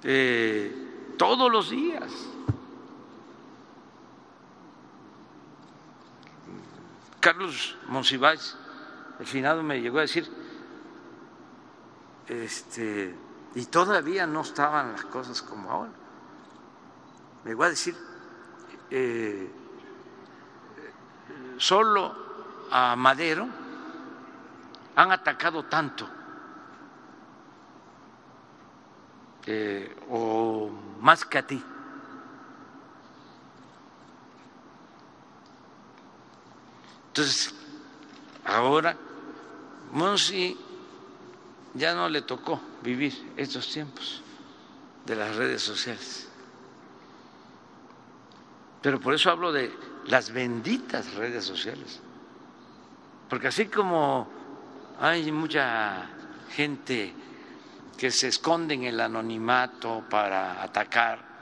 [0.02, 0.83] eh,
[1.16, 2.10] todos los días.
[7.20, 8.56] Carlos Monsiváis,
[9.18, 10.30] el finado, me llegó a decir,
[12.28, 13.14] este,
[13.54, 15.92] y todavía no estaban las cosas como ahora.
[17.44, 17.96] Me llegó a decir,
[18.90, 19.50] eh,
[21.56, 22.14] solo
[22.70, 23.48] a Madero
[24.96, 26.08] han atacado tanto
[29.46, 30.70] Eh, o
[31.00, 31.62] más que a ti.
[37.08, 37.54] Entonces,
[38.44, 38.96] ahora,
[39.92, 40.58] Monsi
[41.74, 44.22] ya no le tocó vivir estos tiempos
[45.04, 46.28] de las redes sociales.
[48.82, 49.72] Pero por eso hablo de
[50.06, 52.00] las benditas redes sociales.
[53.28, 54.28] Porque así como
[55.00, 56.06] hay mucha
[56.50, 57.14] gente
[57.94, 61.34] que se esconden en el anonimato para atacar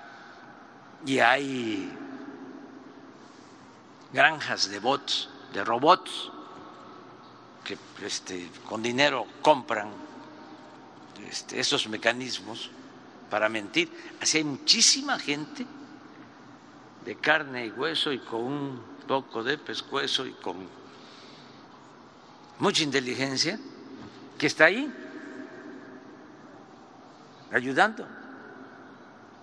[1.04, 1.90] y hay
[4.12, 6.30] granjas de bots, de robots
[7.64, 9.88] que este, con dinero compran
[11.28, 12.70] este, esos mecanismos
[13.30, 13.90] para mentir.
[14.20, 15.66] Así hay muchísima gente
[17.04, 20.68] de carne y hueso y con un poco de pescuezo y con
[22.58, 23.58] mucha inteligencia
[24.38, 24.92] que está ahí
[27.52, 28.06] ayudando.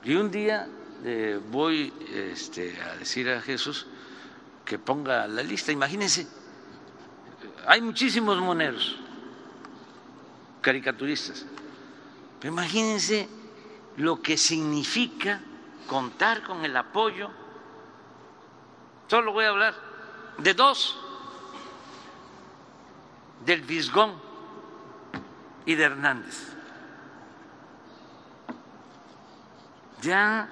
[0.04, 0.68] Y un día
[1.04, 3.86] eh, voy este, a decir a Jesús
[4.66, 5.72] que ponga la lista.
[5.72, 6.28] Imagínense,
[7.66, 8.98] hay muchísimos moneros,
[10.62, 11.46] caricaturistas,
[12.40, 13.28] pero imagínense
[13.98, 15.42] lo que significa
[15.88, 17.30] contar con el apoyo.
[19.08, 19.76] Solo voy a hablar
[20.38, 20.98] de dos,
[23.46, 24.14] del Visgón
[25.66, 26.59] y de Hernández.
[30.02, 30.48] Ya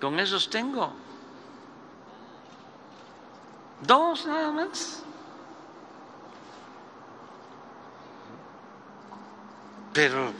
[0.00, 0.92] con esos tengo.
[3.82, 5.02] Dos nada más.
[9.92, 10.32] Pero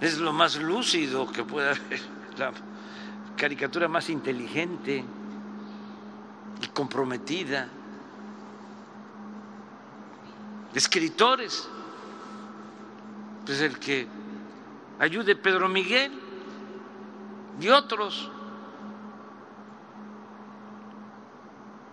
[0.00, 2.00] es lo más lúcido que puede haber,
[2.38, 2.52] la
[3.36, 5.04] caricatura más inteligente
[6.62, 7.68] y comprometida.
[10.74, 11.68] Escritores,
[13.44, 14.06] pues el que
[14.98, 16.12] ayude Pedro Miguel
[17.60, 18.30] y otros.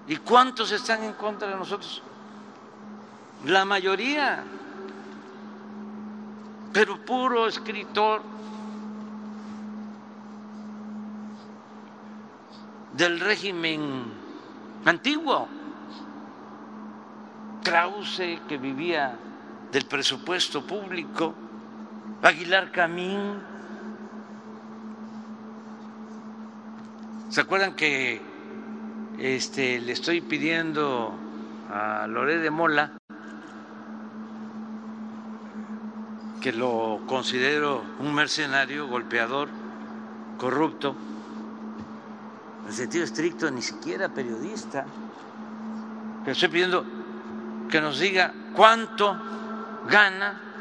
[0.07, 2.01] ¿Y cuántos están en contra de nosotros?
[3.45, 4.43] La mayoría,
[6.73, 8.21] pero puro escritor
[12.93, 14.03] del régimen
[14.85, 15.47] antiguo.
[17.63, 19.17] Krause, que vivía
[19.71, 21.34] del presupuesto público,
[22.24, 23.41] Aguilar Camín.
[27.30, 28.22] ¿Se acuerdan que
[29.20, 31.14] este, le estoy pidiendo
[31.70, 32.94] a Loré de Mola
[36.41, 39.48] que lo considero un mercenario, golpeador,
[40.38, 40.94] corrupto,
[42.68, 44.86] en sentido estricto, ni siquiera periodista.
[46.26, 46.86] Le estoy pidiendo
[47.70, 49.18] que nos diga cuánto
[49.90, 50.52] gana.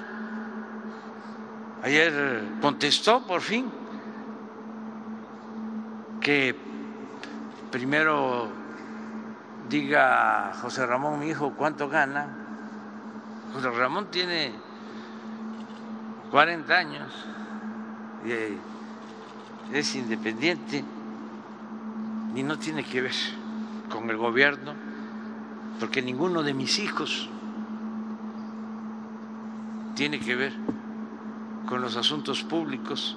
[1.82, 3.68] Ayer contestó por fin
[6.20, 6.54] que
[7.72, 8.48] primero
[9.68, 12.38] diga José Ramón, mi hijo, cuánto gana.
[13.52, 14.52] José Ramón tiene
[16.30, 17.12] 40 años
[18.24, 20.84] y es independiente
[22.36, 23.14] y no tiene que ver
[23.90, 24.74] con el gobierno,
[25.80, 27.28] porque ninguno de mis hijos
[29.96, 30.52] tiene que ver
[31.68, 33.16] con los asuntos públicos,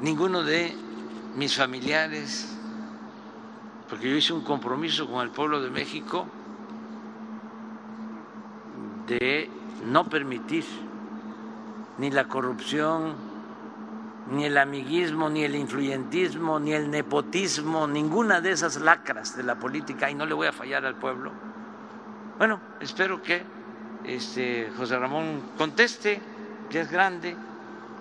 [0.00, 0.74] ninguno de
[1.36, 2.56] mis familiares,
[3.88, 6.26] porque yo hice un compromiso con el pueblo de México
[9.06, 9.50] de
[9.84, 10.64] no permitir
[11.98, 13.14] ni la corrupción,
[14.30, 19.56] ni el amiguismo, ni el influyentismo, ni el nepotismo, ninguna de esas lacras de la
[19.58, 21.32] política, y no le voy a fallar al pueblo.
[22.38, 23.42] Bueno, espero que
[24.04, 26.20] este, José Ramón conteste,
[26.80, 27.36] es grande,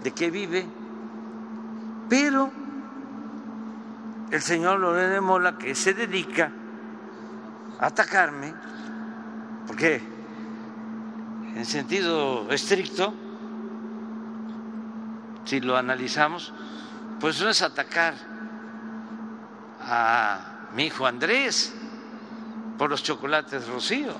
[0.03, 0.65] de qué vive,
[2.09, 2.51] pero
[4.31, 6.51] el señor Lorenzo Mola, que se dedica
[7.79, 8.53] a atacarme,
[9.67, 10.01] porque
[11.55, 13.13] en sentido estricto,
[15.45, 16.53] si lo analizamos,
[17.19, 18.15] pues no es atacar
[19.81, 21.73] a mi hijo Andrés
[22.77, 24.13] por los chocolates Rocío,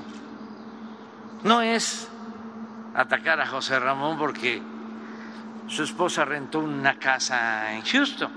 [1.44, 2.11] no es
[2.94, 4.62] atacar a José Ramón porque
[5.68, 8.32] su esposa rentó una casa en Houston.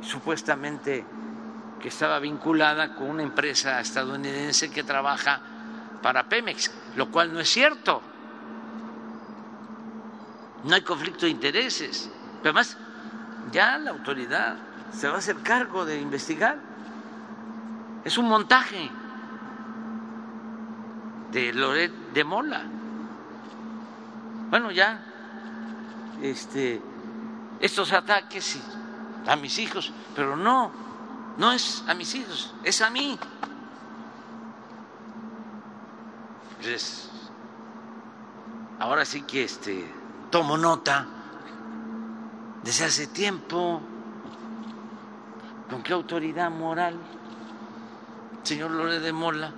[0.00, 1.04] Supuestamente
[1.80, 5.40] que estaba vinculada con una empresa estadounidense que trabaja
[6.02, 8.02] para Pemex, lo cual no es cierto
[10.64, 12.10] no hay conflicto de intereses.
[12.42, 12.76] Pero además,
[13.52, 14.56] ya la autoridad
[14.92, 16.58] se va a hacer cargo de investigar.
[18.04, 18.90] Es un montaje
[21.34, 22.62] de Loret de Mola.
[24.50, 25.04] Bueno, ya
[26.22, 26.80] este,
[27.60, 28.60] estos ataques
[29.26, 30.70] a mis hijos, pero no,
[31.36, 33.18] no es a mis hijos, es a mí.
[36.50, 37.10] Entonces,
[38.78, 39.92] ahora sí que este
[40.30, 41.06] tomo nota
[42.62, 43.82] desde hace tiempo.
[45.68, 46.96] ¿Con qué autoridad moral,
[48.44, 49.52] señor Lore de Mola,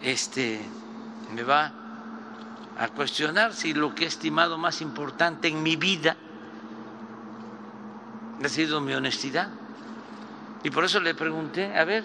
[0.00, 0.60] este,
[1.34, 1.72] me va
[2.78, 6.16] a cuestionar si lo que he estimado más importante en mi vida
[8.44, 9.48] ha sido mi honestidad?
[10.62, 12.04] Y por eso le pregunté, a ver,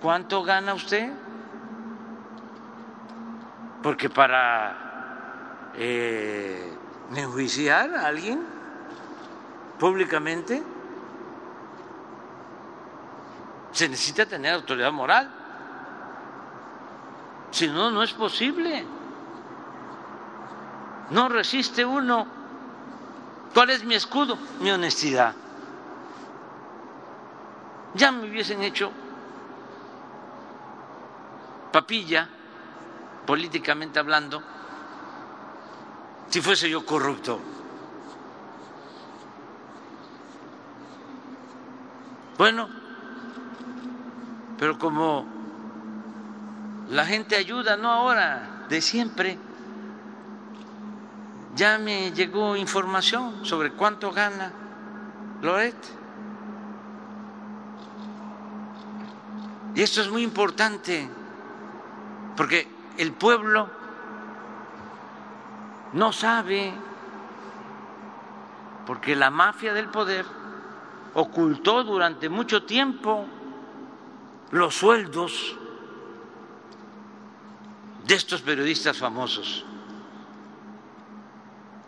[0.00, 1.12] ¿cuánto gana usted?
[3.82, 6.72] Porque para eh,
[7.14, 8.40] enjuiciar a alguien
[9.78, 10.62] públicamente,
[13.72, 15.33] se necesita tener autoridad moral.
[17.54, 18.84] Si no, no es posible.
[21.10, 22.26] No resiste uno.
[23.54, 24.36] ¿Cuál es mi escudo?
[24.60, 25.32] Mi honestidad.
[27.94, 28.90] Ya me hubiesen hecho
[31.70, 32.28] papilla,
[33.24, 34.42] políticamente hablando,
[36.30, 37.38] si fuese yo corrupto.
[42.36, 42.68] Bueno,
[44.58, 45.33] pero como
[46.90, 49.38] la gente ayuda, no ahora, de siempre,
[51.54, 54.52] ya me llegó información sobre cuánto gana
[55.42, 55.76] Loret.
[59.74, 61.08] Y esto es muy importante,
[62.36, 63.68] porque el pueblo
[65.92, 66.72] no sabe,
[68.86, 70.24] porque la mafia del poder
[71.14, 73.26] ocultó durante mucho tiempo
[74.50, 75.56] los sueldos
[78.06, 79.64] de estos periodistas famosos,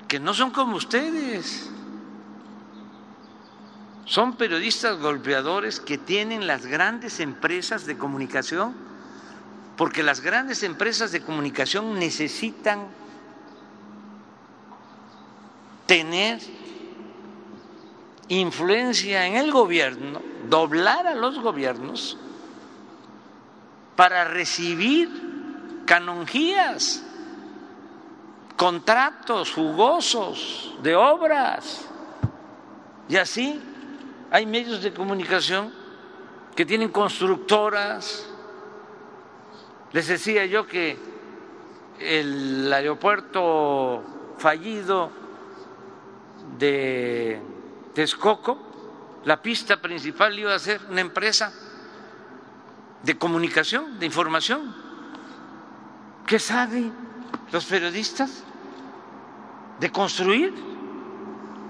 [0.08, 1.70] que no son como ustedes,
[4.06, 8.74] son periodistas golpeadores que tienen las grandes empresas de comunicación,
[9.76, 12.86] porque las grandes empresas de comunicación necesitan
[15.86, 16.40] tener
[18.28, 22.16] influencia en el gobierno, doblar a los gobiernos
[23.96, 25.25] para recibir
[25.86, 27.02] canonjías,
[28.56, 31.86] contratos jugosos de obras.
[33.08, 33.60] Y así
[34.30, 35.72] hay medios de comunicación
[36.54, 38.26] que tienen constructoras.
[39.92, 40.98] Les decía yo que
[42.00, 44.02] el aeropuerto
[44.38, 45.10] fallido
[46.58, 47.40] de
[47.94, 48.58] Texcoco,
[49.24, 51.52] la pista principal iba a ser una empresa
[53.02, 54.85] de comunicación, de información.
[56.26, 56.92] ¿Qué saben
[57.52, 58.42] los periodistas
[59.78, 60.52] de construir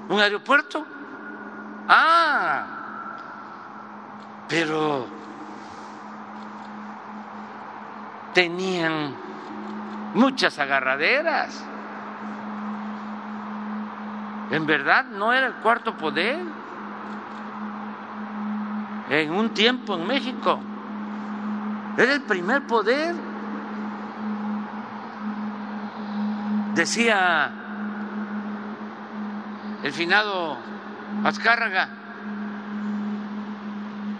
[0.09, 0.85] un aeropuerto?
[1.87, 2.67] Ah,
[4.49, 5.07] pero
[8.33, 9.15] tenían
[10.15, 11.63] muchas agarraderas.
[14.51, 16.39] En verdad no era el cuarto poder.
[19.11, 20.59] En un tiempo en México
[21.99, 23.36] era el primer poder.
[26.77, 27.51] Decía
[29.83, 30.59] el finado
[31.25, 31.89] Azcárraga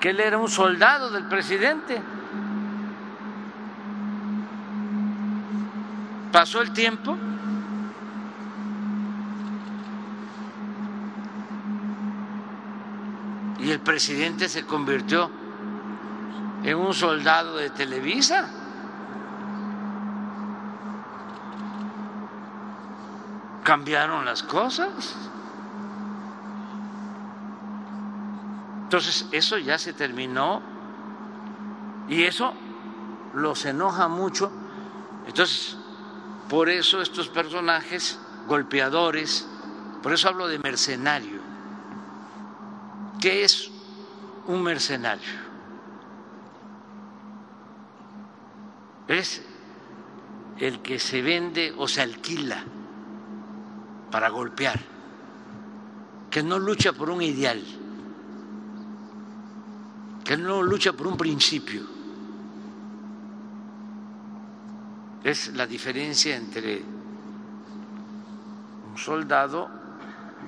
[0.01, 2.01] que él era un soldado del presidente.
[6.33, 7.15] Pasó el tiempo
[13.59, 15.31] y el presidente se convirtió
[16.65, 18.49] en un soldado de Televisa.
[23.67, 25.17] Cambiaron las cosas.
[28.85, 30.63] Entonces, eso ya se terminó
[32.09, 32.55] y eso
[33.35, 34.53] los enoja mucho.
[35.27, 35.77] Entonces,
[36.49, 39.49] por eso estos personajes golpeadores,
[40.01, 41.41] por eso hablo de mercenario.
[43.21, 43.69] ¿Qué es
[44.47, 45.41] un mercenario?
[49.09, 49.43] Es
[50.61, 52.63] el que se vende o se alquila
[54.11, 54.81] para golpear,
[56.31, 57.63] que no lucha por un ideal
[60.27, 61.83] que no lucha por un principio.
[65.23, 66.83] Es la diferencia entre
[68.91, 69.69] un soldado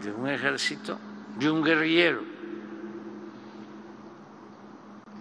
[0.03, 0.99] de un ejército
[1.39, 2.23] y un guerrillero.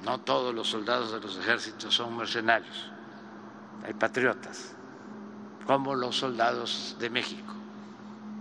[0.04, 2.92] No todos los soldados de los ejércitos son mercenarios,
[3.86, 4.74] hay patriotas,
[5.68, 7.57] como los soldados de México.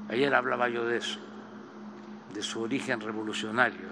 [0.08, 1.18] Ayer hablaba yo de eso,
[2.32, 3.88] de su origen revolucionario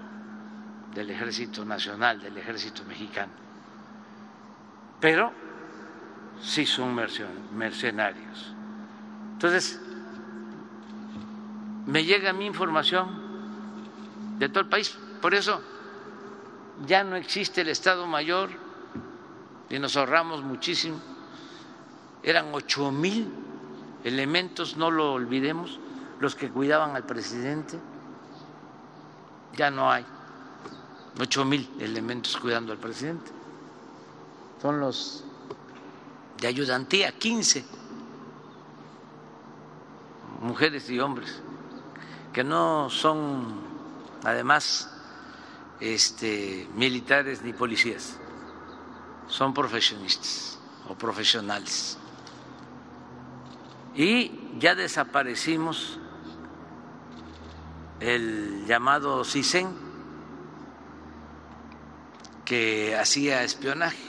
[0.94, 3.32] del Ejército Nacional, del Ejército Mexicano.
[5.00, 5.32] Pero
[6.40, 8.54] sí son mercenarios.
[9.32, 9.80] Entonces,
[11.86, 13.08] me llega mi información
[14.38, 14.96] de todo el país.
[15.20, 15.60] Por eso
[16.86, 18.50] ya no existe el Estado Mayor
[19.68, 21.00] y nos ahorramos muchísimo.
[22.22, 23.28] Eran ocho mil
[24.04, 25.78] elementos, no lo olvidemos,
[26.24, 27.78] los que cuidaban al presidente.
[29.56, 30.04] Ya no hay
[31.20, 33.30] ocho mil elementos cuidando al presidente.
[34.60, 35.22] Son los
[36.40, 37.64] de ayudantía, 15
[40.40, 41.42] mujeres y hombres,
[42.32, 43.60] que no son
[44.24, 44.90] además
[45.80, 48.16] este, militares ni policías,
[49.28, 51.98] son profesionistas o profesionales.
[53.94, 55.98] Y ya desaparecimos
[58.00, 59.68] el llamado CISEN,
[62.44, 64.02] que hacía espionaje.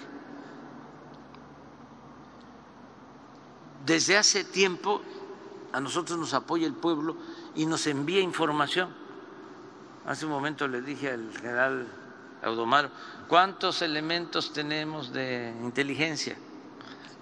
[3.85, 5.01] Desde hace tiempo
[5.71, 7.17] a nosotros nos apoya el pueblo
[7.53, 8.89] y nos envía información.
[10.05, 11.87] Hace un momento le dije al general
[12.43, 12.89] Audomaro,
[13.27, 16.37] ¿cuántos elementos tenemos de inteligencia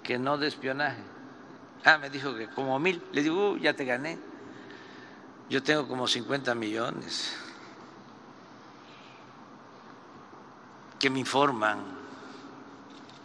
[0.04, 1.02] que no de espionaje?
[1.86, 3.02] Ah, me dijo que como mil.
[3.12, 4.18] Le digo, uh, ya te gané.
[5.50, 7.38] Yo tengo como 50 millones.
[11.04, 11.80] que me informan.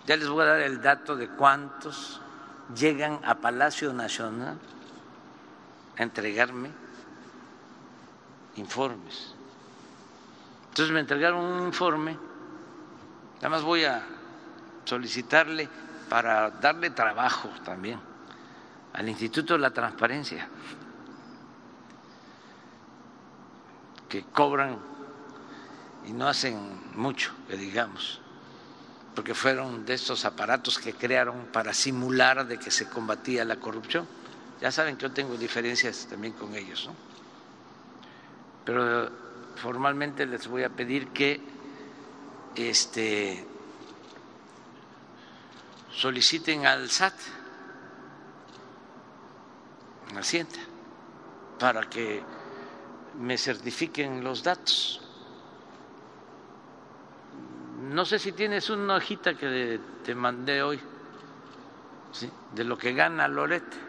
[0.05, 2.20] Ya les voy a dar el dato de cuántos
[2.74, 4.59] llegan a Palacio Nacional
[5.97, 6.73] a entregarme
[8.57, 9.32] informes.
[10.70, 12.19] Entonces me entregaron un informe,
[13.36, 14.05] nada más voy a
[14.85, 15.69] solicitarle
[16.09, 18.01] para darle trabajo también
[18.93, 20.49] al Instituto de la Transparencia,
[24.09, 24.78] que cobran
[26.06, 26.56] y no hacen
[26.94, 28.20] mucho, que digamos,
[29.14, 34.06] porque fueron de estos aparatos que crearon para simular de que se combatía la corrupción.
[34.60, 36.94] Ya saben que yo tengo diferencias también con ellos, ¿no?
[38.64, 39.10] Pero
[39.56, 41.40] formalmente les voy a pedir que
[42.55, 43.47] este,
[45.93, 47.14] soliciten al SAT,
[50.16, 50.59] Hacienda,
[51.59, 52.22] para que
[53.19, 55.01] me certifiquen los datos.
[57.93, 60.81] No sé si tienes una hojita que te mandé hoy
[62.12, 62.31] ¿sí?
[62.55, 63.89] de lo que gana Lorete.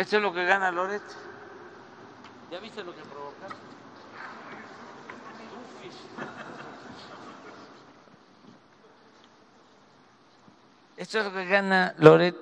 [0.00, 1.02] Esto es lo que gana Loret.
[2.50, 3.79] ¿Ya viste lo que provocaste?
[10.96, 12.36] Esto es lo que gana Loret,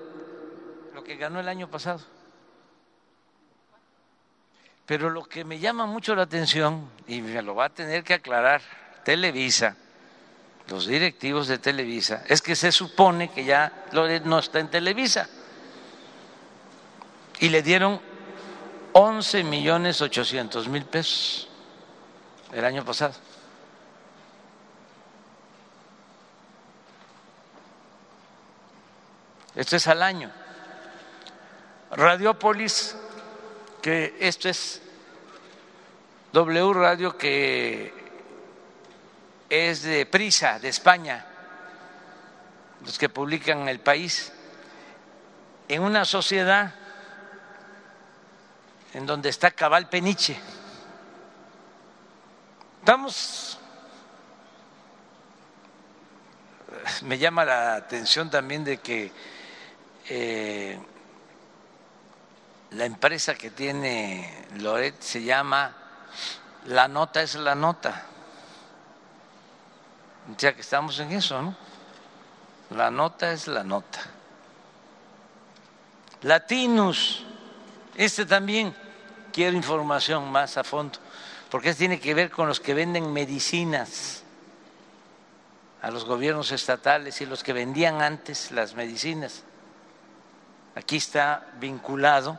[0.94, 2.00] lo que ganó el año pasado.
[4.84, 8.14] Pero lo que me llama mucho la atención, y me lo va a tener que
[8.14, 8.62] aclarar
[9.04, 9.76] Televisa,
[10.68, 15.28] los directivos de Televisa, es que se supone que ya Loret no está en Televisa.
[17.40, 18.00] Y le dieron
[18.92, 21.48] 11 millones 800 mil pesos
[22.52, 23.14] el año pasado.
[29.58, 30.30] Esto es al año.
[31.90, 32.94] Radiopolis,
[33.82, 34.80] que esto es
[36.32, 37.92] W Radio, que
[39.50, 41.26] es de Prisa, de España,
[42.84, 44.32] los que publican El País,
[45.66, 46.72] en una sociedad
[48.94, 50.38] en donde está Cabal Peniche.
[52.78, 53.58] Estamos,
[57.02, 59.10] me llama la atención también de que
[60.08, 60.78] eh,
[62.70, 65.74] la empresa que tiene Loret se llama
[66.66, 68.04] La Nota es la Nota.
[70.36, 71.56] Ya que estamos en eso, ¿no?
[72.70, 74.00] La nota es la nota.
[76.22, 77.24] Latinus,
[77.94, 78.74] este también
[79.32, 80.98] quiero información más a fondo,
[81.50, 84.22] porque tiene que ver con los que venden medicinas
[85.80, 89.44] a los gobiernos estatales y los que vendían antes las medicinas.
[90.74, 92.38] Aquí está vinculado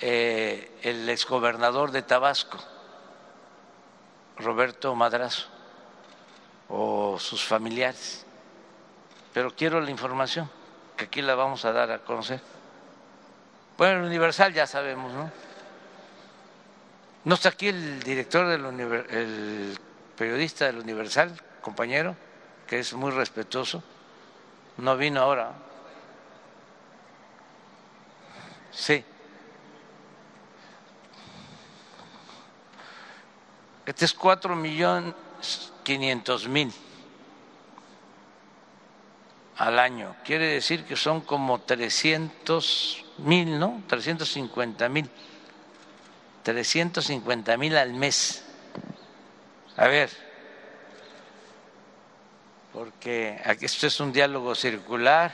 [0.00, 2.58] eh, el exgobernador de Tabasco,
[4.36, 5.46] Roberto Madrazo,
[6.68, 8.26] o sus familiares.
[9.32, 10.50] Pero quiero la información,
[10.96, 12.40] que aquí la vamos a dar a conocer.
[13.78, 15.30] Bueno, el Universal ya sabemos, ¿no?
[17.24, 18.64] No está aquí el director del
[19.10, 19.78] el
[20.16, 22.16] periodista del Universal, compañero,
[22.66, 23.82] que es muy respetuoso.
[24.78, 25.52] No vino ahora.
[28.76, 29.02] Sí.
[33.86, 35.14] Este es cuatro millones
[35.82, 36.70] quinientos mil
[39.56, 40.14] al año.
[40.24, 43.82] Quiere decir que son como trescientos mil, ¿no?
[43.86, 45.08] Trescientos cincuenta mil.
[46.42, 48.44] Trescientos cincuenta mil al mes.
[49.78, 50.10] A ver,
[52.74, 55.32] porque esto es un diálogo circular.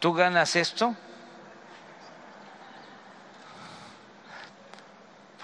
[0.00, 0.96] ¿Tú ganas esto?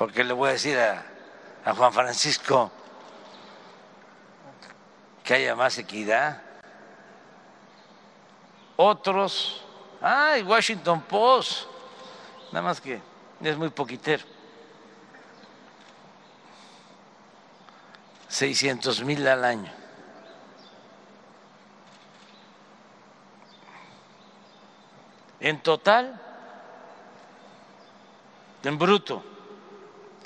[0.01, 2.71] Porque le voy a decir a, Juan Francisco
[5.23, 6.41] que haya más equidad.
[8.77, 9.63] Otros,
[10.01, 11.67] ay, Washington Post,
[12.51, 12.99] nada más que
[13.43, 14.25] es muy poquitero.
[18.29, 19.71] 600 mil al año.
[25.41, 26.19] En total,
[28.63, 29.23] en bruto,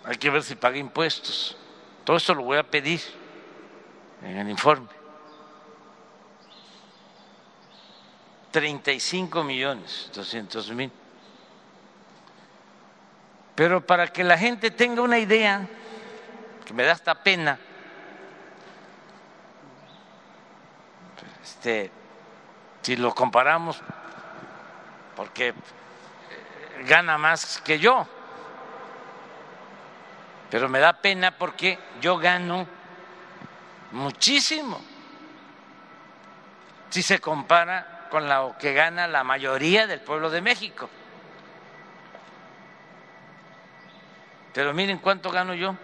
[0.05, 1.57] hay que ver si paga impuestos.
[2.05, 3.01] Todo esto lo voy a pedir
[4.23, 4.89] en el informe.
[8.51, 10.93] 35 millones 200 mil.
[13.55, 15.67] Pero para que la gente tenga una idea,
[16.65, 17.59] que me da hasta pena,
[21.43, 21.91] este,
[22.83, 23.81] si lo comparamos,
[25.17, 25.55] porque
[26.87, 28.07] gana más que yo,
[30.55, 32.65] pero me da pena porque yo gano
[33.91, 34.81] muchísimo
[36.91, 40.89] si se compara con lo que gana la mayoría del pueblo de México.
[44.53, 45.75] Pero miren cuánto gano yo.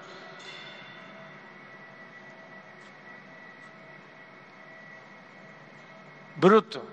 [6.37, 6.87] Bruto,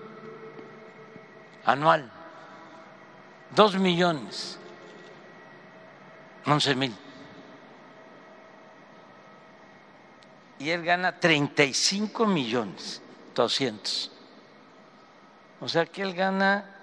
[1.63, 2.11] anual,
[3.51, 4.59] dos millones,
[6.43, 7.06] once mil.
[10.59, 13.01] Y él gana 35 millones
[13.35, 14.11] 200.
[15.59, 16.73] O sea que él gana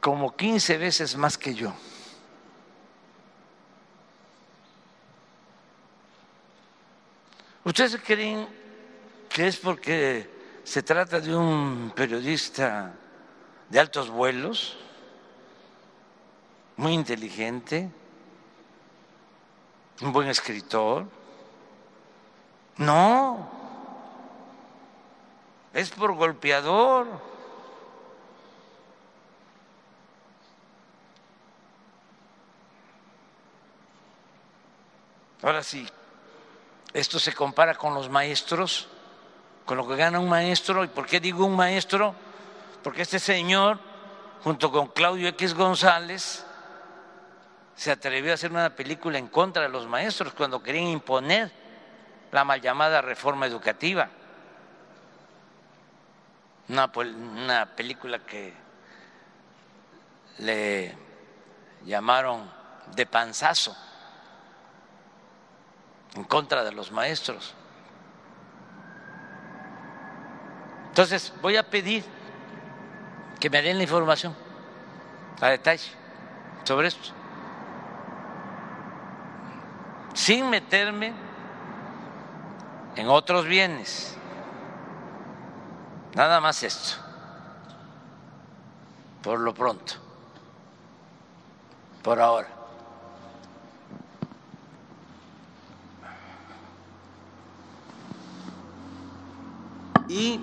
[0.00, 1.72] como 15 veces más que yo.
[7.64, 8.48] ¿Ustedes creen
[9.28, 10.30] que es porque
[10.64, 12.94] se trata de un periodista
[13.68, 14.78] de altos vuelos,
[16.76, 17.90] muy inteligente,
[20.00, 21.06] un buen escritor.
[22.76, 23.48] No,
[25.74, 27.06] es por golpeador.
[35.42, 35.86] Ahora sí,
[36.92, 38.88] esto se compara con los maestros,
[39.64, 40.84] con lo que gana un maestro.
[40.84, 42.14] ¿Y por qué digo un maestro?
[42.82, 43.78] Porque este señor,
[44.42, 46.44] junto con Claudio X González,
[47.78, 51.48] se atrevió a hacer una película en contra de los maestros cuando querían imponer
[52.32, 54.08] la mal llamada reforma educativa.
[56.68, 58.52] Una, película que
[60.38, 60.92] le
[61.84, 62.50] llamaron
[62.96, 63.76] de panzazo
[66.16, 67.54] en contra de los maestros.
[70.88, 72.04] Entonces voy a pedir
[73.38, 74.34] que me den la información
[75.40, 75.88] a detalle
[76.64, 77.14] sobre esto,
[80.18, 81.12] sin meterme
[82.96, 84.16] en otros bienes.
[86.16, 86.96] Nada más esto,
[89.22, 89.92] por lo pronto,
[92.02, 92.48] por ahora.
[100.08, 100.40] Y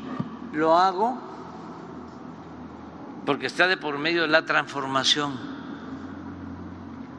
[0.53, 1.19] lo hago
[3.26, 5.38] porque está de por medio de la transformación.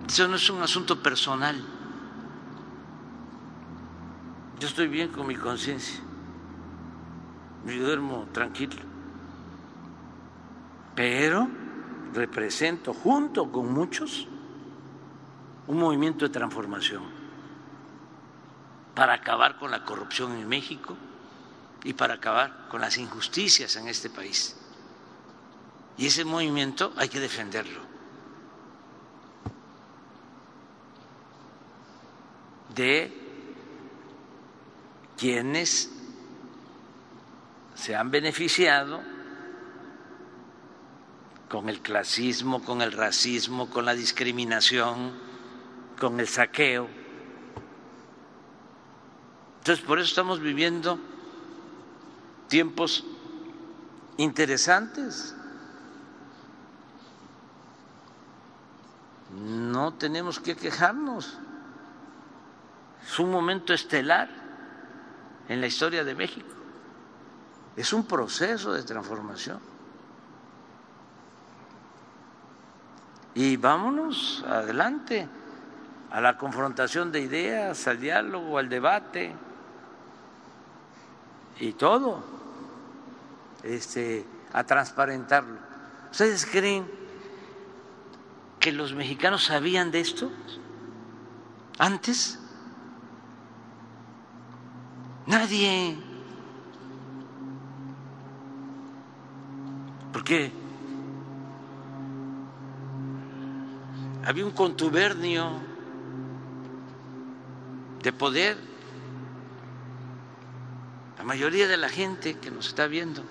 [0.08, 1.75] Eso no es un asunto personal.
[4.58, 6.00] Yo estoy bien con mi conciencia.
[7.66, 8.76] Yo duermo tranquilo.
[10.94, 11.48] Pero
[12.14, 14.26] represento junto con muchos
[15.66, 17.02] un movimiento de transformación
[18.94, 20.96] para acabar con la corrupción en México
[21.84, 24.56] y para acabar con las injusticias en este país.
[25.98, 27.80] Y ese movimiento hay que defenderlo.
[32.74, 33.25] De
[35.16, 35.90] quienes
[37.74, 39.02] se han beneficiado
[41.48, 45.12] con el clasismo, con el racismo, con la discriminación,
[45.98, 46.88] con el saqueo.
[49.58, 50.98] Entonces, por eso estamos viviendo
[52.48, 53.04] tiempos
[54.16, 55.34] interesantes.
[59.30, 61.38] No tenemos que quejarnos.
[63.06, 64.45] Es un momento estelar
[65.48, 66.48] en la historia de México.
[67.76, 69.60] Es un proceso de transformación.
[73.34, 75.28] Y vámonos adelante
[76.10, 79.34] a la confrontación de ideas, al diálogo, al debate
[81.60, 82.24] y todo
[83.62, 85.58] este, a transparentarlo.
[86.10, 86.90] ¿Ustedes creen
[88.58, 90.30] que los mexicanos sabían de esto
[91.78, 92.38] antes?
[95.26, 95.96] Nadie.
[100.12, 100.52] ¿Por qué?
[104.24, 105.60] Había un contubernio
[108.02, 108.56] de poder.
[111.18, 113.22] La mayoría de la gente que nos está viendo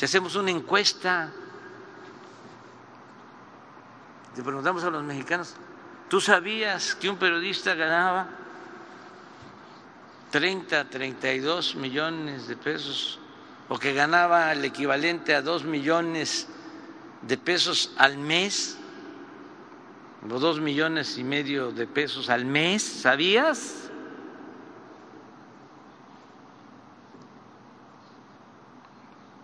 [0.00, 1.30] si hacemos una encuesta,
[4.34, 5.56] le preguntamos a los mexicanos,
[6.08, 8.26] ¿tú sabías que un periodista ganaba
[10.30, 13.18] 30, 32 millones de pesos
[13.68, 16.48] o que ganaba el equivalente a 2 millones
[17.22, 18.76] de pesos al mes?
[20.28, 23.90] o dos millones y medio de pesos al mes, ¿sabías?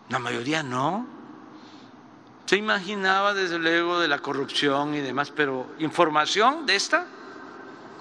[0.08, 1.06] La mayoría no.
[2.44, 7.06] Se imaginaba desde luego de la corrupción y demás, pero información de esta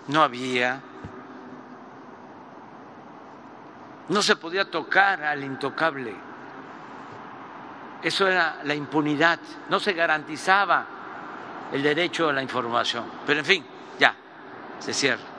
[0.07, 0.82] no había.
[4.10, 6.15] No se podía tocar al intocable.
[8.03, 9.40] Eso era la impunidad.
[9.69, 10.86] No se garantizaba
[11.72, 13.06] el derecho a la información.
[13.26, 13.65] Pero en fin,
[13.99, 14.15] ya,
[14.80, 15.35] se cierra.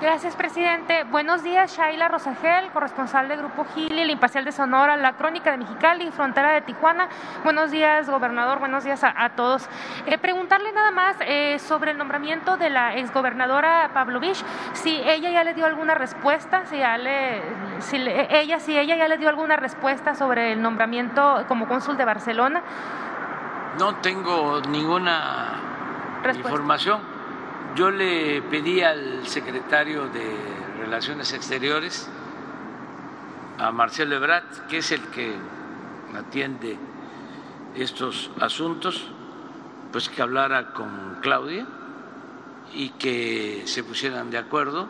[0.00, 1.04] Gracias, presidente.
[1.04, 5.58] Buenos días, Shaila Rosagel, corresponsal del Grupo Gili, el Imparcial de Sonora, la Crónica de
[5.58, 7.08] Mexicali, Frontera de Tijuana.
[7.44, 8.58] Buenos días, gobernador.
[8.58, 9.68] Buenos días a, todos.
[10.06, 15.44] Eh, preguntarle nada más eh, sobre el nombramiento de la exgobernadora Pavlovich, si ella ya
[15.44, 17.42] le dio alguna respuesta, si, ya le,
[17.78, 22.04] si ella, si ella ya le dio alguna respuesta sobre el nombramiento como cónsul de
[22.04, 22.62] Barcelona.
[23.78, 25.60] No tengo ninguna
[26.34, 27.13] información
[27.74, 30.24] yo le pedí al secretario de
[30.78, 32.08] Relaciones Exteriores,
[33.58, 35.34] a Marcelo Ebrard, que es el que
[36.16, 36.78] atiende
[37.74, 39.08] estos asuntos,
[39.90, 41.66] pues que hablara con Claudia
[42.72, 44.88] y que se pusieran de acuerdo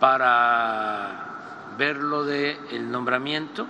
[0.00, 3.66] para ver lo del nombramiento.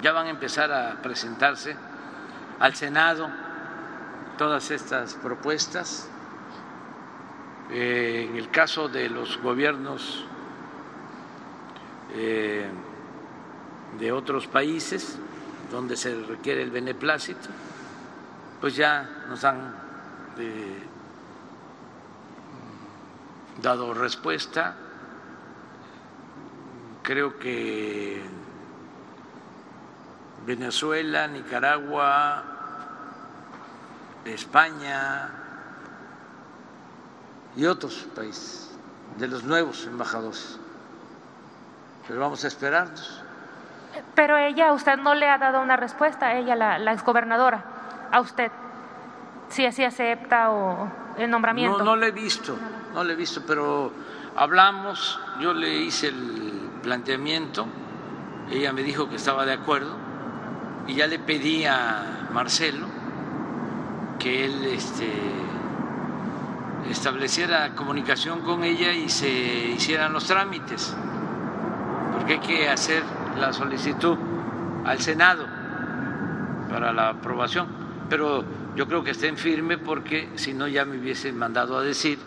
[0.00, 1.76] Ya van a empezar a presentarse
[2.60, 3.28] al Senado
[4.38, 6.08] todas estas propuestas
[7.70, 10.24] Eh, en el caso de los gobiernos
[12.14, 12.66] eh,
[13.98, 15.18] de otros países
[15.70, 17.48] donde se requiere el beneplácito,
[18.60, 19.74] pues ya nos han
[20.38, 20.82] eh,
[23.62, 24.76] dado respuesta.
[27.02, 28.22] Creo que
[30.46, 32.44] Venezuela, Nicaragua,
[34.24, 35.41] España
[37.56, 38.70] y otros países,
[39.18, 40.58] de los nuevos embajadores.
[42.06, 43.22] Pero vamos a esperarnos.
[44.14, 47.64] Pero ella, usted no le ha dado una respuesta, ella, la, la exgobernadora,
[48.10, 48.50] a usted,
[49.48, 51.78] si así acepta o el nombramiento.
[51.78, 52.56] No, no le he visto,
[52.94, 53.92] no le he visto, pero
[54.36, 57.66] hablamos, yo le hice el planteamiento,
[58.50, 59.94] ella me dijo que estaba de acuerdo
[60.86, 62.86] y ya le pedí a Marcelo
[64.18, 65.10] que él este,
[66.90, 70.94] estableciera comunicación con ella y se hicieran los trámites,
[72.12, 73.02] porque hay que hacer
[73.38, 74.16] la solicitud
[74.84, 75.46] al Senado
[76.68, 77.68] para la aprobación,
[78.08, 78.44] pero
[78.74, 82.18] yo creo que estén firme porque si no ya me hubiesen mandado a decir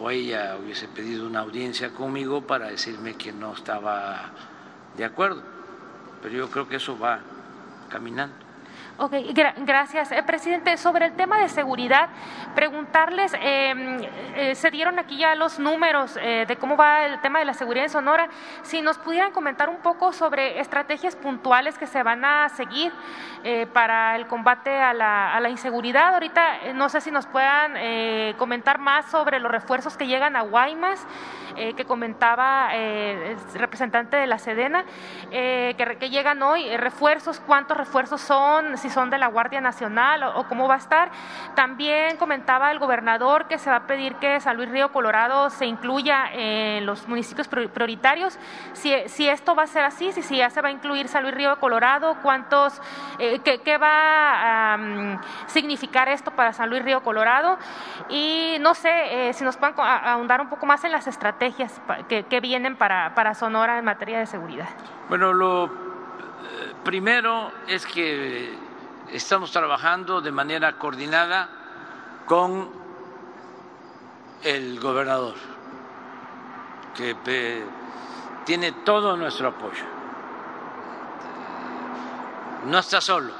[0.00, 4.30] o ella hubiese pedido una audiencia conmigo para decirme que no estaba
[4.96, 5.42] de acuerdo,
[6.22, 7.20] pero yo creo que eso va
[7.88, 8.49] caminando.
[9.02, 9.14] Ok,
[9.64, 10.12] gracias.
[10.12, 12.10] Eh, presidente, sobre el tema de seguridad,
[12.54, 13.98] preguntarles, em,
[14.34, 17.54] eh, se dieron aquí ya los números eh, de cómo va el tema de la
[17.54, 18.28] seguridad en Sonora,
[18.60, 22.92] si nos pudieran comentar un poco sobre estrategias puntuales que se van a seguir
[23.72, 26.12] para el combate a la, inseguridad.
[26.12, 31.06] Ahorita no sé si nos puedan comentar más sobre los refuerzos que llegan a Guaymas.
[31.56, 34.84] Eh, que comentaba eh, el representante de la Sedena,
[35.30, 40.44] eh, que, llegan hoy, refuerzos, cuántos refuerzos son, si son de la Guardia Nacional o,
[40.44, 41.10] cómo va a estar.
[41.54, 45.66] También comentaba el gobernador que se va a pedir que San Luis Río Colorado se
[45.66, 48.38] incluya en los municipios prioritarios.
[48.72, 51.22] Si, si esto va a ser así, si, si ya se va a incluir San
[51.22, 52.80] Luis Río Colorado, cuántos,
[53.18, 54.78] qué, qué, va a
[55.46, 57.58] significar esto para San Luis Río Colorado.
[58.08, 62.76] Y no sé si nos pueden ahondar un poco más en las estrategias que, vienen
[62.76, 64.68] para, para Sonora en materia de seguridad?
[65.08, 65.68] Bueno, lo eh,
[66.84, 68.54] primero es que
[69.12, 71.48] estamos trabajando de manera coordinada
[72.26, 72.70] con
[74.42, 75.34] el gobernador,
[76.96, 77.64] que
[78.44, 79.84] tiene todo nuestro apoyo.
[82.66, 83.32] No está solo.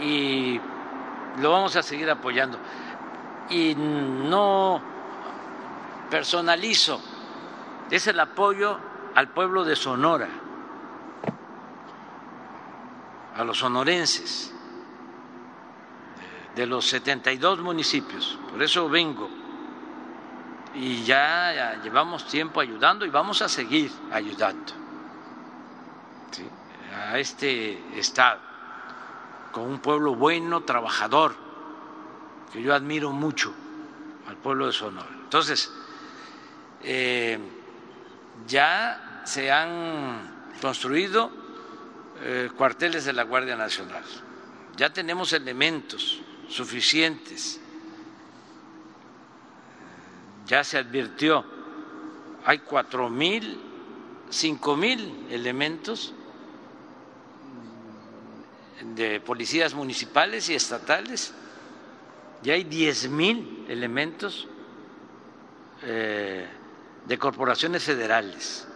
[0.00, 0.60] Y
[1.40, 2.58] lo vamos a seguir apoyando.
[3.50, 4.80] Y no
[6.10, 7.00] personalizo,
[7.90, 8.78] es el apoyo
[9.14, 10.28] al pueblo de Sonora,
[13.36, 14.52] a los sonorenses
[16.54, 18.38] de los 72 municipios.
[18.50, 19.28] Por eso vengo.
[20.74, 24.82] Y ya, llevamos tiempo ayudando y vamos a seguir ayudando
[26.94, 28.38] a este Estado,
[29.50, 31.34] con un pueblo bueno, trabajador,
[32.52, 33.52] que yo admiro mucho
[34.28, 35.08] al pueblo de Sonora.
[35.24, 35.72] Entonces,
[36.82, 37.38] eh,
[38.46, 41.41] ya se han construido
[42.22, 44.04] eh, cuarteles de la Guardia Nacional,
[44.76, 47.60] ya tenemos elementos suficientes,
[50.46, 51.44] ya se advirtió,
[52.44, 53.60] hay cuatro mil,
[54.30, 56.14] cinco mil elementos
[58.94, 61.32] de policías municipales y estatales,
[62.42, 64.48] ya hay diez mil elementos
[65.82, 66.46] eh,
[67.06, 68.66] de corporaciones federales.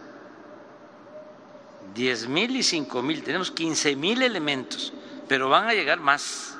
[1.93, 4.93] Diez mil y cinco mil, tenemos quince mil elementos,
[5.27, 6.57] pero van a llegar más.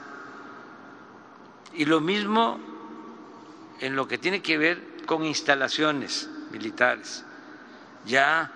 [1.73, 2.59] Y lo mismo
[3.79, 7.23] en lo que tiene que ver con instalaciones militares.
[8.05, 8.51] Ya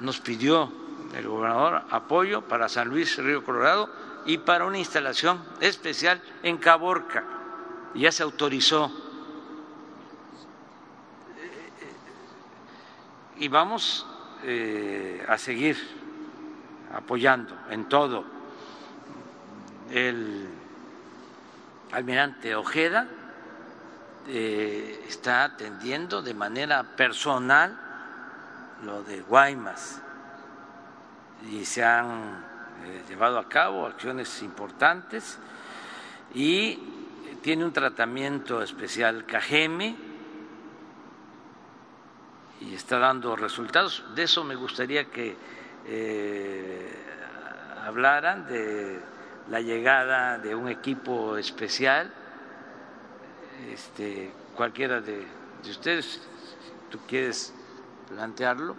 [0.00, 0.72] nos pidió
[1.16, 3.90] el gobernador apoyo para San Luis Río Colorado
[4.26, 7.24] y para una instalación especial en Caborca.
[7.94, 8.92] Ya se autorizó
[13.38, 14.06] y vamos
[14.44, 15.99] eh, a seguir
[16.92, 18.24] apoyando en todo.
[19.90, 20.48] El
[21.92, 23.06] almirante Ojeda
[24.28, 27.78] eh, está atendiendo de manera personal
[28.84, 30.00] lo de Guaymas
[31.50, 32.44] y se han
[32.84, 35.38] eh, llevado a cabo acciones importantes
[36.34, 36.78] y
[37.42, 39.96] tiene un tratamiento especial Cajeme
[42.60, 44.04] y está dando resultados.
[44.14, 45.36] De eso me gustaría que
[45.86, 46.92] eh,
[47.84, 49.00] hablaran de
[49.48, 52.12] la llegada de un equipo especial
[53.68, 55.26] este, cualquiera de,
[55.62, 56.20] de ustedes,
[56.90, 57.52] tú quieres
[58.08, 58.74] plantearlo,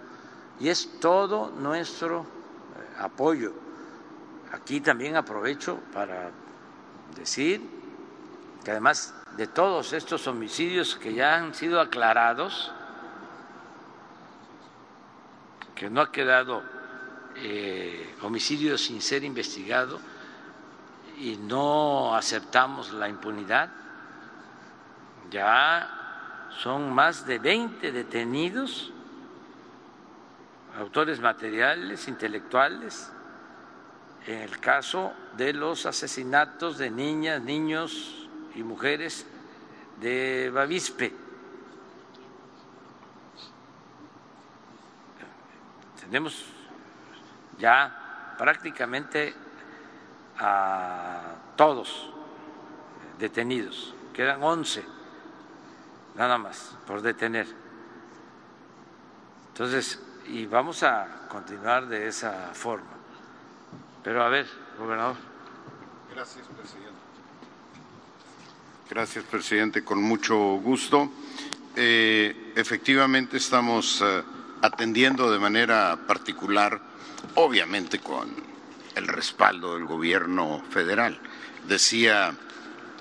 [0.59, 3.53] y es todo nuestro eh, apoyo.
[4.51, 6.29] Aquí también aprovecho para
[7.15, 7.61] decir
[8.63, 12.71] que además de todos estos homicidios que ya han sido aclarados,
[15.75, 16.61] que no ha quedado
[17.37, 19.99] eh, homicidio sin ser investigado
[21.17, 23.69] y no aceptamos la impunidad,
[25.29, 28.91] ya son más de 20 detenidos,
[30.77, 33.11] autores materiales, intelectuales,
[34.27, 39.25] en el caso de los asesinatos de niñas, niños y mujeres
[39.99, 41.13] de Bavispe.
[45.99, 46.45] Tenemos
[47.61, 49.33] ya prácticamente
[50.39, 52.09] a todos
[53.19, 54.83] detenidos, quedan 11
[56.15, 57.47] nada más por detener.
[59.49, 62.89] Entonces, y vamos a continuar de esa forma.
[64.03, 64.47] Pero a ver,
[64.77, 65.15] gobernador.
[66.13, 66.91] Gracias, presidente.
[68.89, 69.83] Gracias, presidente.
[69.83, 71.09] Con mucho gusto.
[71.75, 74.23] Eh, efectivamente, estamos eh,
[74.61, 76.81] atendiendo de manera particular,
[77.35, 78.29] obviamente con
[78.95, 81.19] el respaldo del gobierno federal.
[81.67, 82.35] Decía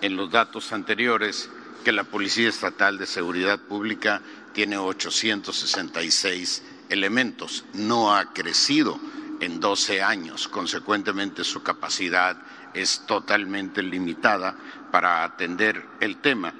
[0.01, 1.51] en los datos anteriores
[1.85, 4.23] que la Policía Estatal de Seguridad Pública
[4.53, 8.99] tiene 866 elementos, no ha crecido
[9.41, 12.37] en 12 años, consecuentemente su capacidad
[12.75, 14.57] es totalmente limitada
[14.91, 16.53] para atender el tema.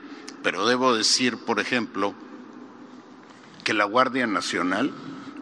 [0.43, 2.15] Pero debo decir, por ejemplo,
[3.65, 4.93] que la Guardia Nacional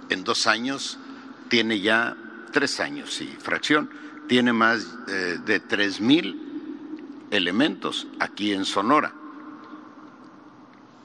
[0.08, 0.98] en dos años
[1.48, 2.16] tiene ya
[2.52, 3.90] tres años y fracción,
[4.26, 9.12] tiene más eh, de tres mil elementos aquí en Sonora.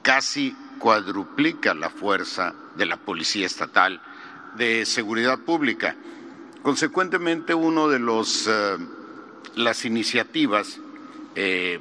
[0.01, 4.01] Casi cuadruplica la fuerza de la Policía Estatal
[4.57, 5.95] de Seguridad Pública.
[6.61, 8.77] Consecuentemente, uno de los eh,
[9.55, 10.79] las iniciativas
[11.35, 11.79] eh,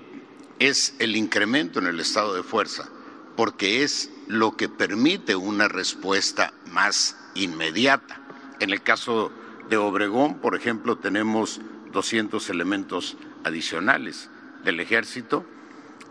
[0.58, 2.88] es el incremento en el estado de fuerza,
[3.36, 8.21] porque es lo que permite una respuesta más inmediata.
[8.62, 9.32] En el caso
[9.68, 11.60] de Obregón, por ejemplo, tenemos
[11.90, 14.30] 200 elementos adicionales
[14.62, 15.44] del ejército,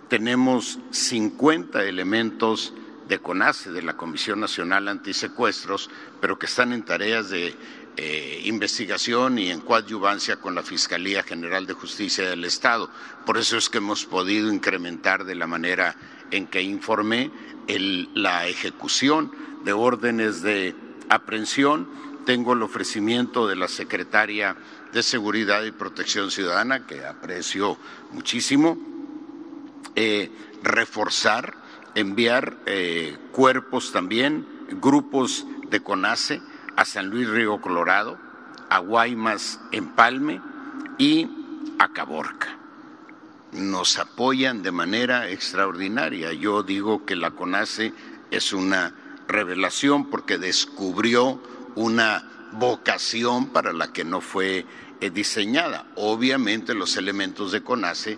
[0.09, 2.73] tenemos 50 elementos
[3.07, 7.55] de CONACE, de la Comisión Nacional Antisecuestros, pero que están en tareas de
[7.95, 12.89] eh, investigación y en coadyuvancia con la Fiscalía General de Justicia del Estado.
[13.25, 15.95] Por eso es que hemos podido incrementar de la manera
[16.31, 17.31] en que informé
[18.13, 19.31] la ejecución
[19.63, 20.75] de órdenes de
[21.07, 22.10] aprehensión.
[22.26, 24.56] Tengo el ofrecimiento de la secretaria
[24.93, 27.77] de Seguridad y Protección Ciudadana, que aprecio
[28.11, 28.77] muchísimo,
[29.95, 30.31] eh,
[30.64, 31.56] reforzar,
[31.95, 34.45] enviar eh, cuerpos también,
[34.81, 36.41] grupos de CONACE
[36.76, 38.18] a San Luis Río Colorado,
[38.69, 40.41] a Guaymas Empalme
[40.98, 41.27] y
[41.80, 42.57] a Caborca.
[43.52, 46.31] Nos apoyan de manera extraordinaria.
[46.34, 47.93] Yo digo que la CONACE
[48.30, 48.93] es una
[49.27, 51.41] revelación porque descubrió
[51.76, 54.65] una vocación para la que no fue
[54.99, 55.85] eh, diseñada.
[55.95, 58.18] Obviamente los elementos de CONACE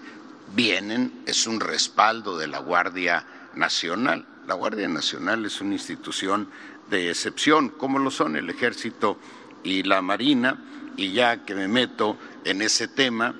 [0.55, 3.25] vienen, es un respaldo de la Guardia
[3.55, 4.25] Nacional.
[4.47, 6.49] La Guardia Nacional es una institución
[6.89, 9.17] de excepción, como lo son el Ejército
[9.63, 10.61] y la Marina,
[10.97, 13.33] y ya que me meto en ese tema,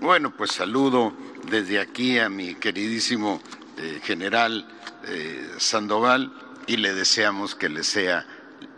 [0.00, 1.12] bueno, pues saludo
[1.50, 3.40] desde aquí a mi queridísimo
[3.76, 4.66] eh, general
[5.06, 6.32] eh, Sandoval
[6.66, 8.26] y le deseamos que le sea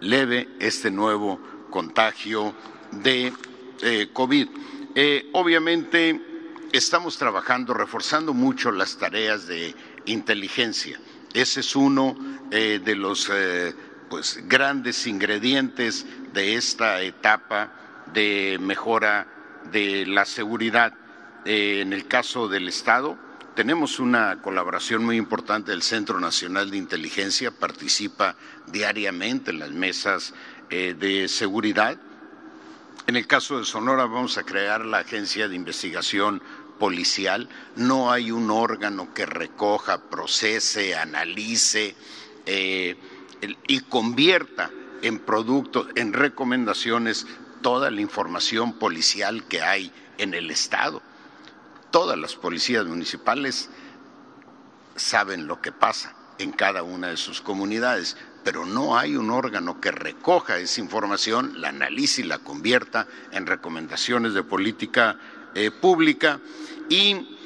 [0.01, 1.41] leve este nuevo
[1.71, 2.55] contagio
[2.91, 3.33] de
[3.83, 4.49] eh, COVID.
[5.33, 6.21] obviamente
[6.73, 9.75] estamos trabajando, reforzando mucho las tareas de
[10.07, 10.99] inteligencia.
[11.35, 12.17] Ese es uno
[12.51, 13.31] de los
[14.09, 19.27] pues, grandes ingredientes de esta etapa de mejora
[19.71, 20.95] de la seguridad.
[21.45, 23.19] en el caso del Estado,
[23.57, 30.35] tenemos una colaboración muy importante del Centro Nacional de Inteligencia, participa diariamente en las mesas
[30.69, 31.99] eh, de seguridad.
[33.07, 36.43] En el caso de Sonora vamos a crear la Agencia de Investigación
[36.79, 37.49] Policial.
[37.77, 41.97] No hay un órgano que recoja, procese, analice
[42.45, 42.95] eh,
[43.67, 44.71] y convierta
[45.01, 47.27] en productos, en recomendaciones,
[47.63, 51.01] toda la información policial que hay en el Estado
[51.91, 53.69] todas las policías municipales
[54.97, 59.81] saben lo que pasa en cada una de sus comunidades, pero no hay un órgano
[59.81, 65.19] que recoja esa información, la analice y la convierta en recomendaciones de política
[65.55, 66.41] eh, pública
[66.89, 67.39] y,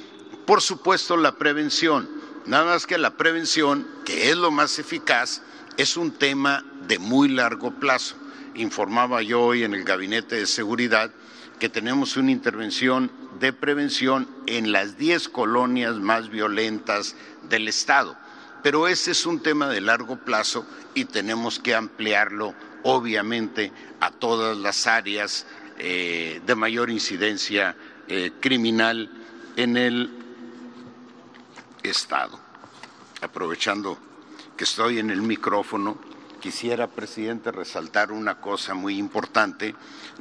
[0.46, 2.08] por supuesto, la prevención.
[2.46, 5.42] Nada más que la prevención, que es lo más eficaz,
[5.76, 8.16] es un tema de muy largo plazo.
[8.54, 11.12] Informaba yo hoy en el Gabinete de Seguridad
[11.60, 17.14] que tenemos una intervención de prevención en las 10 colonias más violentas
[17.48, 18.16] del Estado.
[18.62, 24.56] Pero ese es un tema de largo plazo y tenemos que ampliarlo, obviamente, a todas
[24.56, 25.46] las áreas
[25.78, 27.76] eh, de mayor incidencia
[28.08, 29.10] eh, criminal
[29.56, 30.10] en el
[31.82, 32.40] Estado.
[33.20, 33.98] Aprovechando
[34.56, 35.98] que estoy en el micrófono,
[36.40, 39.74] quisiera, presidente, resaltar una cosa muy importante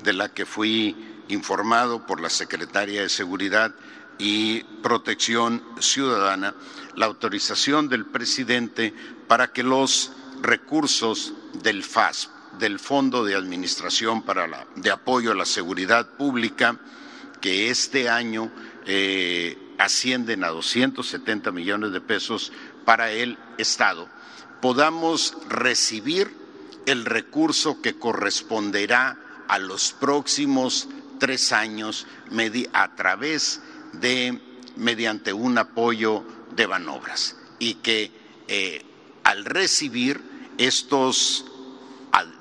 [0.04, 3.74] de la que fui informado por la Secretaria de Seguridad
[4.18, 6.54] y Protección Ciudadana,
[6.96, 8.94] la autorización del presidente
[9.28, 10.12] para que los
[10.42, 11.34] recursos
[11.64, 12.30] del FASP,
[12.60, 16.78] del Fondo de Administración para la, de Apoyo a la Seguridad Pública,
[17.40, 18.52] que este año
[18.86, 22.52] eh, ascienden a 270 millones de pesos
[22.84, 24.10] para el Estado,
[24.62, 26.34] podamos recibir
[26.86, 30.90] el recurso que corresponderá a los próximos
[31.20, 32.08] tres años
[32.74, 33.62] a través
[33.94, 34.40] de
[34.76, 36.24] mediante un apoyo
[36.56, 37.36] de Banobras.
[37.60, 38.12] Y que
[38.48, 38.84] eh,
[39.24, 40.22] al recibir
[40.58, 41.46] estos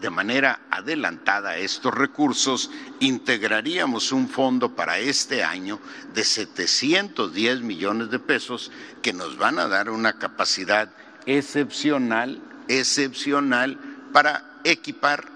[0.01, 5.79] de manera adelantada estos recursos, integraríamos un fondo para este año
[6.15, 8.71] de 710 millones de pesos
[9.03, 10.91] que nos van a dar una capacidad
[11.27, 13.79] excepcional, excepcional
[14.13, 15.29] para equipar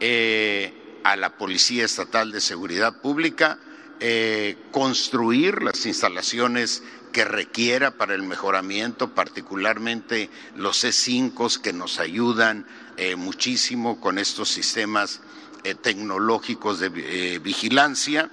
[0.00, 3.58] eh, a la Policía Estatal de Seguridad Pública,
[4.00, 6.82] eh, construir las instalaciones
[7.12, 12.66] que requiera para el mejoramiento, particularmente los C5 que nos ayudan
[12.96, 15.20] eh, muchísimo con estos sistemas
[15.62, 18.30] eh, tecnológicos de vigilancia.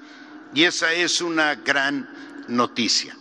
[0.54, 2.10] Y esa es una gran
[2.48, 3.16] noticia.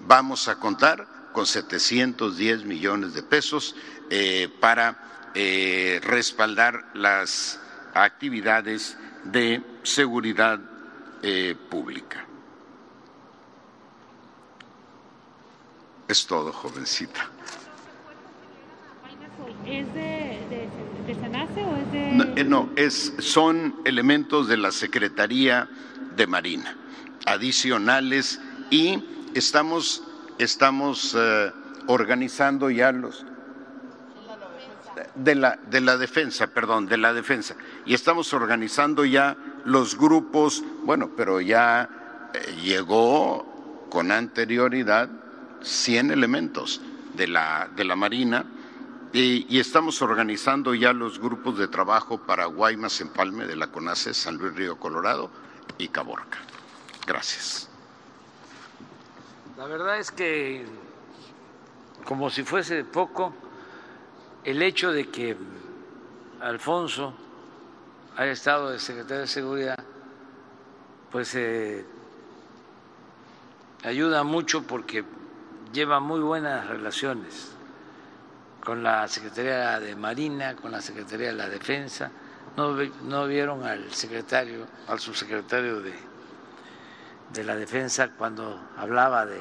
[0.00, 3.74] Vamos a contar con 710 millones de pesos
[4.60, 5.32] para
[6.02, 7.58] respaldar las
[7.94, 10.60] actividades de seguridad
[11.70, 12.26] pública.
[16.08, 17.30] Es todo, jovencita.
[19.66, 20.68] ¿Es de,
[21.06, 22.12] SENACE o es de.?
[22.12, 25.68] No, eh, no es, son elementos de la Secretaría
[26.16, 26.76] de Marina,
[27.26, 28.40] adicionales,
[28.70, 29.02] y
[29.34, 30.02] estamos,
[30.38, 31.52] estamos eh,
[31.86, 33.24] organizando ya los.
[35.14, 37.54] De la, de la defensa, perdón, de la defensa.
[37.86, 41.88] Y estamos organizando ya los grupos, bueno, pero ya
[42.34, 45.08] eh, llegó con anterioridad
[45.62, 46.80] 100 elementos
[47.14, 48.44] de la, de la Marina
[49.12, 54.38] y, estamos organizando ya los grupos de trabajo para Guaymas, Empalme de la CONACE, San
[54.38, 55.30] Luis Río Colorado
[55.76, 56.38] y Caborca.
[57.06, 57.68] Gracias.
[59.58, 60.64] La verdad es que,
[62.06, 63.34] como si fuese poco,
[64.44, 65.36] el hecho de que
[66.40, 67.14] Alfonso
[68.16, 69.78] haya estado de secretario de Seguridad,
[71.10, 71.84] pues eh,
[73.84, 75.04] ayuda mucho porque
[75.72, 77.52] lleva muy buenas relaciones
[78.64, 82.10] con la Secretaría de Marina, con la Secretaría de la Defensa.
[82.56, 85.94] No, no vieron al secretario, al subsecretario de,
[87.32, 89.40] de la Defensa cuando hablaba de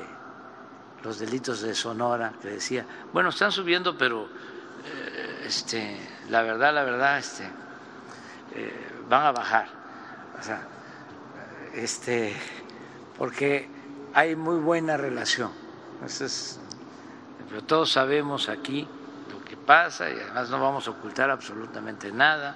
[1.03, 4.29] los delitos de Sonora, que decía, bueno, están subiendo, pero
[5.45, 5.97] este,
[6.29, 7.43] la verdad, la verdad, este,
[8.55, 8.73] eh,
[9.09, 9.67] van a bajar.
[11.73, 12.35] Este,
[13.17, 13.67] porque
[14.13, 15.51] hay muy buena relación.
[17.49, 18.87] pero todos sabemos aquí
[19.65, 22.55] pasa y además no vamos a ocultar absolutamente nada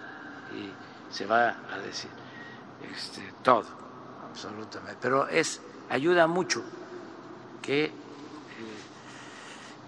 [0.53, 2.09] y se va a decir
[2.93, 3.65] este, todo,
[4.29, 4.97] absolutamente.
[5.01, 6.63] Pero es ayuda mucho
[7.61, 7.91] que eh,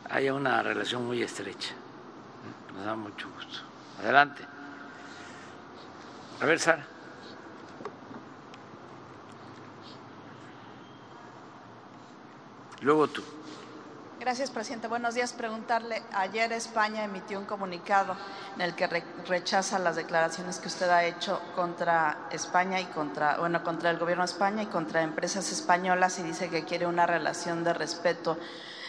[0.09, 1.73] haya una relación muy estrecha.
[2.77, 3.59] Nos da mucho gusto.
[3.99, 4.43] Adelante.
[6.39, 6.85] A ver, Sara.
[12.81, 13.23] Luego tú.
[14.19, 14.87] Gracias, presidente.
[14.87, 15.33] Buenos días.
[15.33, 18.15] Preguntarle, ayer España emitió un comunicado
[18.55, 18.85] en el que
[19.27, 24.23] rechaza las declaraciones que usted ha hecho contra España y contra, bueno, contra el gobierno
[24.23, 28.37] de España y contra empresas españolas y dice que quiere una relación de respeto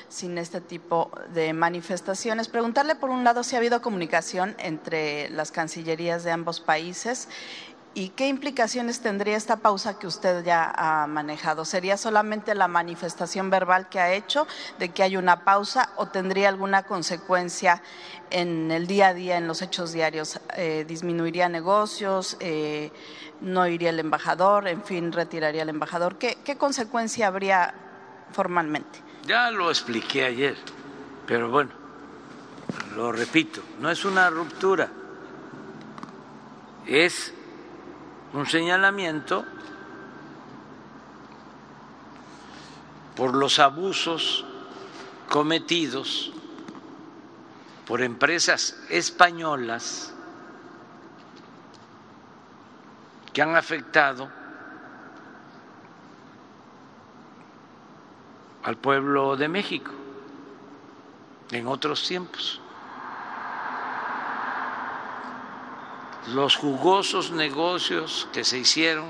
[0.09, 2.49] sin este tipo de manifestaciones.
[2.49, 7.29] Preguntarle, por un lado, si ha habido comunicación entre las cancillerías de ambos países
[7.99, 11.65] ¿Y qué implicaciones tendría esta pausa que usted ya ha manejado?
[11.65, 14.47] ¿Sería solamente la manifestación verbal que ha hecho
[14.79, 17.83] de que hay una pausa o tendría alguna consecuencia
[18.31, 20.39] en el día a día, en los hechos diarios?
[20.57, 22.37] Eh, ¿Disminuiría negocios?
[22.39, 22.93] Eh,
[23.41, 24.69] ¿No iría el embajador?
[24.69, 26.19] En fin, retiraría el embajador.
[26.19, 27.75] ¿Qué, ¿Qué consecuencia habría
[28.31, 29.08] formalmente?
[29.27, 30.57] Ya lo expliqué ayer.
[31.27, 31.71] Pero bueno,
[32.97, 34.89] lo repito, no es una ruptura,
[36.87, 37.35] es
[38.33, 39.45] un señalamiento
[43.15, 44.45] por los abusos
[45.29, 46.33] cometidos
[47.87, 50.13] por empresas españolas
[53.33, 54.31] que han afectado
[58.69, 59.91] al pueblo de México
[61.53, 62.61] en otros tiempos.
[66.35, 69.07] Los jugosos negocios que se hicieron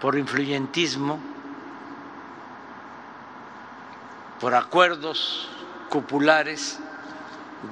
[0.00, 1.18] por influyentismo,
[4.38, 5.48] por acuerdos
[5.88, 6.78] cupulares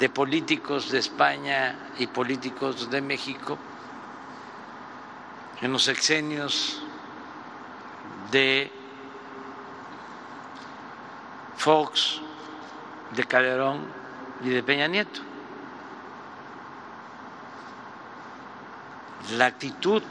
[0.01, 3.57] de políticos de España y políticos de México
[5.61, 6.83] en los sexenios
[8.33, 8.76] de
[11.57, 12.21] Fox,
[13.11, 13.87] de Calderón
[14.43, 15.21] y de Peña Nieto.
[19.33, 20.03] La actitud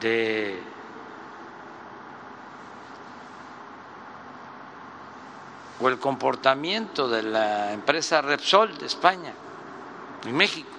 [0.00, 0.62] de
[5.78, 9.32] o el comportamiento de la empresa Repsol de España
[10.24, 10.70] en México,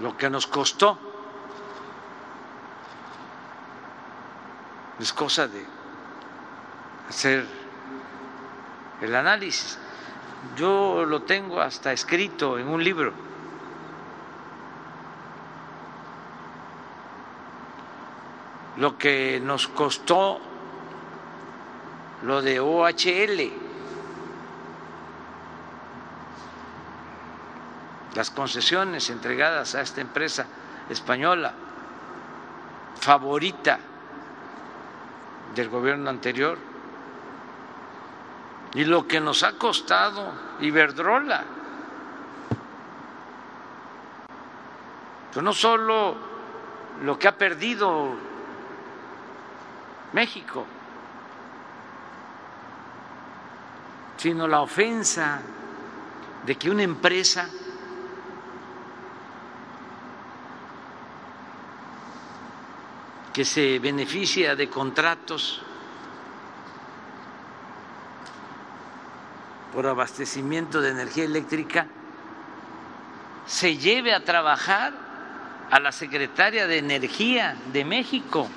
[0.00, 1.11] lo que nos costó
[5.02, 5.64] es cosa de
[7.08, 7.44] hacer
[9.00, 9.78] el análisis.
[10.56, 13.12] Yo lo tengo hasta escrito en un libro.
[18.76, 20.40] Lo que nos costó
[22.22, 23.52] lo de OHL,
[28.14, 30.46] las concesiones entregadas a esta empresa
[30.88, 31.52] española
[33.00, 33.80] favorita
[35.54, 36.58] del gobierno anterior
[38.74, 41.44] y lo que nos ha costado Iberdrola.
[45.40, 46.14] No solo
[47.02, 48.10] lo que ha perdido
[50.12, 50.66] México,
[54.16, 55.40] sino la ofensa
[56.44, 57.48] de que una empresa
[63.32, 65.62] que se beneficia de contratos
[69.72, 71.86] por abastecimiento de energía eléctrica
[73.46, 74.92] se lleve a trabajar
[75.70, 78.48] a la secretaria de Energía de México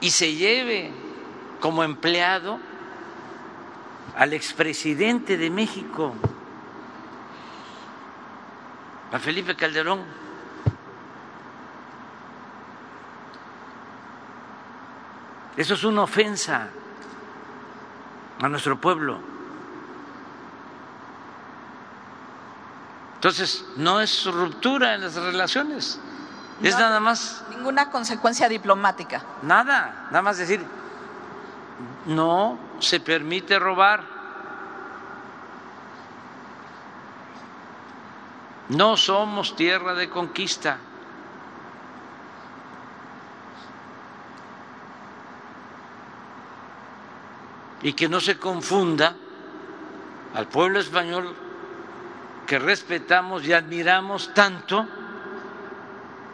[0.00, 0.90] y se lleve
[1.60, 2.58] como empleado
[4.16, 6.14] al expresidente de México,
[9.12, 10.00] a Felipe Calderón.
[15.56, 16.68] Eso es una ofensa
[18.40, 19.18] a nuestro pueblo.
[23.14, 25.98] Entonces, no es ruptura en las relaciones,
[26.62, 27.42] es nada más.
[27.50, 29.22] Ninguna consecuencia diplomática.
[29.42, 30.64] Nada, nada más decir,
[32.06, 34.02] no se permite robar.
[38.68, 40.78] No somos tierra de conquista.
[47.86, 49.14] Y que no se confunda
[50.34, 51.32] al pueblo español
[52.44, 54.84] que respetamos y admiramos tanto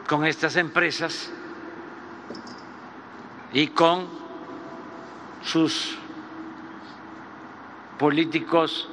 [0.08, 1.30] con estas empresas
[3.52, 4.08] y con
[5.42, 5.98] sus
[7.98, 8.88] políticos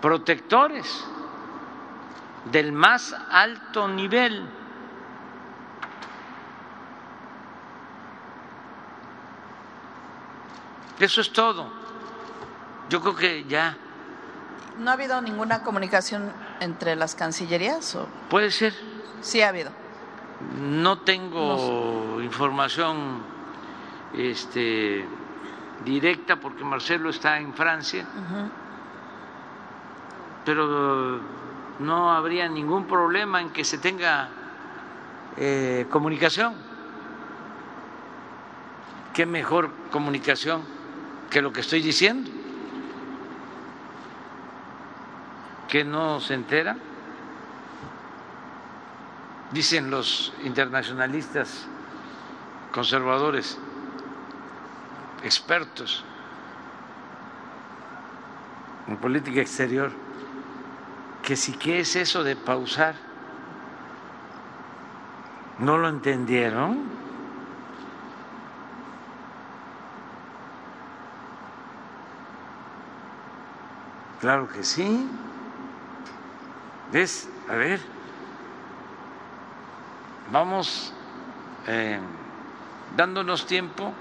[0.00, 1.04] protectores
[2.50, 4.63] del más alto nivel.
[10.98, 11.66] Eso es todo.
[12.88, 13.76] Yo creo que ya.
[14.78, 16.30] ¿No ha habido ninguna comunicación
[16.60, 17.94] entre las cancillerías?
[17.96, 18.06] O?
[18.28, 18.74] Puede ser.
[19.20, 19.70] Sí ha habido.
[20.60, 23.22] No tengo información
[24.12, 25.04] este,
[25.84, 28.06] directa porque Marcelo está en Francia,
[30.44, 31.20] pero
[31.78, 34.28] no habría ningún problema en que se tenga
[35.36, 36.54] eh, comunicación.
[39.14, 40.73] ¿Qué mejor comunicación
[41.30, 42.30] que lo que estoy diciendo?
[45.68, 46.76] ¿Que no se entera?
[49.50, 51.66] Dicen los internacionalistas
[52.72, 53.58] conservadores,
[55.22, 56.04] expertos
[58.88, 59.92] en política exterior,
[61.22, 62.96] que si qué es eso de pausar,
[65.58, 66.93] ¿no lo entendieron?
[74.24, 75.06] Claro que sí.
[76.90, 77.28] ¿Ves?
[77.46, 77.78] A ver.
[80.32, 80.94] Vamos
[81.66, 82.00] eh,
[82.96, 83.92] dándonos tiempo.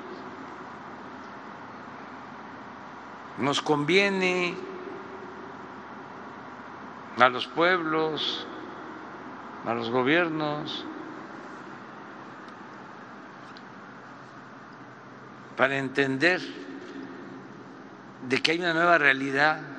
[3.38, 4.56] Nos conviene
[7.20, 8.48] a los pueblos,
[9.66, 10.86] a los gobiernos,
[15.58, 16.40] para entender
[18.30, 19.73] de que hay una nueva realidad.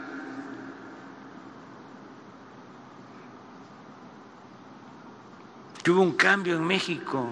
[5.84, 7.28] Que hubo un cambio en México.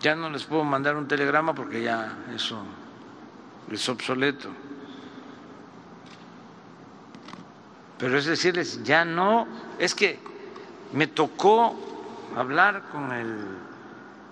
[0.00, 2.62] Ya no les puedo mandar un telegrama porque ya eso
[3.70, 4.48] es obsoleto.
[7.98, 9.46] Pero es decirles, ya no,
[9.78, 10.18] es que
[10.92, 11.76] me tocó
[12.36, 13.36] hablar con el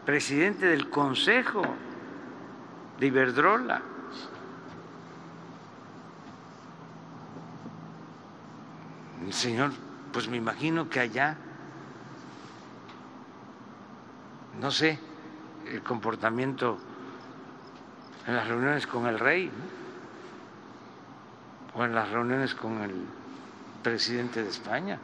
[0.07, 1.63] presidente del Consejo
[2.99, 3.83] de Iberdrola.
[9.31, 9.71] Señor,
[10.13, 11.37] pues me imagino que allá,
[14.59, 14.99] no sé,
[15.67, 16.79] el comportamiento
[18.27, 19.51] en las reuniones con el rey
[21.75, 22.95] o en las reuniones con el
[23.83, 24.99] presidente de España,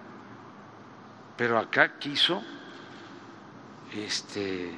[1.37, 2.43] pero acá quiso
[3.95, 4.73] este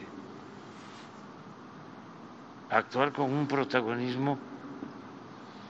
[2.70, 4.38] actuar con un protagonismo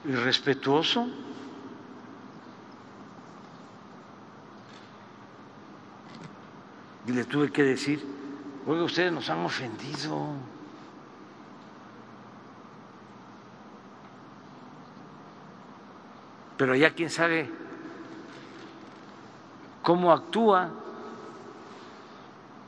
[0.04, 1.06] irrespetuoso.
[7.06, 8.04] Y le tuve que decir,
[8.68, 10.34] oiga, ustedes nos han ofendido.
[16.58, 17.48] Pero ya quién sabe
[19.82, 20.68] cómo actúa.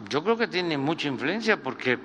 [0.08, 1.98] Yo creo que tiene mucha influencia porque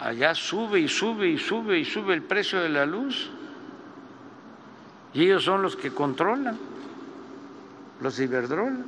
[0.00, 3.30] allá sube y sube y sube y sube el precio de la luz.
[5.12, 6.56] Y ellos son los que controlan,
[8.00, 8.84] los Iberdrola.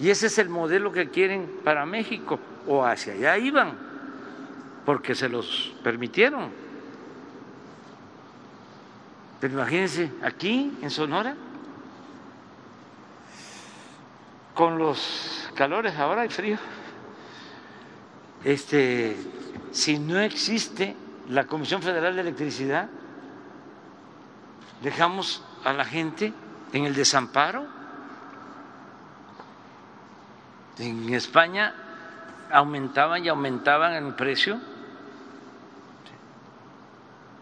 [0.00, 3.76] Y ese es el modelo que quieren para México, o hacia allá iban,
[4.86, 6.50] porque se los permitieron.
[9.40, 11.36] Pero imagínense, aquí en Sonora,
[14.54, 16.58] con los calores ahora hay frío
[18.44, 19.16] este,
[19.70, 20.96] si no existe
[21.28, 22.88] la Comisión Federal de Electricidad,
[24.82, 26.32] dejamos a la gente
[26.72, 27.66] en el desamparo.
[30.78, 31.74] En España
[32.50, 34.60] aumentaban y aumentaban el precio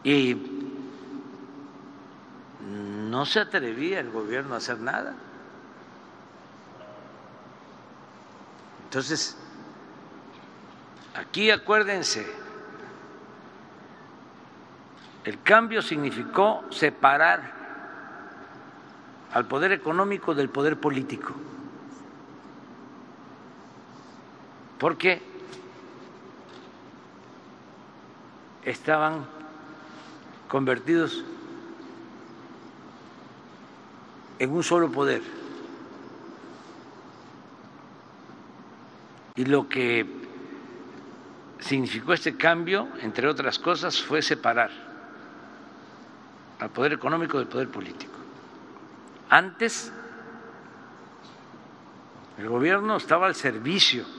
[0.03, 0.37] y
[2.61, 5.15] no se atrevía el gobierno a hacer nada.
[8.85, 9.37] Entonces,
[11.19, 12.25] Aquí acuérdense,
[15.25, 17.53] el cambio significó separar
[19.33, 21.35] al poder económico del poder político.
[24.79, 25.21] Porque
[28.65, 29.27] estaban
[30.49, 31.25] convertidos
[34.39, 35.23] en un solo poder.
[39.37, 40.07] Y lo que
[41.61, 44.71] significó este cambio, entre otras cosas, fue separar
[46.59, 48.15] al poder económico del poder político.
[49.31, 49.93] Antes,
[52.37, 54.18] el gobierno estaba al servicio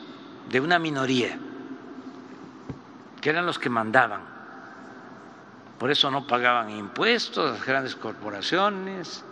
[0.49, 1.37] de una minoría,
[3.21, 4.21] que eran los que mandaban.
[5.77, 9.23] Por eso no pagaban impuestos las grandes corporaciones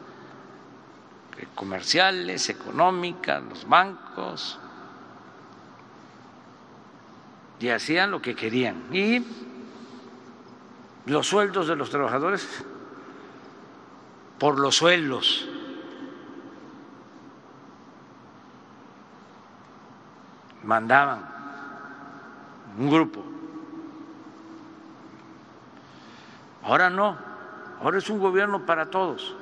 [1.38, 4.60] eh, comerciales, económicas, los bancos,
[7.60, 8.84] y hacían lo que querían.
[8.92, 9.26] Y
[11.06, 12.64] los sueldos de los trabajadores
[14.38, 15.48] por los sueldos.
[20.68, 21.26] Mandaban
[22.78, 23.24] un grupo.
[26.62, 27.18] Ahora no,
[27.82, 29.34] ahora es un gobierno para todos,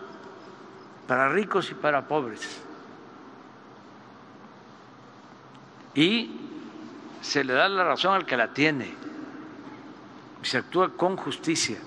[1.07, 2.61] para ricos y para pobres.
[5.95, 6.39] Y
[7.21, 8.93] se le da la razón al que la tiene
[10.43, 11.79] y se actúa con justicia.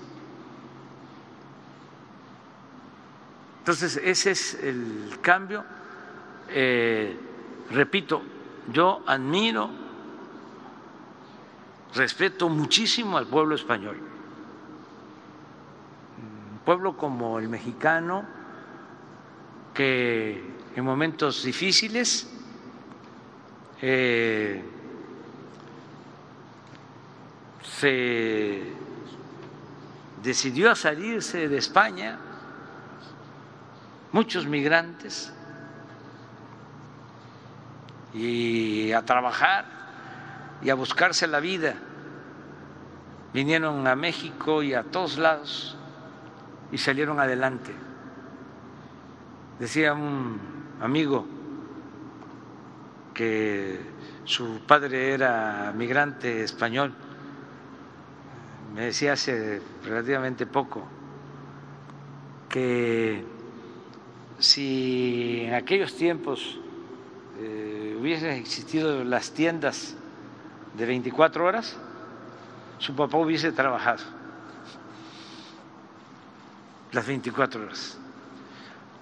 [3.59, 5.63] Entonces, ese es el cambio.
[6.49, 7.17] Eh,
[7.69, 8.21] repito,
[8.71, 9.69] yo admiro,
[11.93, 13.97] respeto muchísimo al pueblo español.
[16.51, 18.25] Un pueblo como el mexicano,
[19.73, 20.43] que
[20.75, 22.29] en momentos difíciles
[23.81, 24.63] eh,
[27.63, 28.63] se
[30.21, 32.19] decidió salirse de España,
[34.11, 35.33] muchos migrantes,
[38.13, 39.65] y a trabajar
[40.61, 41.75] y a buscarse la vida.
[43.33, 45.77] Vinieron a México y a todos lados
[46.71, 47.73] y salieron adelante.
[49.59, 50.39] Decía un
[50.81, 51.25] amigo
[53.13, 53.79] que
[54.23, 56.93] su padre era migrante español,
[58.73, 60.87] me decía hace relativamente poco
[62.47, 63.25] que
[64.37, 66.59] si en aquellos tiempos
[67.39, 67.68] eh,
[67.99, 69.95] hubiesen existido las tiendas
[70.75, 71.75] de 24 horas,
[72.77, 74.03] su papá hubiese trabajado
[76.91, 77.97] las 24 horas.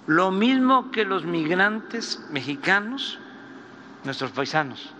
[0.08, 3.20] Lo mismo que los migrantes mexicanos,
[4.04, 4.92] nuestros paisanos,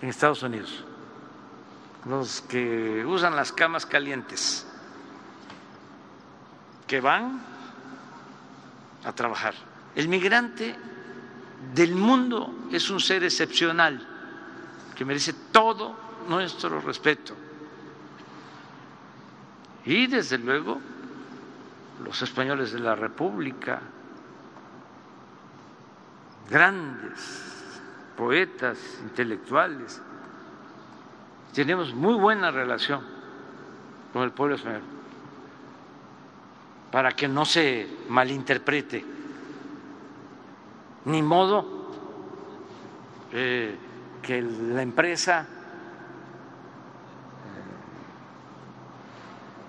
[0.00, 0.84] en Estados Unidos,
[2.06, 4.66] los que usan las camas calientes,
[6.86, 7.40] que van
[9.04, 9.54] a trabajar.
[9.94, 10.76] El migrante
[11.74, 14.06] del mundo es un ser excepcional
[14.94, 15.94] que merece todo
[16.28, 17.34] nuestro respeto.
[19.84, 20.80] Y desde luego
[22.04, 23.80] los españoles de la República,
[26.50, 27.80] grandes
[28.16, 30.00] poetas, intelectuales,
[31.54, 33.00] tenemos muy buena relación
[34.12, 34.82] con el pueblo español,
[36.90, 39.19] para que no se malinterprete,
[41.04, 41.66] ni modo
[43.32, 43.76] eh,
[44.22, 45.46] que la empresa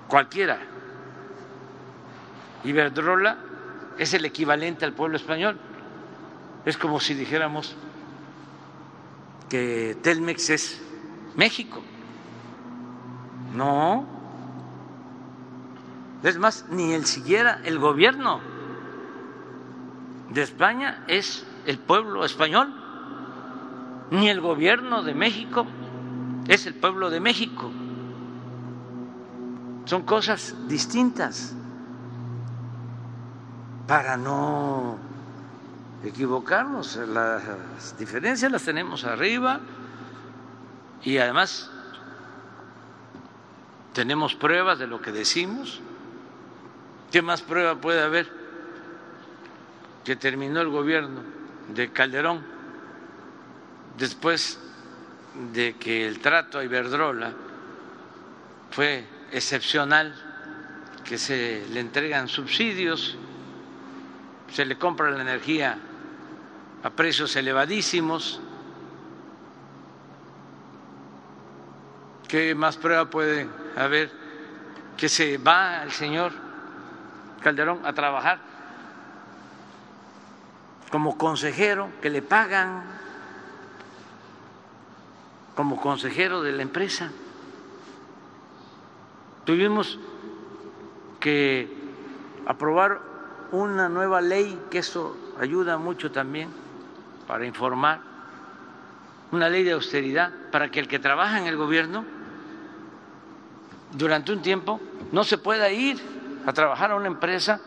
[0.08, 0.60] cualquiera.
[2.64, 3.38] Iberdrola
[3.98, 5.58] es el equivalente al pueblo español.
[6.66, 7.76] Es como si dijéramos
[9.50, 10.82] que Telmex es
[11.36, 11.82] México.
[13.56, 14.06] No.
[16.24, 18.51] Es más, ni el siquiera el gobierno
[20.34, 22.74] de España es el pueblo español,
[24.12, 25.66] ni el gobierno de México
[26.48, 27.72] es el pueblo de México.
[29.86, 31.54] Son cosas distintas
[33.88, 34.98] para no
[36.04, 36.96] equivocarnos.
[36.96, 39.60] Las diferencias las tenemos arriba
[41.04, 41.70] y además
[43.94, 45.82] tenemos pruebas de lo que decimos.
[47.12, 48.41] ¿Qué más prueba puede haber
[50.04, 51.22] que terminó el gobierno
[51.74, 52.44] de Calderón
[53.98, 54.60] después
[55.54, 57.32] de que el trato a Iberdrola
[58.72, 60.14] fue excepcional,
[61.04, 63.18] que se le entregan subsidios,
[64.52, 65.78] se le compra la energía
[66.84, 68.42] a precios elevadísimos.
[72.28, 74.10] ¿Qué más prueba puede haber
[74.98, 76.32] que se va el señor
[77.42, 78.51] Calderón a trabajar
[80.92, 82.84] como consejero, que le pagan
[85.56, 87.12] como consejero de la empresa?
[89.46, 89.98] Tuvimos
[91.20, 91.74] que
[92.46, 93.00] aprobar
[93.52, 96.50] una nueva ley, que eso ayuda mucho también
[97.28, 98.02] para informar,
[99.32, 102.04] una ley de austeridad para que el que trabaja en el gobierno
[103.94, 104.80] durante un tiempo
[105.12, 106.02] no se pueda ir
[106.46, 107.62] a trabajar a una empresa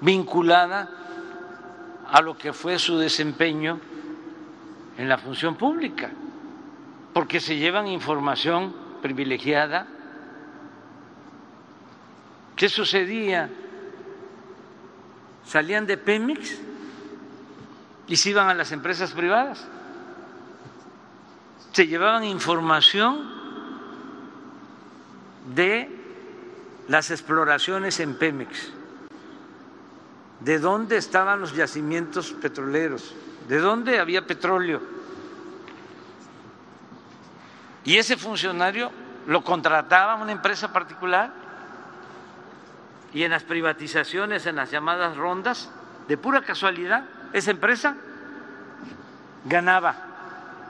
[0.00, 1.03] vinculada
[2.14, 3.80] a lo que fue su desempeño
[4.96, 6.10] en la función pública,
[7.12, 9.88] porque se llevan información privilegiada
[12.56, 13.50] ¿Qué sucedía?
[15.44, 16.58] Salían de Pemex
[18.06, 19.66] y se iban a las empresas privadas.
[21.72, 23.28] Se llevaban información
[25.54, 25.90] de
[26.88, 28.72] las exploraciones en Pemex,
[30.44, 33.14] de dónde estaban los yacimientos petroleros,
[33.48, 34.80] de dónde había petróleo.
[37.84, 38.90] Y ese funcionario
[39.26, 41.32] lo contrataba una empresa particular
[43.14, 45.70] y en las privatizaciones, en las llamadas rondas,
[46.08, 47.96] de pura casualidad, esa empresa
[49.46, 49.94] ganaba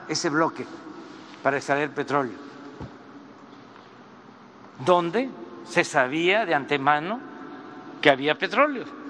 [0.07, 0.65] ese bloque
[1.43, 2.37] para extraer petróleo,
[4.85, 5.29] donde
[5.65, 7.19] se sabía de antemano
[8.01, 9.04] que había petróleo.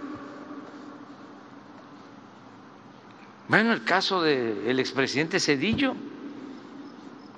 [3.48, 5.96] Bueno, el caso del expresidente Cedillo.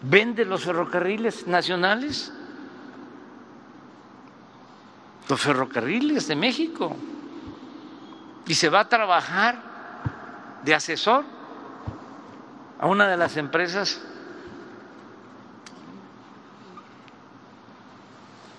[0.01, 2.31] Vende los ferrocarriles nacionales.
[5.27, 6.95] Los ferrocarriles de México.
[8.45, 9.61] Y se va a trabajar
[10.63, 11.25] de asesor
[12.79, 14.01] a una de las empresas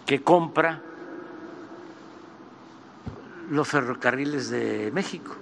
[0.05, 0.83] que compra
[3.51, 5.37] los ferrocarriles de México.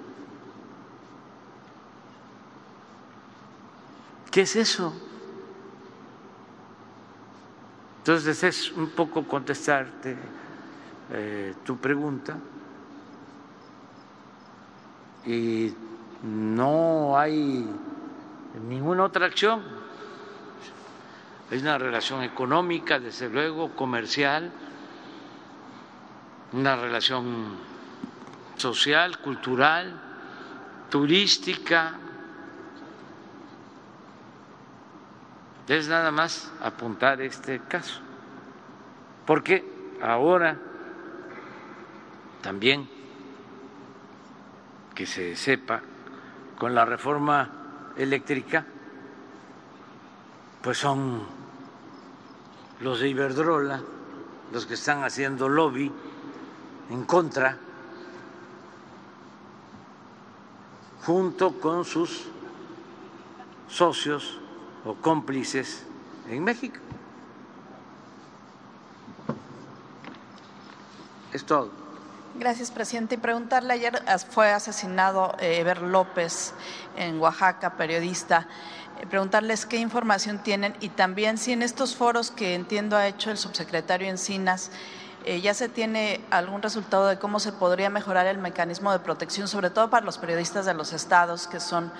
[4.36, 4.92] ¿Qué es eso?
[8.00, 10.14] Entonces es un poco contestarte
[11.10, 12.36] eh, tu pregunta
[15.24, 15.72] y
[16.22, 17.66] no hay
[18.68, 19.62] ninguna otra acción.
[21.50, 24.52] Hay una relación económica, desde luego, comercial,
[26.52, 27.56] una relación
[28.58, 29.98] social, cultural,
[30.90, 32.00] turística.
[35.68, 38.00] Es nada más apuntar este caso,
[39.26, 39.64] porque
[40.00, 40.56] ahora
[42.40, 42.88] también
[44.94, 45.82] que se sepa,
[46.56, 47.50] con la reforma
[47.96, 48.64] eléctrica,
[50.62, 51.22] pues son
[52.80, 53.82] los de Iberdrola
[54.52, 55.90] los que están haciendo lobby
[56.90, 57.58] en contra
[61.04, 62.26] junto con sus
[63.68, 64.40] socios
[64.86, 65.82] o cómplices
[66.30, 66.76] en México.
[71.32, 71.70] Es todo.
[72.38, 73.16] Gracias, presidente.
[73.16, 74.00] Y preguntarle, ayer
[74.30, 76.54] fue asesinado eh, Eber López
[76.96, 78.46] en Oaxaca, periodista.
[79.00, 83.30] Eh, preguntarles qué información tienen y también si en estos foros que entiendo ha hecho
[83.30, 84.70] el subsecretario Encinas,
[85.28, 89.48] eh, ¿Ya se tiene algún resultado de cómo se podría mejorar el mecanismo de protección,
[89.48, 91.90] sobre todo para los periodistas de los estados, que son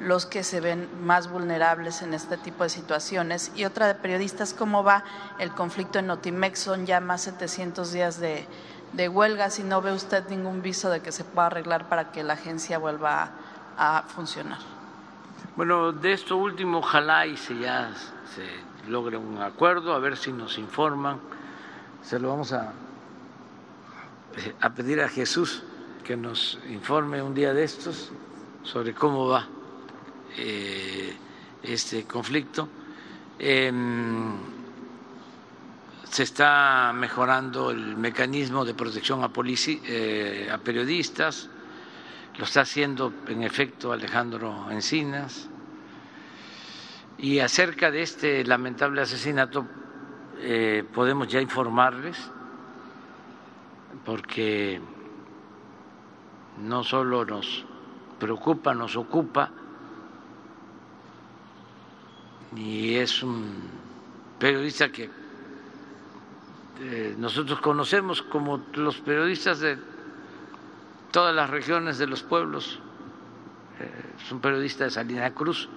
[0.00, 3.52] los que se ven más vulnerables en este tipo de situaciones?
[3.54, 5.04] Y otra de periodistas, ¿cómo va
[5.38, 6.58] el conflicto en Notimex?
[6.58, 8.46] Son ya más 700 días de,
[9.08, 12.34] huelga, si no ve usted ningún viso de que se pueda arreglar para que la
[12.34, 13.30] agencia vuelva
[13.76, 14.58] a, funcionar.
[15.56, 17.92] Bueno, de esto último, ojalá y se ya
[18.34, 21.20] se logre un acuerdo, a ver si nos informan
[22.02, 22.72] se lo vamos a,
[24.60, 25.62] a pedir a Jesús
[26.04, 28.10] que nos informe un día de estos
[28.62, 29.46] sobre cómo va
[30.36, 31.16] eh,
[31.62, 32.68] este conflicto.
[33.38, 34.32] Em,
[36.10, 41.48] se está mejorando el mecanismo de protección a, eh, a periodistas,
[42.36, 45.48] lo está haciendo en efecto Alejandro Encinas.
[47.18, 49.66] Y acerca de este lamentable asesinato,
[50.38, 52.16] eh, podemos ya informarles,
[54.04, 54.80] porque
[56.62, 57.64] no solo nos
[58.18, 59.50] preocupa, nos ocupa,
[62.56, 63.46] y es un
[64.38, 65.08] periodista que
[66.80, 69.78] eh, nosotros conocemos como los periodistas de
[71.10, 72.80] todas las regiones de los pueblos.
[73.78, 75.68] Eh, es un periodista de Salina Cruz,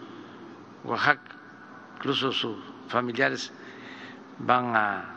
[0.84, 1.22] Oaxaca,
[1.98, 3.52] incluso sus familiares
[4.40, 5.10] van a,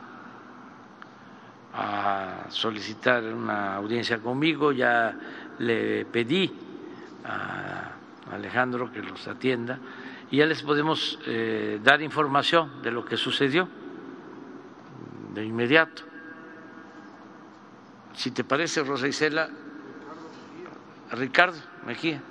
[2.49, 5.15] solicitar una audiencia conmigo, ya
[5.59, 6.51] le pedí
[7.23, 7.91] a
[8.33, 9.78] Alejandro que los atienda
[10.31, 13.69] y ya les podemos eh, dar información de lo que sucedió
[15.35, 16.03] de inmediato.
[18.15, 19.51] Si te parece, Rosa Isela,
[21.12, 22.23] Ricardo Mejía.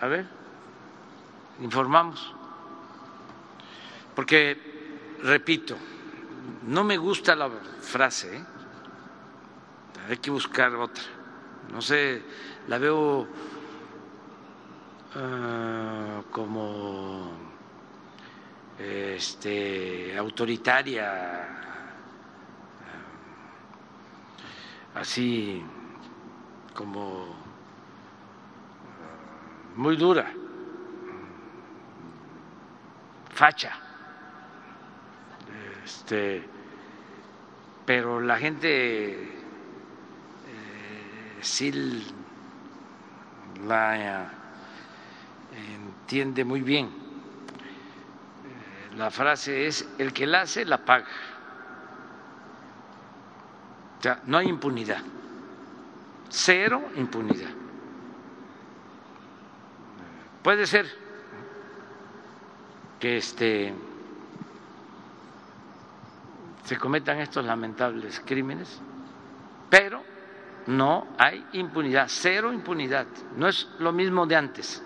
[0.00, 0.26] A ver,
[1.60, 2.34] informamos.
[4.14, 5.76] Porque repito,
[6.66, 7.50] no me gusta la
[7.80, 8.44] frase, ¿eh?
[10.08, 11.02] hay que buscar otra.
[11.72, 12.22] No sé,
[12.68, 13.26] la veo
[15.16, 17.32] ah, como
[18.78, 21.42] este, autoritaria,
[24.94, 25.62] ah, así
[26.74, 27.34] como
[28.84, 30.30] ah, muy dura,
[33.30, 33.78] facha.
[35.84, 36.42] Este,
[37.84, 39.28] pero la gente eh,
[41.40, 42.02] sí
[43.66, 44.43] la
[46.04, 46.90] entiende muy bien.
[48.98, 51.06] La frase es, el que la hace, la paga.
[53.98, 55.02] O sea, no hay impunidad.
[56.28, 57.48] Cero impunidad.
[60.42, 60.86] Puede ser
[63.00, 63.74] que este
[66.64, 68.78] se cometan estos lamentables crímenes,
[69.70, 70.02] pero
[70.66, 73.06] no hay impunidad, cero impunidad,
[73.36, 74.82] no es lo mismo de antes.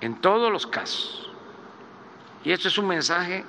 [0.00, 1.30] En todos los casos.
[2.44, 3.44] Y esto es un mensaje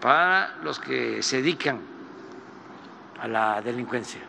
[0.00, 1.80] para los que se dedican
[3.20, 4.20] a la delincuencia,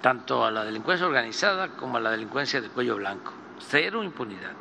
[0.00, 3.32] tanto a la delincuencia organizada como a la delincuencia de cuello blanco.
[3.58, 4.52] Cero impunidad.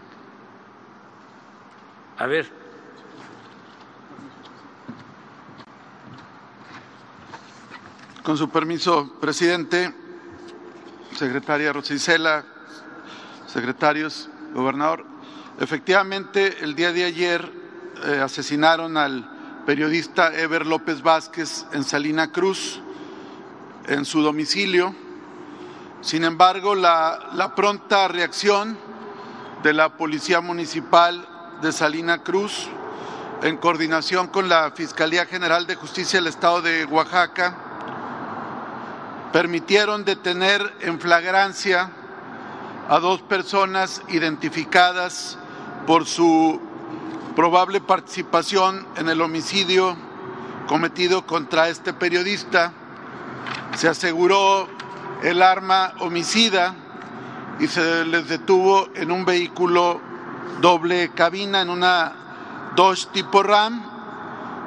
[2.17, 2.49] A ver.
[8.23, 9.93] Con su permiso, presidente,
[11.15, 12.43] secretaria Rosicela,
[13.47, 15.05] secretarios, gobernador.
[15.59, 17.51] Efectivamente, el día de ayer
[18.05, 22.81] eh, asesinaron al periodista Ever López Vázquez en Salina Cruz,
[23.87, 24.95] en su domicilio.
[26.01, 28.77] Sin embargo, la, la pronta reacción
[29.63, 31.27] de la Policía Municipal
[31.61, 32.69] de Salina Cruz,
[33.43, 37.57] en coordinación con la Fiscalía General de Justicia del Estado de Oaxaca,
[39.33, 41.91] permitieron detener en flagrancia
[42.89, 45.37] a dos personas identificadas
[45.85, 46.59] por su
[47.35, 49.95] probable participación en el homicidio
[50.67, 52.73] cometido contra este periodista.
[53.75, 54.67] Se aseguró
[55.21, 56.73] el arma homicida
[57.59, 60.01] y se les detuvo en un vehículo
[60.59, 63.83] doble cabina, en una Dodge tipo Ram.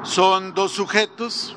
[0.05, 1.57] Son dos sujetos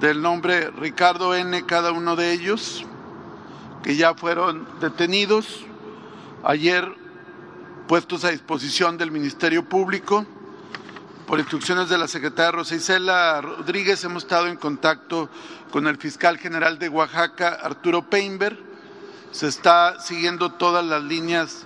[0.00, 1.64] del nombre Ricardo N.
[1.64, 2.84] cada uno de ellos,
[3.88, 5.64] que ya fueron detenidos.
[6.44, 6.94] Ayer
[7.86, 10.26] puestos a disposición del Ministerio Público.
[11.26, 15.30] Por instrucciones de la secretaria Rosa Isela Rodríguez, hemos estado en contacto
[15.70, 18.58] con el fiscal general de Oaxaca, Arturo Peinberg.
[19.30, 21.64] Se está siguiendo todas las líneas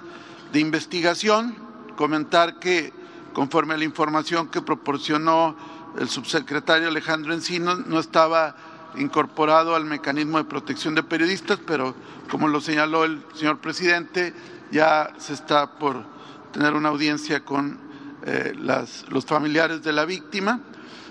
[0.53, 1.57] de investigación.
[1.97, 2.93] Comentar que,
[3.32, 5.57] conforme a la información que proporcionó
[5.99, 8.55] el subsecretario Alejandro Encino, no estaba
[8.97, 11.94] incorporado al mecanismo de protección de periodistas, pero
[12.31, 14.35] como lo señaló el señor presidente,
[14.70, 16.05] ya se está por
[16.52, 17.78] tener una audiencia con
[18.24, 20.60] eh, los familiares de la víctima.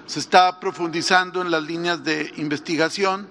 [0.06, 3.28] Se está profundizando en las líneas de investigación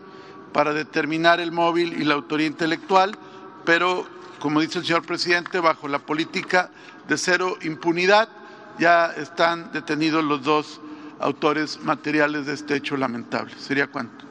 [0.52, 3.16] para determinar el móvil y la autoría intelectual,
[3.64, 4.06] pero,
[4.38, 6.70] como dice el señor presidente, bajo la política
[7.08, 8.28] de cero impunidad,
[8.78, 10.80] ya están detenidos los dos
[11.20, 13.54] autores materiales de este hecho lamentable.
[13.58, 14.29] ¿Sería cuánto?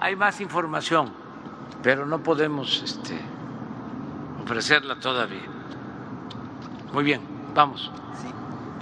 [0.00, 1.20] Hay más información
[1.82, 3.18] pero no podemos este,
[4.42, 5.46] ofrecerla todavía.
[6.92, 7.20] Muy bien,
[7.54, 7.90] vamos.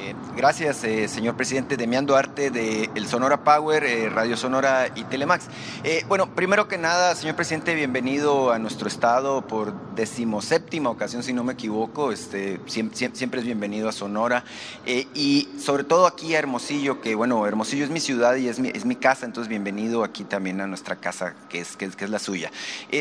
[0.00, 1.76] Eh, gracias, eh, señor presidente.
[1.76, 5.46] Demián Duarte de El Sonora Power, eh, Radio Sonora y Telemax.
[6.06, 11.42] bueno, primero que nada, señor presidente, bienvenido a nuestro estado por decimoséptima ocasión, si no
[11.42, 12.12] me equivoco.
[12.12, 14.44] Este, siempre, es bienvenido a Sonora.
[14.86, 18.68] y sobre todo aquí a Hermosillo, que bueno, Hermosillo es mi ciudad y es mi,
[18.68, 22.52] es mi casa, entonces bienvenido aquí también a nuestra casa, que que es la suya.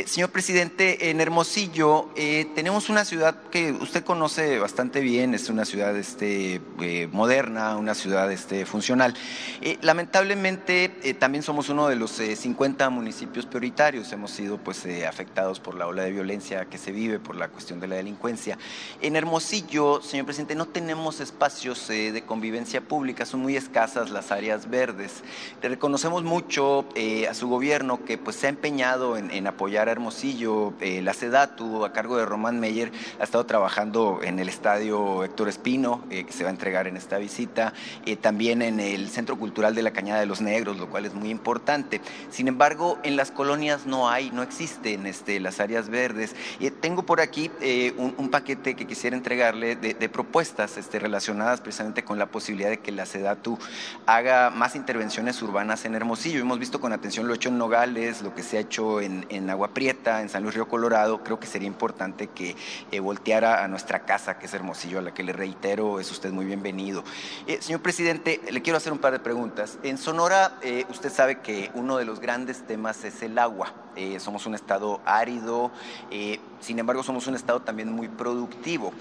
[0.06, 2.10] señor presidente, en Hermosillo
[2.56, 7.94] tenemos una ciudad que usted conoce bastante bien, es una ciudad este, eh, moderna, una
[7.94, 9.14] ciudad este, funcional.
[9.62, 15.60] Eh, lamentablemente eh, también somos uno de los 50 municipios prioritarios, hemos sido pues afectados
[15.60, 18.58] por la ola de violencia que se vive, por la cuestión de la delincuencia.
[19.02, 24.70] En Hermosillo, señor presidente, no tenemos espacios de convivencia pública, son muy escasas las áreas
[24.70, 25.24] verdes.
[25.62, 26.88] Le reconocemos mucho
[27.30, 31.92] a su gobierno que pues se ha empeñado en, apoyar a Hermosillo, la SEDATU a
[31.92, 36.50] cargo de Román Meyer ha estado trabajando en el estadio Héctor Espino, que se va
[36.50, 37.74] a entregar en esta visita,
[38.06, 41.16] eh, también en el Centro Cultural de la Cañada de los Negros, lo cual es
[41.16, 42.02] muy importante.
[42.30, 46.36] Sin embargo, en las colonias no hay, no existen este, las áreas verdes.
[46.60, 52.04] Eh, tengo por aquí eh, un, paquete que quisiera entregarle de, propuestas este, relacionadas precisamente
[52.04, 53.58] con la posibilidad de que la SEDATU
[54.06, 56.42] haga más intervenciones urbanas en Hermosillo.
[56.42, 59.50] Hemos visto con atención lo hecho en Nogales, lo que se ha hecho en, en
[59.50, 61.24] Agua Prieta, en San Luis Río Colorado.
[61.24, 62.56] Creo que sería importante que
[63.00, 66.46] volteara a nuestra casa, que es Hermosillo, a la que le reitero, es usted muy
[66.46, 66.67] bienvenido
[67.48, 69.78] eh, señor presidente, le quiero hacer un par de preguntas.
[69.84, 73.74] En Sonora, eh, usted sabe que uno de los grandes temas es el agua.
[73.98, 75.72] Eh, somos un estado árido,
[76.62, 78.94] sin embargo somos un estado también muy productivo.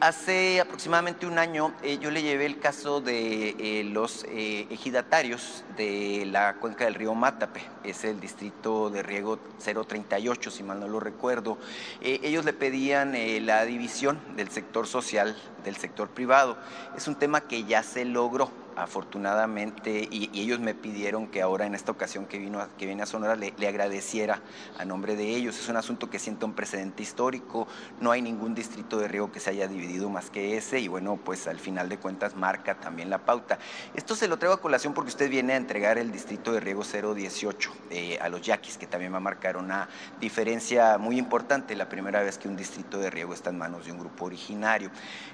[0.00, 6.84] hace aproximadamente un año yo le llevé el caso de los ejidatarios de la cuenca
[6.84, 11.58] del río Mátape, es el distrito de riego 038, si mal no lo recuerdo.
[12.00, 13.14] ellos le pedían
[13.46, 15.36] la división del sector social
[15.66, 16.56] del sector privado.
[16.96, 21.74] Es un tema que ya se logró afortunadamente, y, ellos me pidieron que ahora en
[21.74, 24.42] esta ocasión que, vino que viene a Sonora le, agradeciera
[24.78, 25.58] a nombre de ellos.
[25.58, 27.66] Es un asunto que sienta un precedente histórico,
[28.00, 31.18] no hay ningún distrito de riego que se haya dividido más que ese, y bueno,
[31.22, 33.58] pues al final de cuentas marca también la pauta.
[33.94, 36.82] Esto se lo traigo a colación porque usted viene a entregar el distrito de riego
[36.84, 39.88] 018 eh, a los yaquis, que también va a marcar una
[40.20, 43.92] diferencia muy importante, la primera vez que un distrito de riego está en manos de
[43.92, 44.90] un grupo originario.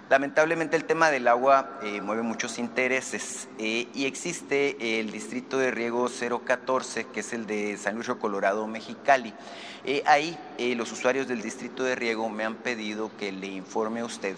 [0.09, 3.49] Lamentablemente el tema del agua eh, mueve muchos intereses 3
[3.95, 9.33] y existe el distrito de riego 014, que es el de San Luis Colorado, Mexicali.
[10.05, 10.37] ahí
[10.77, 14.37] los usuarios del distrito de riego me han pedido que le informe a usted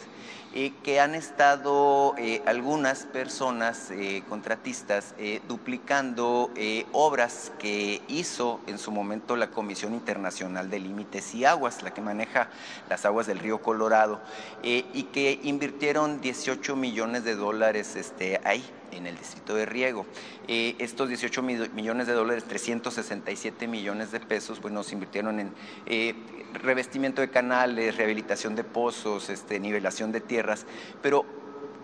[0.56, 5.16] eh, que han estado eh, algunas personas eh, contratistas
[5.48, 6.50] duplicando
[6.92, 12.00] obras que hizo en su momento la Comisión Internacional de Límites y Aguas, la que
[12.00, 12.50] maneja
[12.88, 14.20] las aguas del río Colorado,
[14.62, 18.64] y que invirtieron 18 millones de dólares este, ahí
[18.96, 20.06] en el distrito de riego.
[20.48, 25.52] estos 18 millones de dólares, 367 millones de pesos, pues nos invirtieron en
[26.54, 30.66] revestimiento de canales, rehabilitación de pozos, este, nivelación de tierras,
[31.02, 31.24] pero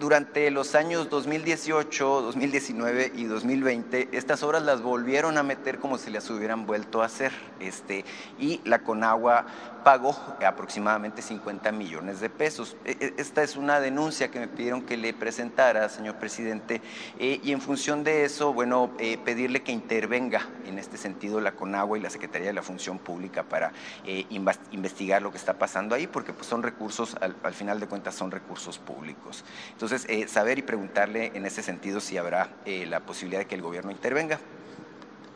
[0.01, 6.11] durante los años 2018, 2019 y 2020, estas obras las volvieron a meter como si
[6.11, 7.33] las hubieran vuelto a hacer.
[7.61, 8.07] Este,
[8.39, 9.45] y la Conagua
[9.83, 12.77] pagó aproximadamente 50 millones de pesos.
[12.85, 16.81] E, e, esta es una denuncia que me pidieron que le presentara, señor presidente,
[17.19, 21.53] eh, y en función de eso, bueno, eh, pedirle que intervenga en este sentido la
[21.53, 23.73] CONAGUA y la Secretaría de la Función Pública para
[24.05, 24.27] eh,
[24.73, 28.31] investigar lo que está pasando ahí, porque pues, son recursos, al, final de cuentas, son
[28.31, 29.45] recursos públicos.
[29.73, 33.91] Entonces, saber y preguntarle en ese sentido si habrá la posibilidad de que el gobierno
[33.91, 34.39] intervenga.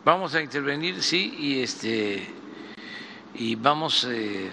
[0.04, 2.26] Vamos a intervenir, sí, y este
[3.34, 4.50] y vamos eh,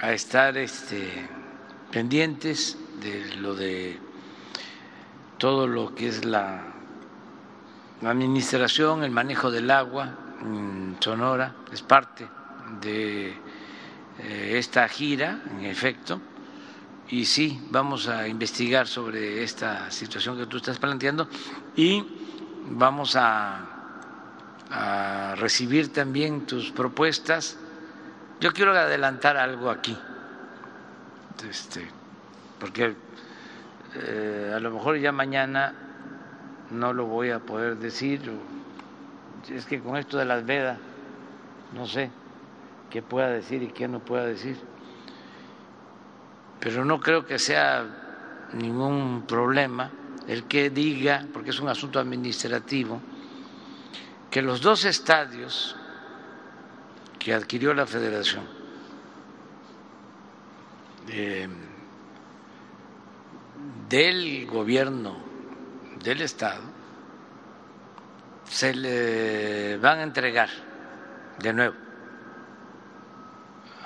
[0.00, 1.10] a estar este,
[1.90, 3.98] pendientes de lo de
[5.38, 6.70] todo lo que es la,
[8.02, 12.28] administración, el manejo del agua en Sonora, es parte
[12.82, 13.28] de
[14.18, 16.20] eh, esta gira, en efecto,
[17.08, 21.28] y sí, vamos a investigar sobre esta situación que tú estás planteando
[21.76, 22.04] y
[22.70, 23.60] vamos a,
[24.70, 27.58] a recibir también tus propuestas
[28.44, 29.96] yo quiero adelantar algo aquí,
[31.48, 31.88] este,
[32.60, 32.94] porque
[33.94, 35.72] eh, a lo mejor ya mañana
[36.70, 38.20] no lo voy a poder decir,
[39.48, 40.78] es que con esto de las vedas,
[41.72, 42.10] no sé
[42.90, 44.58] qué pueda decir y qué no pueda decir,
[46.60, 47.86] pero no creo que sea
[48.52, 49.90] ningún problema
[50.28, 53.00] el que diga, porque es un asunto administrativo,
[54.30, 55.76] que los dos estadios
[57.24, 58.44] que adquirió la federación
[61.08, 61.48] eh,
[63.88, 65.16] del gobierno
[66.02, 66.60] del Estado
[68.44, 70.50] se le van a entregar
[71.38, 71.74] de nuevo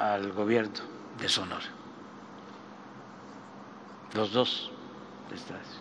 [0.01, 0.81] al gobierno
[1.21, 1.67] de Sonora.
[4.15, 4.73] Los dos
[5.33, 5.81] estadios.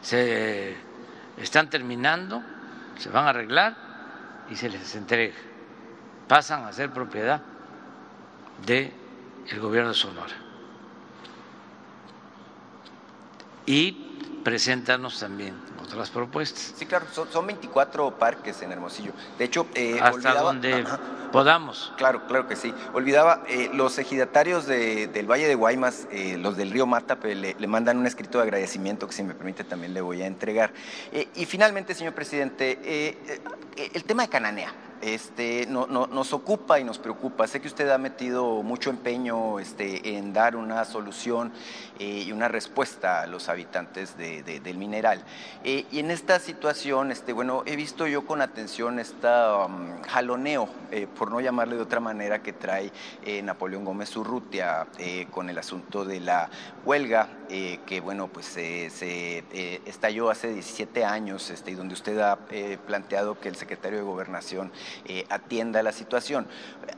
[0.00, 0.76] Se
[1.36, 2.42] están terminando,
[2.96, 3.87] se van a arreglar
[4.50, 5.34] y se les entrega.
[6.26, 7.42] Pasan a ser propiedad
[8.64, 8.92] del
[9.48, 10.34] el gobierno de Sonora.
[13.66, 14.07] Y
[14.44, 16.74] preséntanos también otras propuestas.
[16.76, 19.12] Sí, claro, son, 24 parques en Hermosillo.
[19.38, 20.84] De hecho, eh, hasta donde
[21.32, 21.92] podamos.
[21.96, 22.74] Claro, claro que sí.
[22.92, 27.66] Olvidaba, eh, los ejidatarios del Valle de Guaymas, eh, los del río Mata, le, le,
[27.66, 30.72] mandan un escrito de agradecimiento que si me permite también le voy a entregar.
[31.12, 33.16] Eh, y finalmente, señor presidente,
[33.76, 37.46] el tema de Cananea este, no, nos ocupa y nos preocupa.
[37.46, 41.52] Sé que usted ha metido mucho empeño este, en dar una solución
[41.98, 45.24] eh, y una respuesta a los habitantes del mineral.
[45.64, 49.18] Eh, y en esta situación, este, bueno, he visto yo con atención este
[50.08, 52.92] jaloneo, eh, por no llamarle de otra manera, que trae
[53.42, 54.86] Napoleón Gómez Urrutia
[55.32, 56.48] con el asunto de la
[56.84, 59.42] huelga, que bueno, pues se
[59.86, 62.36] estalló hace 17 años este, y donde usted ha
[62.86, 64.70] planteado que el secretario de Gobernación
[65.28, 66.46] atienda la situación.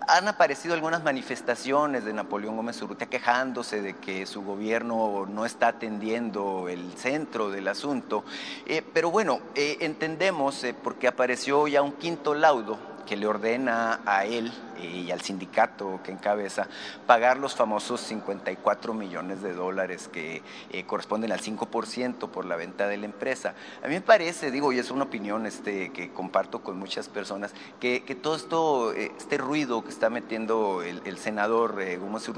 [0.09, 5.69] Han aparecido algunas manifestaciones de Napoleón Gómez Urrutia quejándose de que su gobierno no está
[5.69, 8.25] atendiendo el centro del asunto,
[8.67, 14.25] eh, pero bueno, eh, entendemos, porque apareció ya un quinto laudo que le ordena a
[14.25, 16.67] él y al sindicato que encabeza
[17.07, 22.89] pagar los famosos 54 millones de dólares que eh, corresponden al 5% por la venta
[22.89, 23.55] de la empresa.
[23.83, 27.53] A mí me parece, digo, y es una opinión este, que comparto con muchas personas,
[27.79, 32.31] que, todo esto, eh, este ruido que está metiendo el, senador eh, Gómez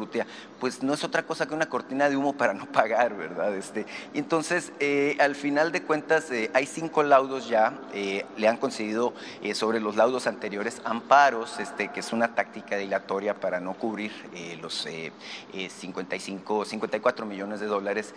[0.59, 3.55] pues no es otra cosa que una cortina de humo para no pagar, ¿verdad?
[3.55, 4.73] Este, y entonces,
[5.19, 9.13] al final de cuentas, hay cinco laudos ya, le han concedido
[9.55, 10.52] sobre los laudos anteriores
[10.85, 14.87] amparos, este, que es una táctica dilatoria para no cubrir eh, los
[15.53, 18.15] 55, eh, 54 eh, millones de dólares.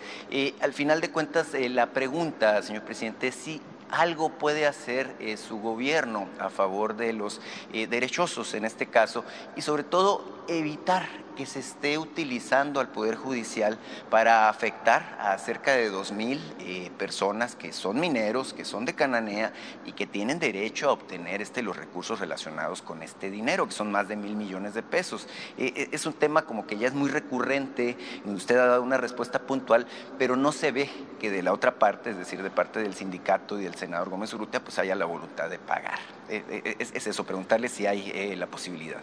[0.60, 3.60] al final de cuentas, la pregunta, señor presidente, es si
[3.90, 7.40] algo puede hacer su gobierno a favor de los
[7.72, 11.06] derechosos en este caso y sobre todo evitar
[11.36, 13.78] que se esté utilizando al Poder Judicial
[14.10, 19.52] para afectar a cerca de 2.000 eh, personas que son mineros, que son de Cananea
[19.84, 23.92] y que tienen derecho a obtener este, los recursos relacionados con este dinero, que son
[23.92, 25.28] más de mil millones de pesos.
[25.58, 28.96] Eh, eh, es un tema como que ya es muy recurrente, usted ha dado una
[28.96, 29.86] respuesta puntual,
[30.18, 30.90] pero no se ve
[31.20, 34.32] que de la otra parte, es decir, de parte del sindicato y del senador Gómez
[34.32, 35.98] Urrutia, pues haya la voluntad de pagar.
[36.28, 39.02] es, es, eso, preguntarle si hay la posibilidad.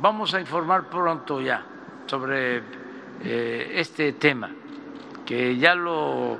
[0.00, 1.62] Vamos a informar pronto ya
[2.06, 2.62] sobre
[3.22, 4.50] eh, este tema,
[5.26, 6.38] que ya lo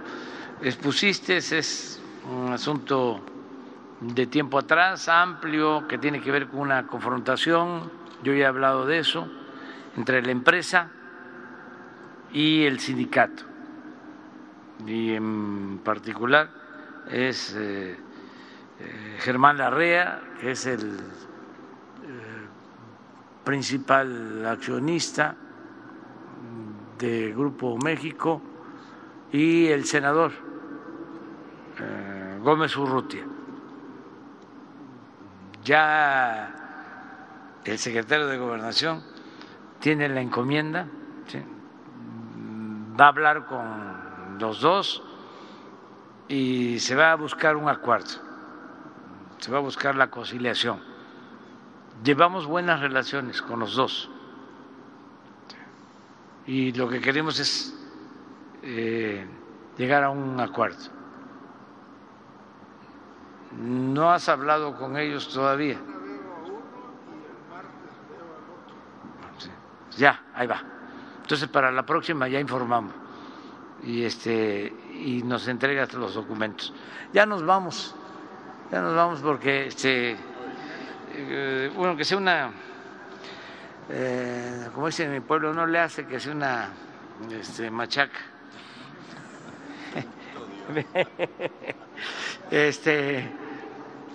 [0.62, 2.00] expusiste, es
[2.32, 3.20] un asunto
[4.00, 7.90] de tiempo atrás, amplio, que tiene que ver con una confrontación,
[8.22, 9.28] yo ya he hablado de eso,
[9.94, 10.88] entre la empresa
[12.32, 13.42] y el sindicato.
[14.86, 16.48] Y en particular
[17.10, 17.94] es eh,
[18.80, 20.98] eh, Germán Larrea, que es el
[23.50, 25.34] principal accionista
[27.00, 28.40] de Grupo México
[29.32, 30.30] y el senador
[31.80, 33.24] eh, Gómez Urrutia.
[35.64, 36.54] Ya
[37.64, 39.02] el secretario de Gobernación
[39.80, 40.86] tiene la encomienda,
[43.00, 45.02] va a hablar con los dos
[46.28, 48.10] y se va a buscar un acuerdo,
[49.38, 50.89] se va a buscar la conciliación
[52.02, 54.10] llevamos buenas relaciones con los dos
[56.46, 57.74] y lo que queremos es
[58.62, 59.26] eh,
[59.76, 60.78] llegar a un acuerdo.
[63.58, 65.78] ¿No has hablado con ellos todavía?
[69.96, 70.62] Ya, ahí va.
[71.22, 72.94] Entonces para la próxima ya informamos
[73.82, 76.72] y este y nos entregas los documentos.
[77.12, 77.94] Ya nos vamos,
[78.70, 80.16] ya nos vamos porque este
[81.12, 82.50] eh, bueno, que sea una,
[83.88, 86.70] eh, como dice en mi pueblo, no le hace que sea una
[87.30, 88.18] este, machaca.
[92.50, 93.28] este,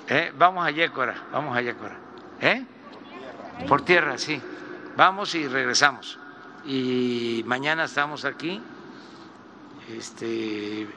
[0.07, 1.98] eh, vamos a Yécora, vamos a Yécora.
[3.67, 4.41] Por tierra, sí.
[4.95, 6.19] Vamos y regresamos.
[6.65, 8.61] Y mañana estamos aquí.
[9.90, 10.88] Este,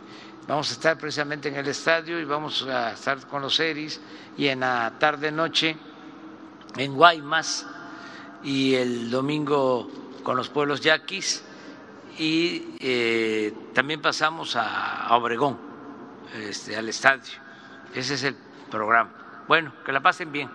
[0.47, 4.01] vamos a estar precisamente en el estadio y vamos a estar con los ERIs
[4.37, 5.77] y en la tarde noche
[6.77, 7.67] en Guaymas
[8.43, 9.91] y el domingo
[10.23, 11.45] con los pueblos yaquis
[12.19, 15.57] y eh, también pasamos a, Obregón,
[16.35, 17.33] este, al estadio.
[17.95, 18.37] Ese es el
[18.71, 19.45] programa.
[19.47, 20.51] Bueno, que la pasen bien.